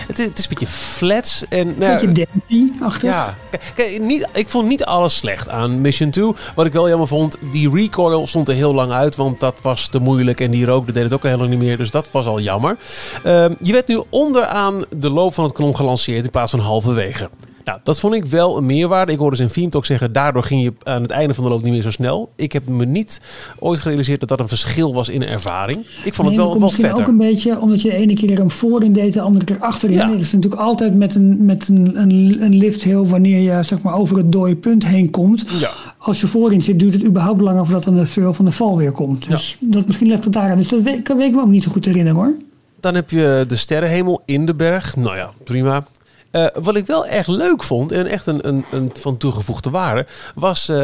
[0.08, 1.46] het, het is een beetje flats.
[1.50, 3.10] En, nou, een beetje dancey achter.
[3.10, 3.36] Ja,
[3.76, 6.32] kijk, niet, ik vond niet alles slecht aan Mission 2.
[6.56, 9.16] Wat ik wel jammer vond, die recoil stond er heel lang uit.
[9.16, 11.60] Want dat was te moeilijk en die rook dat deed het ook al helemaal niet
[11.60, 11.78] meer.
[11.78, 12.78] Dus dat was al jammer.
[13.24, 17.30] Ehm, je werd nu onderaan de loop van het kanon gelanceerd in plaats van halverwege.
[17.68, 19.12] Nou, dat vond ik wel een meerwaarde.
[19.12, 21.50] Ik hoorde ze in Fiend ook zeggen, daardoor ging je aan het einde van de
[21.50, 22.32] loop niet meer zo snel.
[22.36, 23.22] Ik heb me niet
[23.60, 25.86] ooit gerealiseerd dat dat een verschil was in ervaring.
[26.04, 27.00] Ik vond het wel, wel vetter.
[27.00, 29.58] ook een beetje omdat je de ene keer er een voorin deed, de andere keer
[29.60, 29.98] achterin.
[29.98, 30.08] Ja.
[30.08, 33.82] Dat is natuurlijk altijd met een, met een, een, een lift heel wanneer je zeg
[33.82, 35.46] maar over het dode punt heen komt.
[35.60, 35.70] Ja.
[35.98, 38.78] Als je voorin zit, duurt het überhaupt langer voordat dan de thrill van de val
[38.78, 39.28] weer komt.
[39.30, 40.56] Dus dat misschien ligt het daar.
[40.56, 42.34] Dus dat weet, kan ik me ook niet zo goed herinneren hoor.
[42.80, 44.96] Dan heb je de sterrenhemel in de berg.
[44.96, 45.86] Nou ja, prima.
[46.32, 50.06] Uh, wat ik wel echt leuk vond en echt een, een, een van toegevoegde waarde,
[50.36, 50.78] was uh,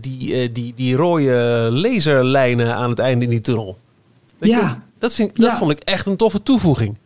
[0.00, 3.78] die, uh, die, die rode laserlijnen aan het einde in die tunnel.
[4.38, 4.58] Weet ja.
[4.58, 5.56] Je, dat, vind, dat ja.
[5.56, 6.98] vond ik echt een toffe toevoeging.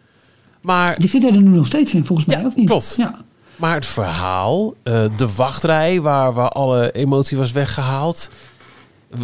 [0.60, 2.66] Maar, die zitten er nu nog steeds in, volgens mij, ja, of niet?
[2.66, 2.94] Klopt.
[2.96, 3.18] Ja.
[3.56, 4.74] Maar het verhaal,
[5.16, 8.30] de wachtrij waar, waar alle emotie was weggehaald.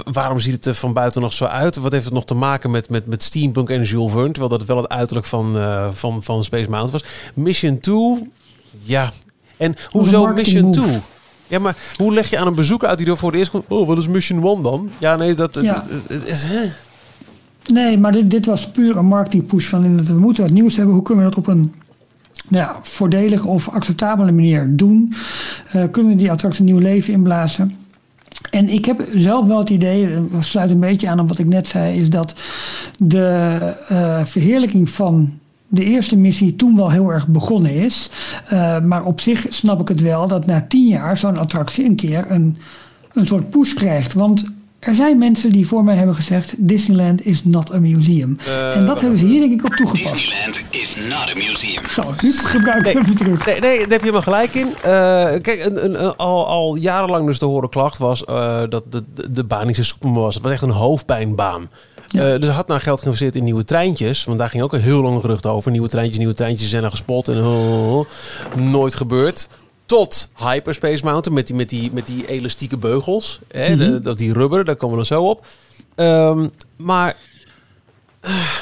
[0.04, 1.76] Waarom ziet het er van buiten nog zo uit?
[1.76, 4.30] Wat heeft het nog te maken met, met, met Steampunk en Jules Verne?
[4.30, 5.56] Terwijl dat wel het uiterlijk van,
[5.92, 7.04] van, van Space Mountain was.
[7.34, 8.30] Mission 2
[8.88, 9.10] ja,
[9.56, 11.00] en hoezo Mission 2?
[11.46, 13.64] Ja, maar hoe leg je aan een bezoeker uit die er voor het eerst komt...
[13.68, 14.90] Oh, wat is Mission 1 dan?
[14.98, 15.58] Ja, nee, dat...
[15.62, 15.86] Ja.
[16.26, 16.46] is,
[17.72, 20.04] Nee, maar dit, dit was puur een marketing push van...
[20.04, 20.94] We moeten wat nieuws hebben.
[20.94, 21.74] Hoe kunnen we dat op een
[22.48, 25.14] nou ja, voordelige of acceptabele manier doen?
[25.76, 27.76] Uh, kunnen we die attractie nieuw leven inblazen?
[28.50, 31.48] En ik heb zelf wel het idee, dat sluit een beetje aan op wat ik
[31.48, 32.34] net zei, is dat
[32.96, 33.58] de
[33.92, 35.37] uh, verheerlijking van
[35.68, 38.10] de eerste missie toen wel heel erg begonnen is.
[38.52, 41.96] Uh, maar op zich snap ik het wel dat na tien jaar zo'n attractie een
[41.96, 42.56] keer een,
[43.12, 44.12] een soort push krijgt.
[44.12, 44.44] Want
[44.78, 48.38] er zijn mensen die voor mij hebben gezegd: Disneyland is not a museum.
[48.46, 50.14] Uh, en dat hebben ze hier denk ik op toegepast.
[50.14, 51.86] Disneyland is not a museum.
[51.86, 53.46] Zo, nu gebruik ik nee, even terug.
[53.46, 54.66] Nee, nee, daar heb je maar gelijk in.
[54.66, 54.82] Uh,
[55.40, 59.04] kijk, een, een, een, al, al jarenlang dus te horen klacht was uh, dat de,
[59.14, 60.34] de, de baan niet zo soepel was.
[60.34, 61.68] Het was echt een hoofdpijnbaan.
[62.10, 62.34] Ja.
[62.34, 64.24] Uh, dus had nou geld geïnvesteerd in nieuwe treintjes.
[64.24, 65.70] Want daar ging ook een heel lang gerucht over.
[65.70, 67.28] Nieuwe treintjes, nieuwe treintjes zijn er gespot.
[67.28, 68.06] En oh,
[68.56, 69.48] nooit gebeurd.
[69.86, 73.40] Tot Hyperspace Mountain met die, met die, met die elastieke beugels.
[73.48, 74.02] Hè, mm -hmm.
[74.02, 75.46] de, die rubber, daar komen we dan zo op.
[75.96, 77.16] Um, maar...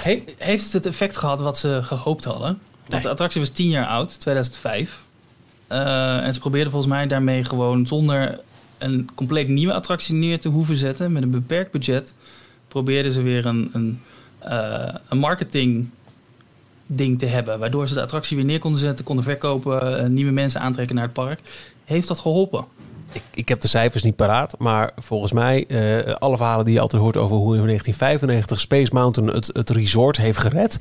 [0.03, 2.59] He, heeft het het effect gehad wat ze gehoopt hadden?
[2.89, 5.05] Want de attractie was 10 jaar oud, 2005.
[5.69, 8.41] Uh, en ze probeerden volgens mij daarmee gewoon zonder
[8.79, 11.13] een compleet nieuwe attractie neer te hoeven zetten...
[11.13, 12.15] met een beperkt budget
[12.77, 14.01] probeerden ze weer een, een,
[14.49, 15.89] uh, een marketing
[16.87, 17.59] ding te hebben.
[17.59, 21.05] Waardoor ze de attractie weer neer konden zetten, konden verkopen, uh, nieuwe mensen aantrekken naar
[21.05, 21.41] het park.
[21.85, 22.65] Heeft dat geholpen?
[23.13, 26.81] Ik, ik heb de cijfers niet paraat, maar volgens mij, uh, alle verhalen die je
[26.81, 30.79] altijd hoort over hoe in 1995 Space Mountain het, het resort heeft gered,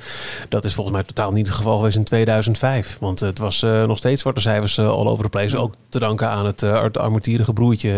[0.49, 2.97] dat is volgens mij totaal niet het geval geweest in 2005.
[2.99, 5.57] Want het was uh, nog steeds zwarte cijfers uh, all over the place.
[5.57, 7.89] Ook te danken aan het, het armetierige broertje,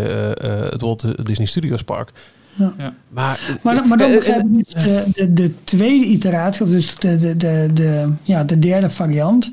[0.72, 2.12] het Walt Disney Studios Park.
[2.58, 2.74] Ja.
[2.78, 2.94] ja.
[3.10, 7.18] Maar, maar, maar dan begrijp ik niet de, de, de, tweede iteratie, of dus de,
[7.18, 9.50] de, de, de, ja, de derde variant,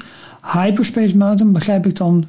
[0.53, 2.27] Hyperspace Mountain, begrijp ik dan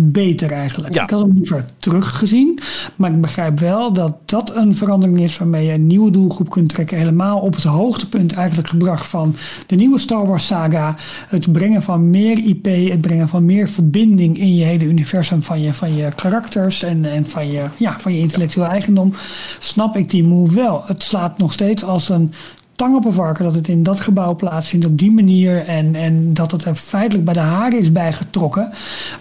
[0.00, 0.94] beter eigenlijk.
[0.94, 2.58] Ik had hem liever teruggezien.
[2.96, 6.68] Maar ik begrijp wel dat dat een verandering is waarmee je een nieuwe doelgroep kunt
[6.68, 6.98] trekken.
[6.98, 10.94] Helemaal op het hoogtepunt eigenlijk gebracht van de nieuwe Star Wars saga.
[11.28, 15.62] Het brengen van meer IP, het brengen van meer verbinding in je hele universum van
[15.62, 19.12] je, van je karakters en, en van, je, ja, van je intellectueel eigendom.
[19.58, 20.82] Snap ik die move wel.
[20.86, 22.32] Het slaat nog steeds als een
[22.78, 25.64] tang op een varken dat het in dat gebouw plaatsvindt op die manier.
[25.66, 28.70] En, en dat het er feitelijk bij de haren is bijgetrokken.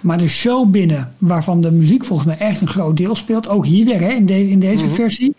[0.01, 3.49] Maar de show binnen, waarvan de muziek volgens mij echt een groot deel speelt.
[3.49, 4.93] Ook hier weer hè, in, de, in deze mhm.
[4.93, 5.35] versie.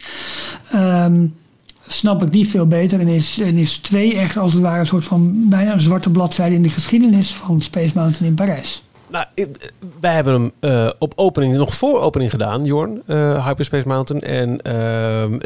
[0.70, 1.26] Ehm,
[1.86, 3.00] snap ik die veel beter.
[3.00, 6.10] En is, en is twee echt als het ware een soort van bijna een zwarte
[6.10, 8.82] bladzijde in de geschiedenis van Space Mountain in Parijs.
[9.10, 9.26] Nou,
[10.00, 14.22] wij hebben hem uh, op opening, nog voor opening gedaan, Jorn, uh, Hyperspace Mountain.
[14.22, 15.38] En uh,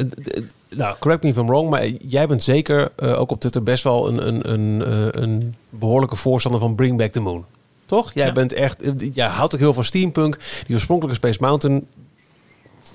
[0.68, 4.08] nou, correct me if I'm wrong, maar jij bent zeker ook op Twitter best wel
[4.08, 7.44] een, een, een, een behoorlijke voorstander van Bring Back the Moon.
[7.86, 8.12] Toch?
[8.12, 8.82] Jij bent echt,
[9.12, 10.38] jij houdt ook heel van steampunk.
[10.66, 11.86] Die oorspronkelijke Space Mountain,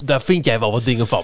[0.06, 1.24] daar vind jij wel wat dingen van.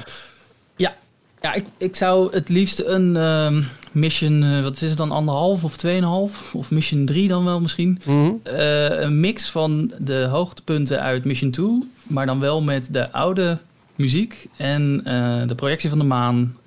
[1.44, 5.64] Ja, ik, ik zou het liefst een ehm, mission, uh, wat is het dan, anderhalf
[5.64, 6.56] of tweeënhalf?
[6.56, 8.00] Of mission 3 dan wel misschien.
[8.06, 8.40] Mm -hmm.
[8.46, 11.68] uh, een mix van de hoogtepunten uit mission 2,
[12.08, 13.60] maar dan wel met de oude
[13.96, 16.58] muziek en uh, de projectie van de maan.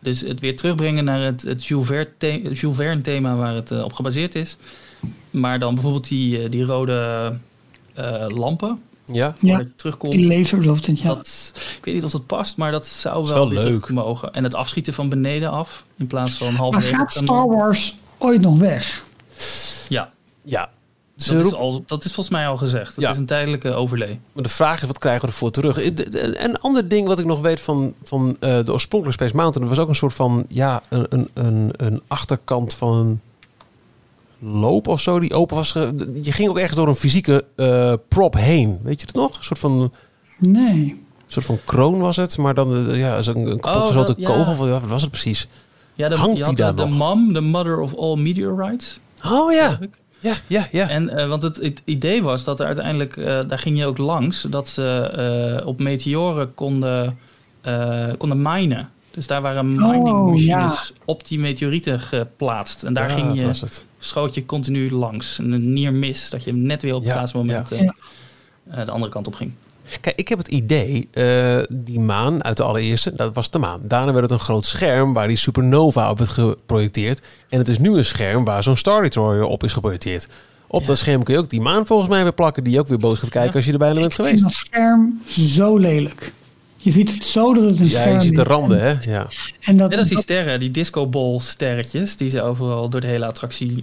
[0.00, 3.92] Dus het weer terugbrengen naar het, het Jules, Verne Jules Verne thema waar het op
[3.92, 4.56] gebaseerd is.
[5.30, 7.32] Maar dan bijvoorbeeld die, die rode
[8.28, 8.80] lampen
[9.12, 10.12] ja, ja terugkomt.
[10.12, 10.26] Die
[10.94, 11.14] ja.
[11.14, 14.32] Dat, ik weet niet of dat past, maar dat zou wel, wel leuk mogen.
[14.32, 16.72] En het afschieten van beneden af in plaats van half.
[16.72, 19.04] Maar gaat Star Wars ooit nog weg?
[19.88, 20.10] Ja.
[20.42, 20.70] Ja.
[21.28, 23.00] Dat is, al, dat is volgens mij al gezegd.
[23.00, 24.18] Dat is een tijdelijke overlay.
[24.32, 25.78] Maar de vraag is, wat krijgen we ervoor terug?
[26.42, 29.68] Een ander ding wat ik nog weet van, van uh, de oorspronkelijke Space Mountain...
[29.68, 33.20] was ook een soort van, ja, een, een, een, een achterkant van
[34.40, 35.72] loop of zo die open was.
[36.22, 38.78] Je ging ook echt door een fysieke uh, prop heen.
[38.82, 39.36] Weet je het nog?
[39.36, 39.92] Een soort van.
[40.38, 40.72] Nee.
[40.72, 44.66] Een soort van kroon was het, maar dan uh, ja, een, een kapotgesloten oh, kogel.
[44.66, 44.72] Ja.
[44.72, 45.48] Wat was het precies?
[45.94, 46.90] Ja, de, Hangt die daar de, nog?
[46.90, 49.00] De mom, the mother of all meteorites.
[49.24, 49.78] Oh ja.
[50.18, 50.88] Ja, ja, ja.
[50.88, 53.98] En uh, want het, het, idee was dat er uiteindelijk, uh, daar ging je ook
[53.98, 57.18] langs, dat ze op meteoren konden,
[58.18, 58.90] konden minen.
[59.10, 60.70] Dus daar waren mining oh,
[61.04, 62.82] op die meteorieten geplaatst.
[62.82, 63.50] En daar ging je,
[63.98, 65.38] schoot je continu langs.
[65.38, 67.80] Een near miss, dat je net weer op het laatste moment uh,
[68.84, 69.52] de andere kant op ging.
[70.00, 73.80] Kijk, ik heb het idee, uh, die maan uit de allereerste, dat was de maan.
[73.82, 77.22] Daarna werd het een groot scherm waar die supernova op werd geprojecteerd.
[77.48, 80.28] En het is nu een scherm waar zo'n Star Destroyer op is geprojecteerd.
[80.66, 82.88] Op dat scherm kun je ook die maan volgens mij weer plakken, die je ook
[82.88, 84.46] weer boos gaat kijken als je er bijna bent geweest.
[84.46, 86.32] Ik vind dat scherm zo lelijk.
[86.82, 88.94] Je ziet het zo dat het een ja, je ziet de randen, hè?
[89.10, 89.26] Ja.
[89.60, 93.26] En dat, is die sterren, die disco ball sterretjes, die ze overal door de hele
[93.26, 93.82] attractie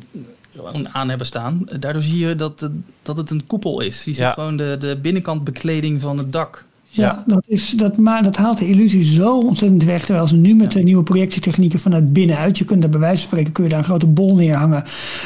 [0.91, 1.67] aan hebben staan.
[1.79, 2.69] Daardoor zie je dat,
[3.01, 4.03] dat het een koepel is.
[4.03, 6.65] Je ziet gewoon de, de binnenkant bekleding van het dak.
[7.03, 10.05] Ja, Dat, is, dat, maar dat haalt de illusie zo ontzettend weg.
[10.05, 13.27] Terwijl ze nu met de nieuwe projectietechnieken vanuit binnenuit, je kunt daar bij wijze van
[13.27, 14.83] spreken, kun je daar een grote bol neerhangen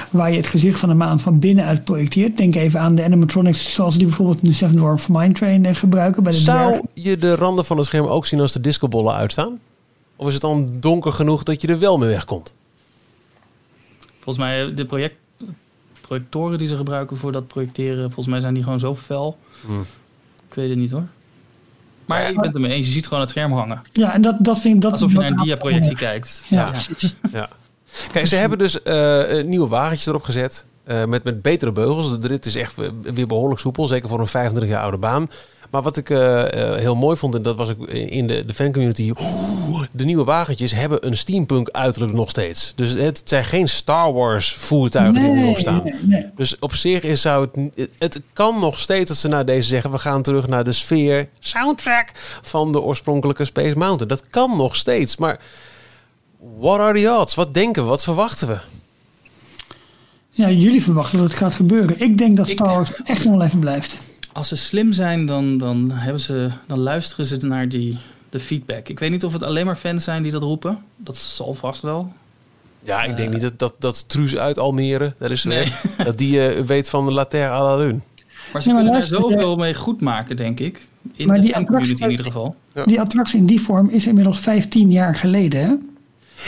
[0.09, 2.37] waar je het gezicht van de maan van binnenuit projecteert.
[2.37, 5.75] Denk even aan de animatronics zoals die bijvoorbeeld in de Seven Dwarf Mine Train eh,
[5.75, 6.23] gebruiken.
[6.23, 9.59] Bij de Zou je de randen van het scherm ook zien als de discobollen uitstaan?
[10.15, 12.55] Of is het dan donker genoeg dat je er wel mee wegkomt?
[14.19, 15.17] Volgens mij, eh, de project,
[16.01, 19.37] projectoren die ze gebruiken voor dat projecteren, volgens mij zijn die gewoon zo fel.
[19.65, 19.85] Hmm.
[20.49, 21.07] Ik weet het niet hoor.
[22.11, 23.81] Maar je bent het mee eens, je ziet gewoon het scherm hangen.
[23.91, 24.81] Ja, en dat, dat vind ik...
[24.81, 26.45] Dat Alsof je naar een diaprojectie kijkt.
[26.49, 27.15] Ja, precies.
[27.33, 27.49] Ja.
[28.11, 30.65] Kijk, ze hebben dus uh, nieuwe wagentjes erop gezet.
[30.87, 32.19] Uh, met, met betere beugels.
[32.19, 33.87] De rit is echt weer behoorlijk soepel.
[33.87, 35.29] Zeker voor een 25 jaar oude baan.
[35.71, 36.43] Maar wat ik uh,
[36.75, 39.13] heel mooi vond, en dat was ik in de, de fancommunity.
[39.91, 42.73] De nieuwe wagentjes hebben een steampunk uiterlijk nog steeds.
[42.75, 45.83] Dus het zijn geen Star Wars voertuigen nee, die erop staan.
[45.83, 46.25] Nee, nee.
[46.35, 47.89] Dus op zich is, zou het...
[47.97, 49.91] Het kan nog steeds dat ze na deze zeggen...
[49.91, 52.11] we gaan terug naar de sfeer soundtrack
[52.41, 54.07] van de oorspronkelijke Space Mountain.
[54.07, 55.39] Dat kan nog steeds, maar...
[56.59, 57.35] What are the odds?
[57.35, 57.89] Wat denken we?
[57.89, 58.57] Wat verwachten we?
[60.29, 62.01] Ja, jullie verwachten dat het gaat gebeuren.
[62.01, 63.97] Ik denk dat Star Wars echt nog wel even blijft.
[64.33, 67.97] Als ze slim zijn, dan, dan, hebben ze, dan luisteren ze naar die,
[68.29, 68.87] de feedback.
[68.87, 70.79] Ik weet niet of het alleen maar fans zijn die dat roepen.
[70.95, 72.13] Dat zal vast wel.
[72.83, 75.73] Ja, ik denk uh, niet dat, dat, dat Truus uit Almere, dat, is nee.
[76.05, 77.99] dat die uh, weet van de La Terre à la Lune.
[78.53, 80.87] Maar ze nee, kunnen daar zoveel mee goed maken, denk ik.
[81.13, 82.55] In maar de die community in ieder geval.
[82.73, 82.85] Ja.
[82.85, 85.90] Die attractie in die vorm is inmiddels 15 jaar geleden.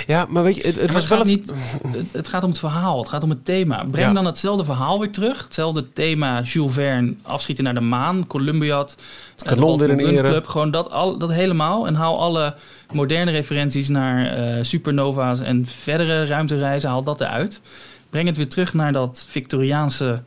[0.08, 1.28] Ja, maar weet je, het, het was wel het...
[1.28, 1.52] Niet,
[1.98, 3.86] het, het, gaat om het verhaal, het gaat om het thema.
[3.92, 5.44] Breng dan hetzelfde verhaal weer terug.
[5.44, 8.98] Hetzelfde thema, Jules Verne, afschieten naar de maan, Columbiad,
[9.36, 10.48] het kanon weer in Club.
[10.48, 11.88] Gewoon dat, al, dat helemaal.
[11.88, 12.56] En haal alle
[12.92, 17.62] moderne referenties naar uh, supernova's en verdere ruimtereizen, haal dat eruit.
[18.10, 20.24] Breng het weer terug naar dat Victoriaanse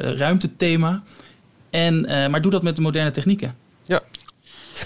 [0.00, 1.02] ruimtethema.
[1.70, 2.00] En,
[2.30, 3.54] maar doe dat met de moderne technieken.
[3.84, 4.00] Ja.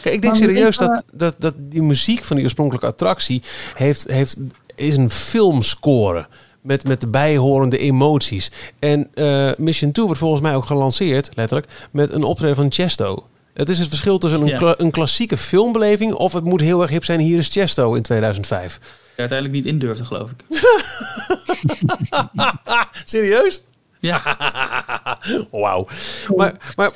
[0.00, 3.42] Kijk, ik denk serieus dat, dat, dat die muziek van die oorspronkelijke attractie
[3.74, 4.36] heeft, heeft,
[4.74, 6.26] is een filmscore
[6.60, 8.50] met, met de bijhorende emoties.
[8.78, 13.26] En uh, Mission 2 wordt volgens mij ook gelanceerd, letterlijk, met een optreden van Chesto.
[13.54, 14.74] Het is het verschil tussen een, ja.
[14.78, 17.20] een klassieke filmbeleving of het moet heel erg hip zijn.
[17.20, 18.78] Hier is Chesto in 2005.
[18.82, 20.44] Ja, uiteindelijk niet indurfde, geloof ik.
[23.04, 23.62] Serieus?
[24.00, 24.22] Ja.
[25.50, 25.86] Wauw.
[26.36, 26.90] Maar, maar,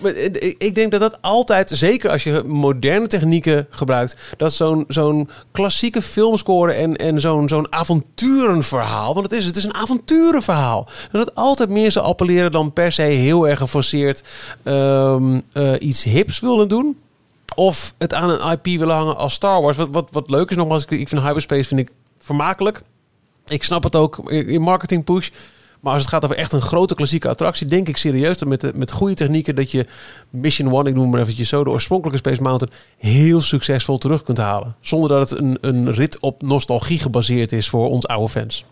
[0.58, 6.02] ik denk dat dat altijd, zeker als je moderne technieken gebruikt, dat zo'n zo'n klassieke
[6.02, 11.34] filmscore en, en zo'n zo'n avonturenverhaal, want het is, het is een avonturenverhaal, dat het
[11.34, 14.22] altijd meer zou appelleren dan per se heel erg geforceerd
[14.64, 16.98] um, uh, iets hips willen doen.
[17.54, 19.76] Of het aan een IP willen hangen als Star Wars.
[19.76, 22.82] Wat, wat, wat leuk is nogmaals, ik vind hyperspace vind ik vermakelijk.
[23.46, 25.30] Ik snap het ook in marketing push.
[25.80, 28.60] Maar als het gaat over echt een grote klassieke attractie, denk ik serieus dat met,
[28.60, 29.86] de, met goede technieken dat je
[30.30, 34.38] Mission One, ik noem maar eventjes zo, de oorspronkelijke Space Mountain, heel succesvol terug kunt
[34.38, 34.74] halen.
[34.80, 38.64] Zonder dat het een, een rit op nostalgie gebaseerd is voor ons oude fans.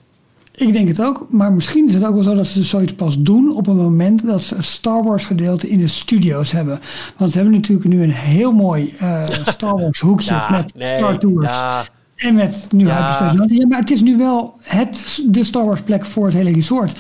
[0.59, 3.19] Ik denk het ook, maar misschien is het ook wel zo dat ze zoiets pas
[3.19, 6.81] doen op een moment dat ze een Star Wars gedeelte in de studio's hebben.
[7.17, 11.19] Want ze hebben natuurlijk nu een heel mooi uh, Star Wars hoekje met nee, Star
[11.19, 11.49] Tours.
[11.49, 11.87] Ja.
[12.19, 13.33] En met nu ja.
[13.47, 16.99] Ja, maar het is nu wel het, de Star Wars plek voor het hele resort.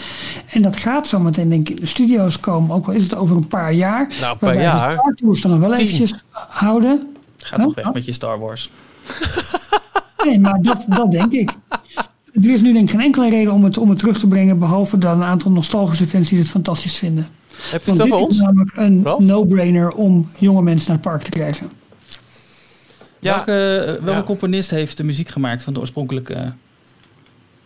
[0.50, 2.76] En dat gaat zo meteen denk ik in de studio's komen.
[2.76, 4.12] Ook al is het over een paar jaar.
[4.20, 4.92] Nou, een paar jaar.
[4.92, 7.16] Star Tours dan nog wel eventjes houden.
[7.36, 8.70] Gaat toch weg met je Star Wars.
[10.24, 11.50] nee, maar dat, dat denk ik.
[12.32, 14.58] Er is nu denk ik geen enkele reden om het, om het terug te brengen.
[14.58, 17.26] Behalve dan een aantal nostalgische fans die het fantastisch vinden.
[17.70, 18.36] Heb je het over ons?
[18.36, 21.70] is namelijk een no-brainer om jonge mensen naar het park te krijgen.
[23.20, 26.42] Ja, welke, welke componist heeft de muziek gemaakt van de oorspronkelijke uh,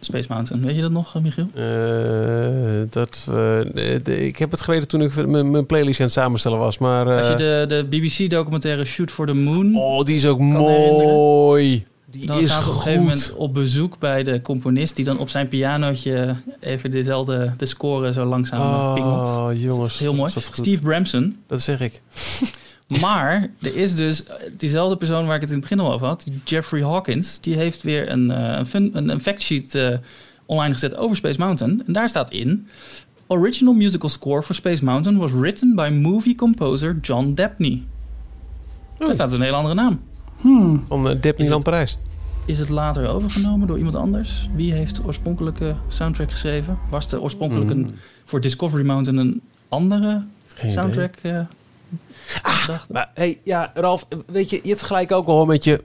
[0.01, 0.67] Space Mountain?
[0.67, 1.49] Weet je dat nog, Michiel?
[1.55, 6.79] Uh, dat, uh, ik heb het geweten toen ik mijn playlist aan het samenstellen was.
[6.79, 9.77] Maar, Als je de, de BBC-documentaire Shoot for the Moon...
[9.77, 11.85] Oh, die is ook mooi.
[12.11, 12.71] Die dan is gaat goed.
[12.71, 14.97] op een gegeven moment op bezoek bij de componist...
[14.97, 19.27] die dan op zijn pianootje even dezelfde de score zo langzaam oh, pingelt.
[19.27, 19.99] Oh, jongens.
[19.99, 20.33] Heel mooi.
[20.37, 21.37] Steve Bramson.
[21.47, 22.01] Dat zeg ik.
[23.01, 24.25] Maar er is dus
[24.57, 27.83] diezelfde persoon waar ik het in het begin al over had, Jeffrey Hawkins, die heeft
[27.83, 29.97] weer een, uh, een, een factsheet uh,
[30.47, 31.83] online gezet over Space Mountain.
[31.87, 32.69] En daar staat in:
[33.27, 37.83] Original musical score for Space Mountain was written by movie composer John Debney.
[38.93, 38.99] Oh.
[38.99, 40.01] Daar staat dus een hele andere naam.
[40.41, 40.85] Hmm.
[40.87, 41.99] Van uh, Debney van Parijs.
[42.45, 44.49] Is het later overgenomen door iemand anders?
[44.55, 46.79] Wie heeft de oorspronkelijke soundtrack geschreven?
[46.91, 47.91] Was de oorspronkelijke hmm.
[48.25, 51.19] voor Discovery Mountain een andere Geen soundtrack?
[52.43, 55.85] Ah, maar hey, ja, Ralf, weet je, je hebt gelijk ook al met je...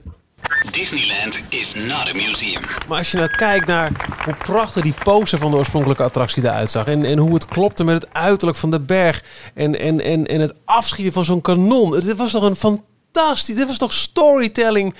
[0.70, 2.62] Disneyland is not a museum.
[2.88, 6.70] Maar als je nou kijkt naar hoe prachtig die poster van de oorspronkelijke attractie eruit
[6.70, 6.86] zag...
[6.86, 9.24] en, en hoe het klopte met het uiterlijk van de berg...
[9.54, 11.94] en, en, en, en het afschieten van zo'n kanon.
[11.94, 13.54] Het was toch een fantastisch...
[13.54, 14.94] Dit was toch storytelling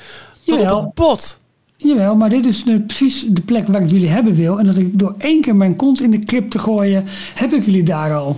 [0.45, 1.39] tot op het bot?
[1.77, 4.59] Jawel, maar dit is nu precies de plek waar ik jullie hebben wil.
[4.59, 7.05] En dat ik door één keer mijn kont in de krip te gooien...
[7.35, 8.37] heb ik jullie daar al.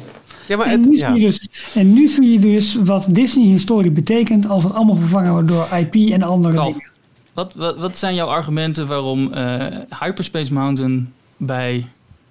[0.50, 1.12] Ja, maar en, het, nu ja.
[1.12, 5.32] zie je dus, en nu zie je dus wat Disney-historie betekent als het allemaal vervangen
[5.32, 6.90] wordt door IP en andere Ralf, dingen.
[7.32, 9.66] Wat, wat, wat zijn jouw argumenten waarom uh,
[10.00, 11.86] Hyperspace Mountain bij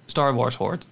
[0.06, 0.86] Star Wars hoort?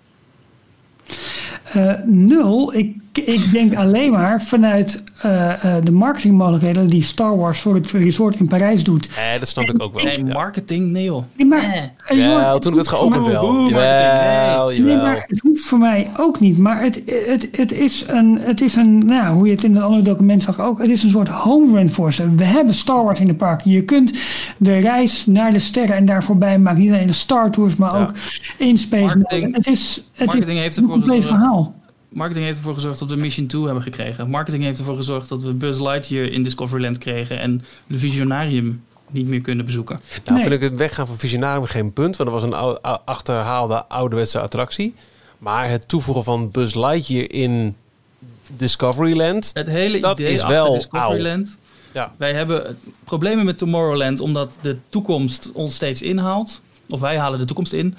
[1.77, 2.75] Uh, nul.
[2.75, 7.91] Ik, ik denk alleen maar vanuit uh, uh, de marketingmogelijkheden die Star Wars voor het
[7.91, 9.11] resort in Parijs doet.
[9.17, 10.05] Nee, dat snap ik ook wel.
[10.05, 11.25] Nee, marketing, nee joh.
[11.37, 11.93] Nee, maar.
[12.09, 13.47] Ja, toen het geopend wel.
[13.47, 14.81] Boe, jawel, nee.
[14.81, 16.59] nee, maar het hoeft voor mij ook niet.
[16.59, 19.85] Maar het, het, het is een, het is een nou, hoe je het in het
[19.85, 22.35] andere document zag ook, het is een soort home run voor ze.
[22.35, 23.71] We hebben Star Wars in de parken.
[23.71, 24.13] Je kunt
[24.57, 26.81] de reis naar de sterren en daar voorbij maken.
[26.81, 28.01] Niet alleen de Star Tours, maar ja.
[28.01, 28.13] ook
[28.57, 31.75] in Space Marketing, Het is, marketing is heeft een ervoor compleet gezorgd- verhaal.
[32.09, 34.31] Marketing heeft ervoor gezorgd dat we Mission 2 hebben gekregen.
[34.31, 39.27] Marketing heeft ervoor gezorgd dat we Buzz Lightyear in Discoveryland kregen en de Visionarium niet
[39.27, 40.01] meer kunnen bezoeken.
[40.25, 40.49] Nou, Nee.
[40.49, 44.95] vind ik het weggaan van Visionarium geen punt, want dat was een achterhaalde ouderwetse attractie.
[45.39, 47.77] Maar het toevoegen van Buzz Lightyear in
[48.57, 51.59] Discoveryland, Het hele Dat idee is achter wel Discoveryland.
[51.93, 52.13] Ja.
[52.17, 56.61] Wij hebben problemen met Tomorrowland omdat de toekomst ons steeds inhaalt.
[56.89, 57.95] Of wij halen de toekomst in.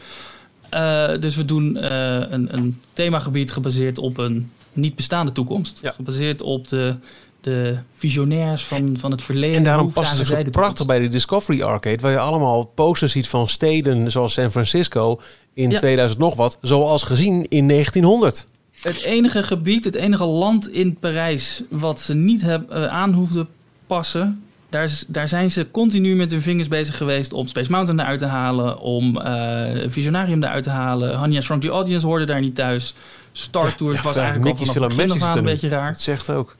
[0.74, 1.84] Uh, dus we doen uh,
[2.30, 5.80] een, een themagebied gebaseerd op een niet bestaande toekomst.
[5.82, 5.92] Ja.
[5.92, 6.96] Gebaseerd op de,
[7.42, 9.58] de visionairs van, van het verleden.
[9.58, 13.28] En daarom past het zo prachtig bij de Discovery Arcade, waar je allemaal posters ziet
[13.28, 15.22] van steden zoals San Francisco
[15.54, 15.78] in Ja.
[15.78, 18.48] 2000 nog wat, zoals gezien in 1900.
[18.82, 23.48] Het enige gebied, het enige land in Parijs wat ze niet heb, uh, aan hoefden
[23.88, 28.20] passen daar, daar zijn ze continu met hun vingers bezig geweest om Space Mountain eruit
[28.20, 31.16] te halen, om uh, Visionarium eruit te halen.
[31.16, 32.94] Hanya Shrunk the Audience hoorde daar niet thuis.
[33.32, 35.90] Star Tours ja, was eigenlijk al vanaf het begin een beetje raar.
[35.90, 36.56] Het zegt ook.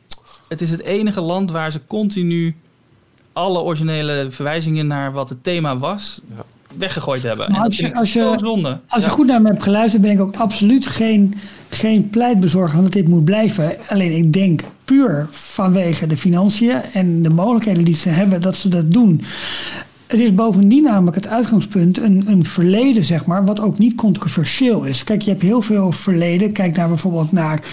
[0.48, 2.56] Het is het enige land waar ze continu
[3.34, 6.46] alle originele verwijzingen naar wat het thema was, ja.
[6.78, 7.48] Weggegooid hebben.
[7.48, 8.80] En als je, als je, zonde.
[8.88, 11.36] Als je goed naar me hebt geluisterd, ben ik ook absoluut geen,
[11.70, 13.72] geen pleitbezorger dat dit moet blijven.
[13.88, 18.70] Alleen ik denk puur vanwege de financiën en de mogelijkheden die ze hebben dat ze
[18.70, 19.22] dat doen.
[20.08, 24.84] Het is bovendien namelijk het uitgangspunt een, een verleden, zeg maar, wat ook niet controversieel
[24.84, 25.04] is.
[25.04, 26.52] Kijk, je hebt heel veel verleden.
[26.52, 27.64] Kijk naar bijvoorbeeld naar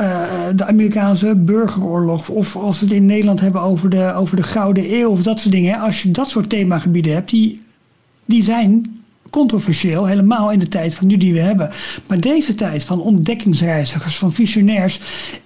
[0.00, 0.22] uh,
[0.56, 2.28] de Amerikaanse burgeroorlog.
[2.28, 5.40] Of als we het in Nederland hebben over de, over de Gouden Eeuw of dat
[5.40, 5.80] soort dingen.
[5.80, 7.62] Als je dat soort themagebieden hebt, die,
[8.30, 11.70] die zijn controversieel, helemaal in de tijd van nu die we hebben.
[12.06, 15.00] Maar deze tijd van ontdekkingsreizigers, van visionairs,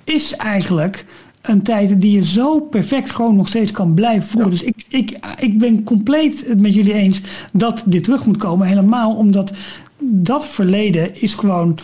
[0.04, 1.04] is eigenlijk
[1.42, 4.50] een tijd die je zo perfect gewoon nog steeds kan blijven voeren.
[4.50, 7.20] Dus ik, ik, ik ben compleet het met jullie eens
[7.52, 8.66] dat dit terug moet komen.
[8.66, 9.52] Helemaal omdat
[9.98, 11.78] dat verleden is gewoon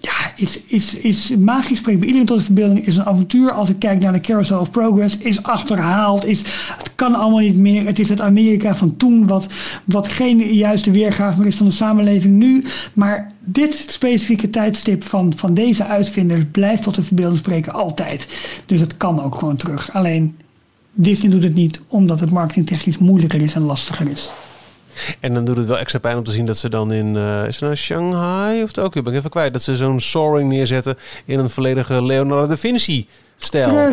[0.00, 2.86] ja, is, is, is magisch spreekt bij iedereen tot de verbeelding.
[2.86, 3.52] Is een avontuur.
[3.52, 5.16] Als ik kijk naar de Carousel of Progress.
[5.16, 6.24] Is achterhaald.
[6.24, 6.42] Is,
[6.78, 7.86] het kan allemaal niet meer.
[7.86, 9.26] Het is het Amerika van toen.
[9.26, 9.46] Wat,
[9.84, 12.64] wat geen juiste weergave meer is van de samenleving nu.
[12.92, 18.28] Maar dit specifieke tijdstip van, van deze uitvinders blijft tot de verbeelding spreken altijd.
[18.66, 19.92] Dus het kan ook gewoon terug.
[19.92, 20.36] Alleen
[20.92, 24.30] Disney doet het niet omdat het marketingtechnisch moeilijker is en lastiger is.
[25.20, 27.14] En dan doet het wel extra pijn om te zien dat ze dan in...
[27.14, 29.02] Uh, is het nou Shanghai of Tokyo?
[29.02, 29.52] Ben ik even kwijt.
[29.52, 33.06] Dat ze zo'n soaring neerzetten in een volledige Leonardo da Vinci
[33.38, 33.92] stijl.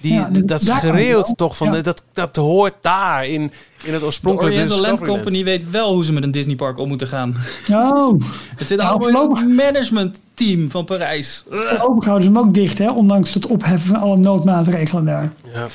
[0.00, 1.82] Die, dat schreeuwt toch van...
[1.82, 3.52] Dat, dat hoort daar in,
[3.84, 6.78] in het oorspronkelijke De Oriental Land Company weet wel hoe ze met een Disney park
[6.78, 7.36] om moeten gaan.
[7.70, 8.20] Oh.
[8.56, 11.44] het zit nou, allemaal in management team van Parijs.
[11.50, 12.90] Voorlopig houden ze hem ook dicht, hè?
[12.90, 15.32] Ondanks het opheffen van alle noodmaatregelen daar.
[15.52, 15.66] Ja.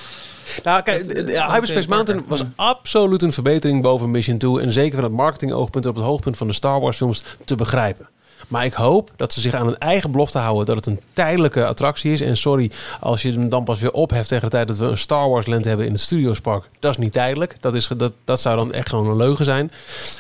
[0.63, 4.59] Nou, kijk, Hyperspace Mountain was absoluut een verbetering boven Mission 2.
[4.59, 8.07] En zeker van het marketingoogpunt op het hoogpunt van de Star Wars films te begrijpen.
[8.47, 11.65] Maar ik hoop dat ze zich aan hun eigen belofte houden dat het een tijdelijke
[11.65, 12.21] attractie is.
[12.21, 14.97] En sorry als je hem dan pas weer opheft tegen de tijd dat we een
[14.97, 16.69] Star Wars land hebben in het Studiospark.
[16.79, 17.61] Dat is niet tijdelijk.
[17.61, 19.71] Dat, is, dat, dat zou dan echt gewoon een leugen zijn.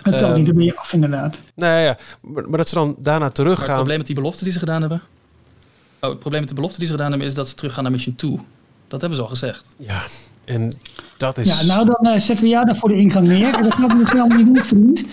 [0.03, 1.39] Het kan niet meer af inderdaad.
[1.55, 1.97] Nee, ja.
[2.21, 3.65] Maar, maar, dat ze dan daarna teruggaan.
[3.65, 5.01] het probleem met die belofte die ze gedaan hebben?
[6.01, 7.91] Oh, het probleem met de belofte die ze gedaan hebben is dat ze teruggaan naar
[7.91, 8.39] Mission 2.
[8.87, 9.65] Dat hebben ze al gezegd.
[9.77, 10.01] Ja,
[10.45, 10.71] en
[11.17, 11.59] dat is...
[11.59, 13.51] Ja, nou dan uh, zetten we jou daar voor de ingang neer.
[13.51, 15.03] dat gaat misschien allemaal niet doen, vriend.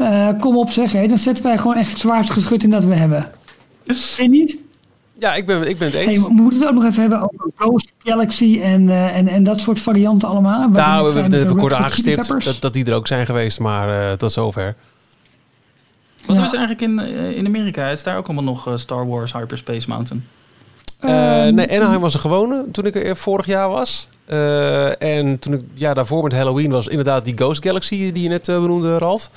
[0.00, 1.06] Uh, kom op zeg, hé.
[1.06, 3.32] dan zetten wij gewoon echt het zwaarste geschut in dat we hebben.
[3.86, 4.56] Geen niet?
[5.18, 6.16] Ja, ik ben, ik ben het eens.
[6.16, 9.42] Hey, we moeten het ook nog even hebben over Ghost Galaxy en, uh, en, en
[9.42, 10.68] dat soort varianten allemaal.
[10.68, 14.10] Nou, we hebben het even kort aangestipt dat, dat die er ook zijn geweest, maar
[14.10, 14.74] uh, tot zover.
[16.26, 16.44] Wat ja.
[16.44, 16.98] is eigenlijk in,
[17.34, 17.88] in Amerika?
[17.88, 20.24] Is daar ook allemaal nog Star Wars Hyperspace Mountain?
[21.04, 24.08] Uh, nee, Anaheim was een gewone toen ik er vorig jaar was.
[24.28, 28.28] Uh, en toen ik ja, daarvoor met Halloween was, inderdaad die Ghost Galaxy die je
[28.28, 29.30] net uh, benoemde, Ralf.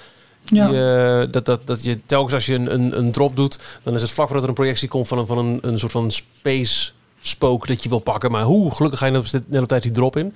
[0.44, 0.68] Ja.
[0.68, 4.02] Die, dat, dat, dat je telkens als je een, een, een, drop doet, dan is
[4.02, 6.92] het vlak voordat er een projectie komt van een, van een, een soort van space
[7.22, 8.32] spook dat je wil pakken.
[8.32, 10.36] Maar hoe gelukkig ga je net op tijd die drop in.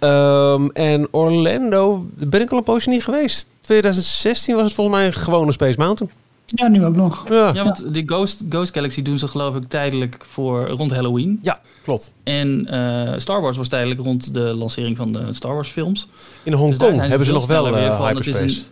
[0.00, 3.46] Um, en Orlando ben ik al een poosje niet geweest.
[3.60, 6.12] 2016 was het volgens mij een gewone Space Mountain.
[6.46, 7.28] Ja, nu ook nog.
[7.28, 11.38] Ja, ja want die Ghost, Ghost Galaxy doen ze geloof ik tijdelijk voor rond Halloween.
[11.42, 12.12] Ja, klopt.
[12.22, 16.08] En uh, Star Wars was tijdelijk rond de lancering van de Star Wars films.
[16.42, 18.38] In Hongkong dus hebben ze nog wel uh, van, hyperspace.
[18.38, 18.66] Het is, een,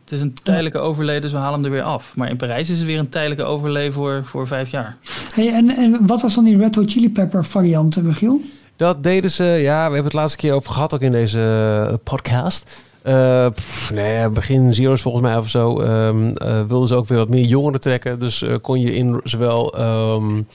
[0.00, 2.16] het is een tijdelijke overleden, dus we halen hem er weer af.
[2.16, 4.96] Maar in Parijs is het weer een tijdelijke overleden voor, voor vijf jaar.
[5.34, 8.40] Hey, en, en wat was dan die Red Hot Chili Pepper variant, Michiel?
[8.76, 11.40] Dat deden ze, ja, we hebben het laatste keer over gehad ook in deze
[11.88, 12.70] eh, podcast.
[13.06, 13.46] Uh,
[13.92, 15.80] nee, begin zero's volgens mij of zo.
[15.80, 18.18] Um, uh, wilden ze ook weer wat meer jongeren trekken.
[18.18, 19.80] Dus uh, kon je in zowel
[20.14, 20.46] um,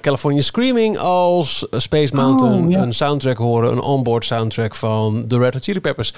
[0.00, 2.82] California Screaming als Space Mountain oh, ja.
[2.82, 3.72] een soundtrack horen.
[3.72, 6.14] Een onboard soundtrack van The Red Hot Chili Peppers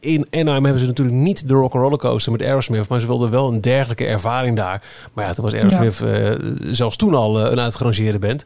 [0.00, 3.52] in Anaheim hebben ze natuurlijk niet de Rock'n'Roller Coaster met Aerosmith, maar ze wilden wel
[3.52, 4.82] een dergelijke ervaring daar.
[5.12, 6.30] Maar ja, toen was Aerosmith ja.
[6.30, 8.44] uh, zelfs toen al uh, een uitgerangeerde band.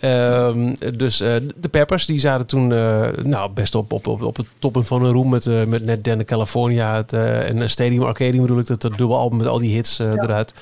[0.00, 0.48] Uh,
[0.96, 2.66] dus uh, de Peppers, die zaten toen
[3.22, 6.24] nou, best op, op, op, op het toppen van hun roem met, met net Den
[6.24, 9.96] California het, en Stadium Arcadium bedoel ik, dat, dat dubbel album met al die hits
[9.96, 10.12] ja.
[10.12, 10.54] eruit.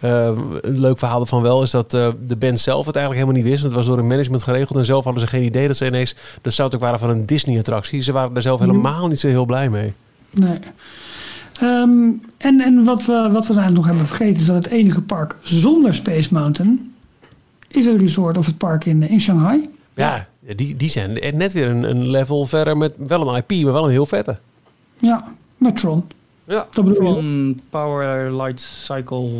[0.00, 3.50] Ehm, een leuk verhaal ervan wel is dat de band zelf het eigenlijk helemaal niet
[3.50, 5.76] wist, want het was door een management geregeld en zelf hadden ze geen idee dat
[5.76, 8.02] ze ineens de soundtrack waren van een Disney-attractie.
[8.02, 8.68] Ze waren daar zelf mhm.
[8.68, 9.85] helemaal niet zo heel blij mee.
[10.40, 10.58] Nee.
[11.62, 15.02] Um, en en wat, we, wat we eigenlijk nog hebben vergeten is dat het enige
[15.02, 16.94] park zonder Space Mountain
[17.68, 19.68] is het resort of het park in, in Shanghai.
[19.94, 20.26] Ja,
[20.56, 23.84] die, die zijn net weer een, een level verder met wel een IP, maar wel
[23.84, 24.38] een heel vette.
[24.98, 26.04] Ja, met Tron.
[26.44, 29.30] Ja, dat bedoel Tron, Power Light Cycle,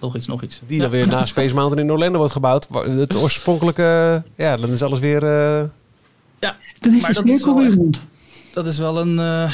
[0.00, 0.60] nog iets, nog iets.
[0.66, 2.68] Die dan weer na Space Mountain in Orlando wordt gebouwd.
[2.72, 5.22] Het oorspronkelijke, ja, dan is alles weer...
[5.22, 5.68] Uh,
[6.38, 8.02] Ja, dan is de cirkel weer rond.
[8.52, 9.52] Dat is wel een uh,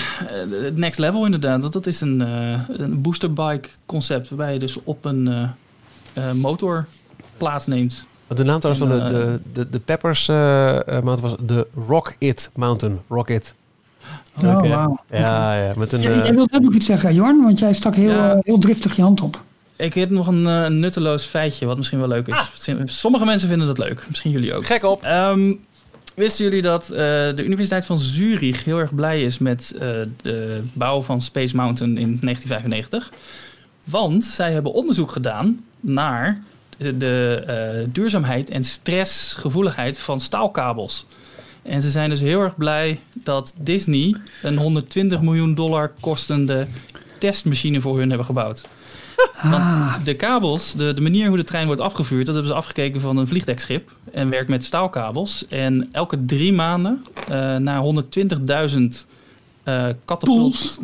[0.74, 1.60] next level inderdaad.
[1.60, 6.86] Want dat is een, uh, een boosterbike concept waarbij je dus op een uh, motor
[7.36, 8.06] plaatsneemt.
[8.28, 13.01] De naam trouwens van de, de, de, de Peppers mountain was de Rock It Mountain.
[13.09, 13.55] Rock It.
[14.44, 14.98] Oh, wauw.
[15.10, 16.01] Ja, ja, met een...
[16.01, 18.39] Ja, jij wilde ook iets zeggen, Jorn, want jij stak heel, ja.
[18.40, 19.43] heel driftig je hand op.
[19.77, 22.35] Ik heb nog een, nutteloos feitje, wat misschien wel leuk is.
[22.35, 22.77] Ah.
[22.85, 24.66] Sommige mensen vinden dat leuk, misschien jullie ook.
[24.66, 25.05] Gek op.
[25.05, 25.60] Um,
[26.16, 29.80] Wisten jullie dat uh, de Universiteit van Zurich heel erg blij is met uh,
[30.22, 33.12] de bouw van Space Mountain in 1995?
[33.86, 36.43] Want zij hebben onderzoek gedaan naar
[36.78, 41.06] de, uh, duurzaamheid en stressgevoeligheid van staalkabels.
[41.62, 46.66] En ze zijn dus heel erg blij dat Disney een 120 miljoen dollar kostende
[47.18, 48.64] testmachine voor hun hebben gebouwd.
[49.43, 50.05] Ah.
[50.05, 53.16] de kabels, de, de manier hoe de trein wordt afgevuurd, dat hebben ze afgekeken van
[53.16, 53.93] een vliegdekschip.
[54.12, 55.47] En werkt met staalkabels.
[55.48, 57.94] En elke drie maanden, uh, na
[58.74, 58.82] 120.000
[59.64, 59.88] uh,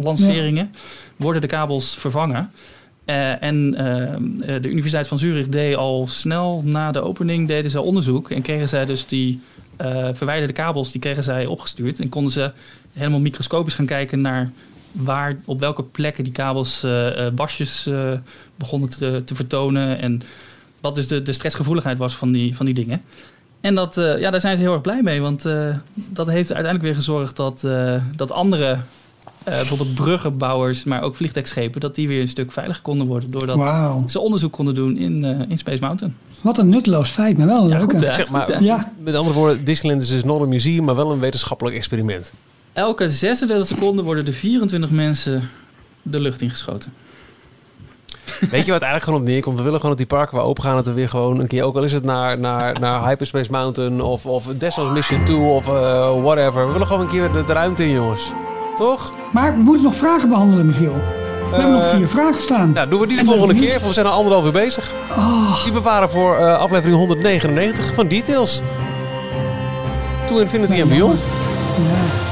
[0.00, 0.74] lanceringen
[1.16, 2.50] worden de kabels vervangen.
[3.06, 7.80] Uh, en uh, de Universiteit van Zurich deed al snel na de opening deden ze
[7.80, 8.30] onderzoek.
[8.30, 9.40] En kregen zij dus die
[10.12, 12.00] verwijderde kabels, die kregen zij opgestuurd.
[12.00, 12.52] En konden ze
[12.92, 14.50] helemaal microscopisch gaan kijken naar
[14.92, 18.12] waar, op welke plekken die kabels uh, basjes uh,
[18.56, 19.98] begonnen te, te, vertonen.
[19.98, 20.22] En
[20.80, 23.02] wat dus de, de stressgevoeligheid was van die, van die dingen.
[23.60, 25.20] En dat, uh, ja, daar zijn ze heel erg blij mee.
[25.20, 25.42] Want
[25.94, 27.66] dat heeft uiteindelijk weer gezorgd dat,
[28.16, 28.78] dat andere,
[29.44, 33.30] bijvoorbeeld bruggenbouwers, maar ook vliegtuigschepen, dat die weer een stuk veiliger konden worden.
[33.30, 34.08] Doordat wow.
[34.08, 36.16] ze onderzoek konden doen in, in Space Mountain.
[36.40, 37.98] Wat een nutteloos feit, maar wel een ja, leuke.
[37.98, 38.92] Goed, zeg maar, ja.
[38.98, 42.32] Met andere woorden, Disneyland is dus nog een museum, maar wel een wetenschappelijk experiment.
[42.72, 45.50] Elke 36 seconden worden er 24 mensen
[46.02, 46.92] de lucht ingeschoten.
[48.50, 49.56] Weet je wat eigenlijk gewoon op neerkomt?
[49.56, 51.62] We willen gewoon dat die parken waar open gaan, dat we weer gewoon een keer,
[51.62, 55.66] ook al is het naar, naar, naar Hyperspace Mountain of, of Desmos Mission 2 of
[55.66, 56.66] uh, whatever.
[56.66, 58.32] We willen gewoon een keer de, de, ruimte in, jongens.
[58.76, 59.12] Toch?
[59.32, 60.94] Maar we moeten nog vragen behandelen, Michiel.
[61.50, 62.70] We hebben nog vier vragen staan.
[62.74, 64.92] Ja, doen we die de volgende keer, want we zijn al anderhalf uur bezig.
[65.10, 65.64] Oh.
[65.64, 68.62] Die bewaren voor uh, aflevering 199 van Details.
[70.26, 71.26] To Infinity and Beyond.
[71.76, 72.31] Ja.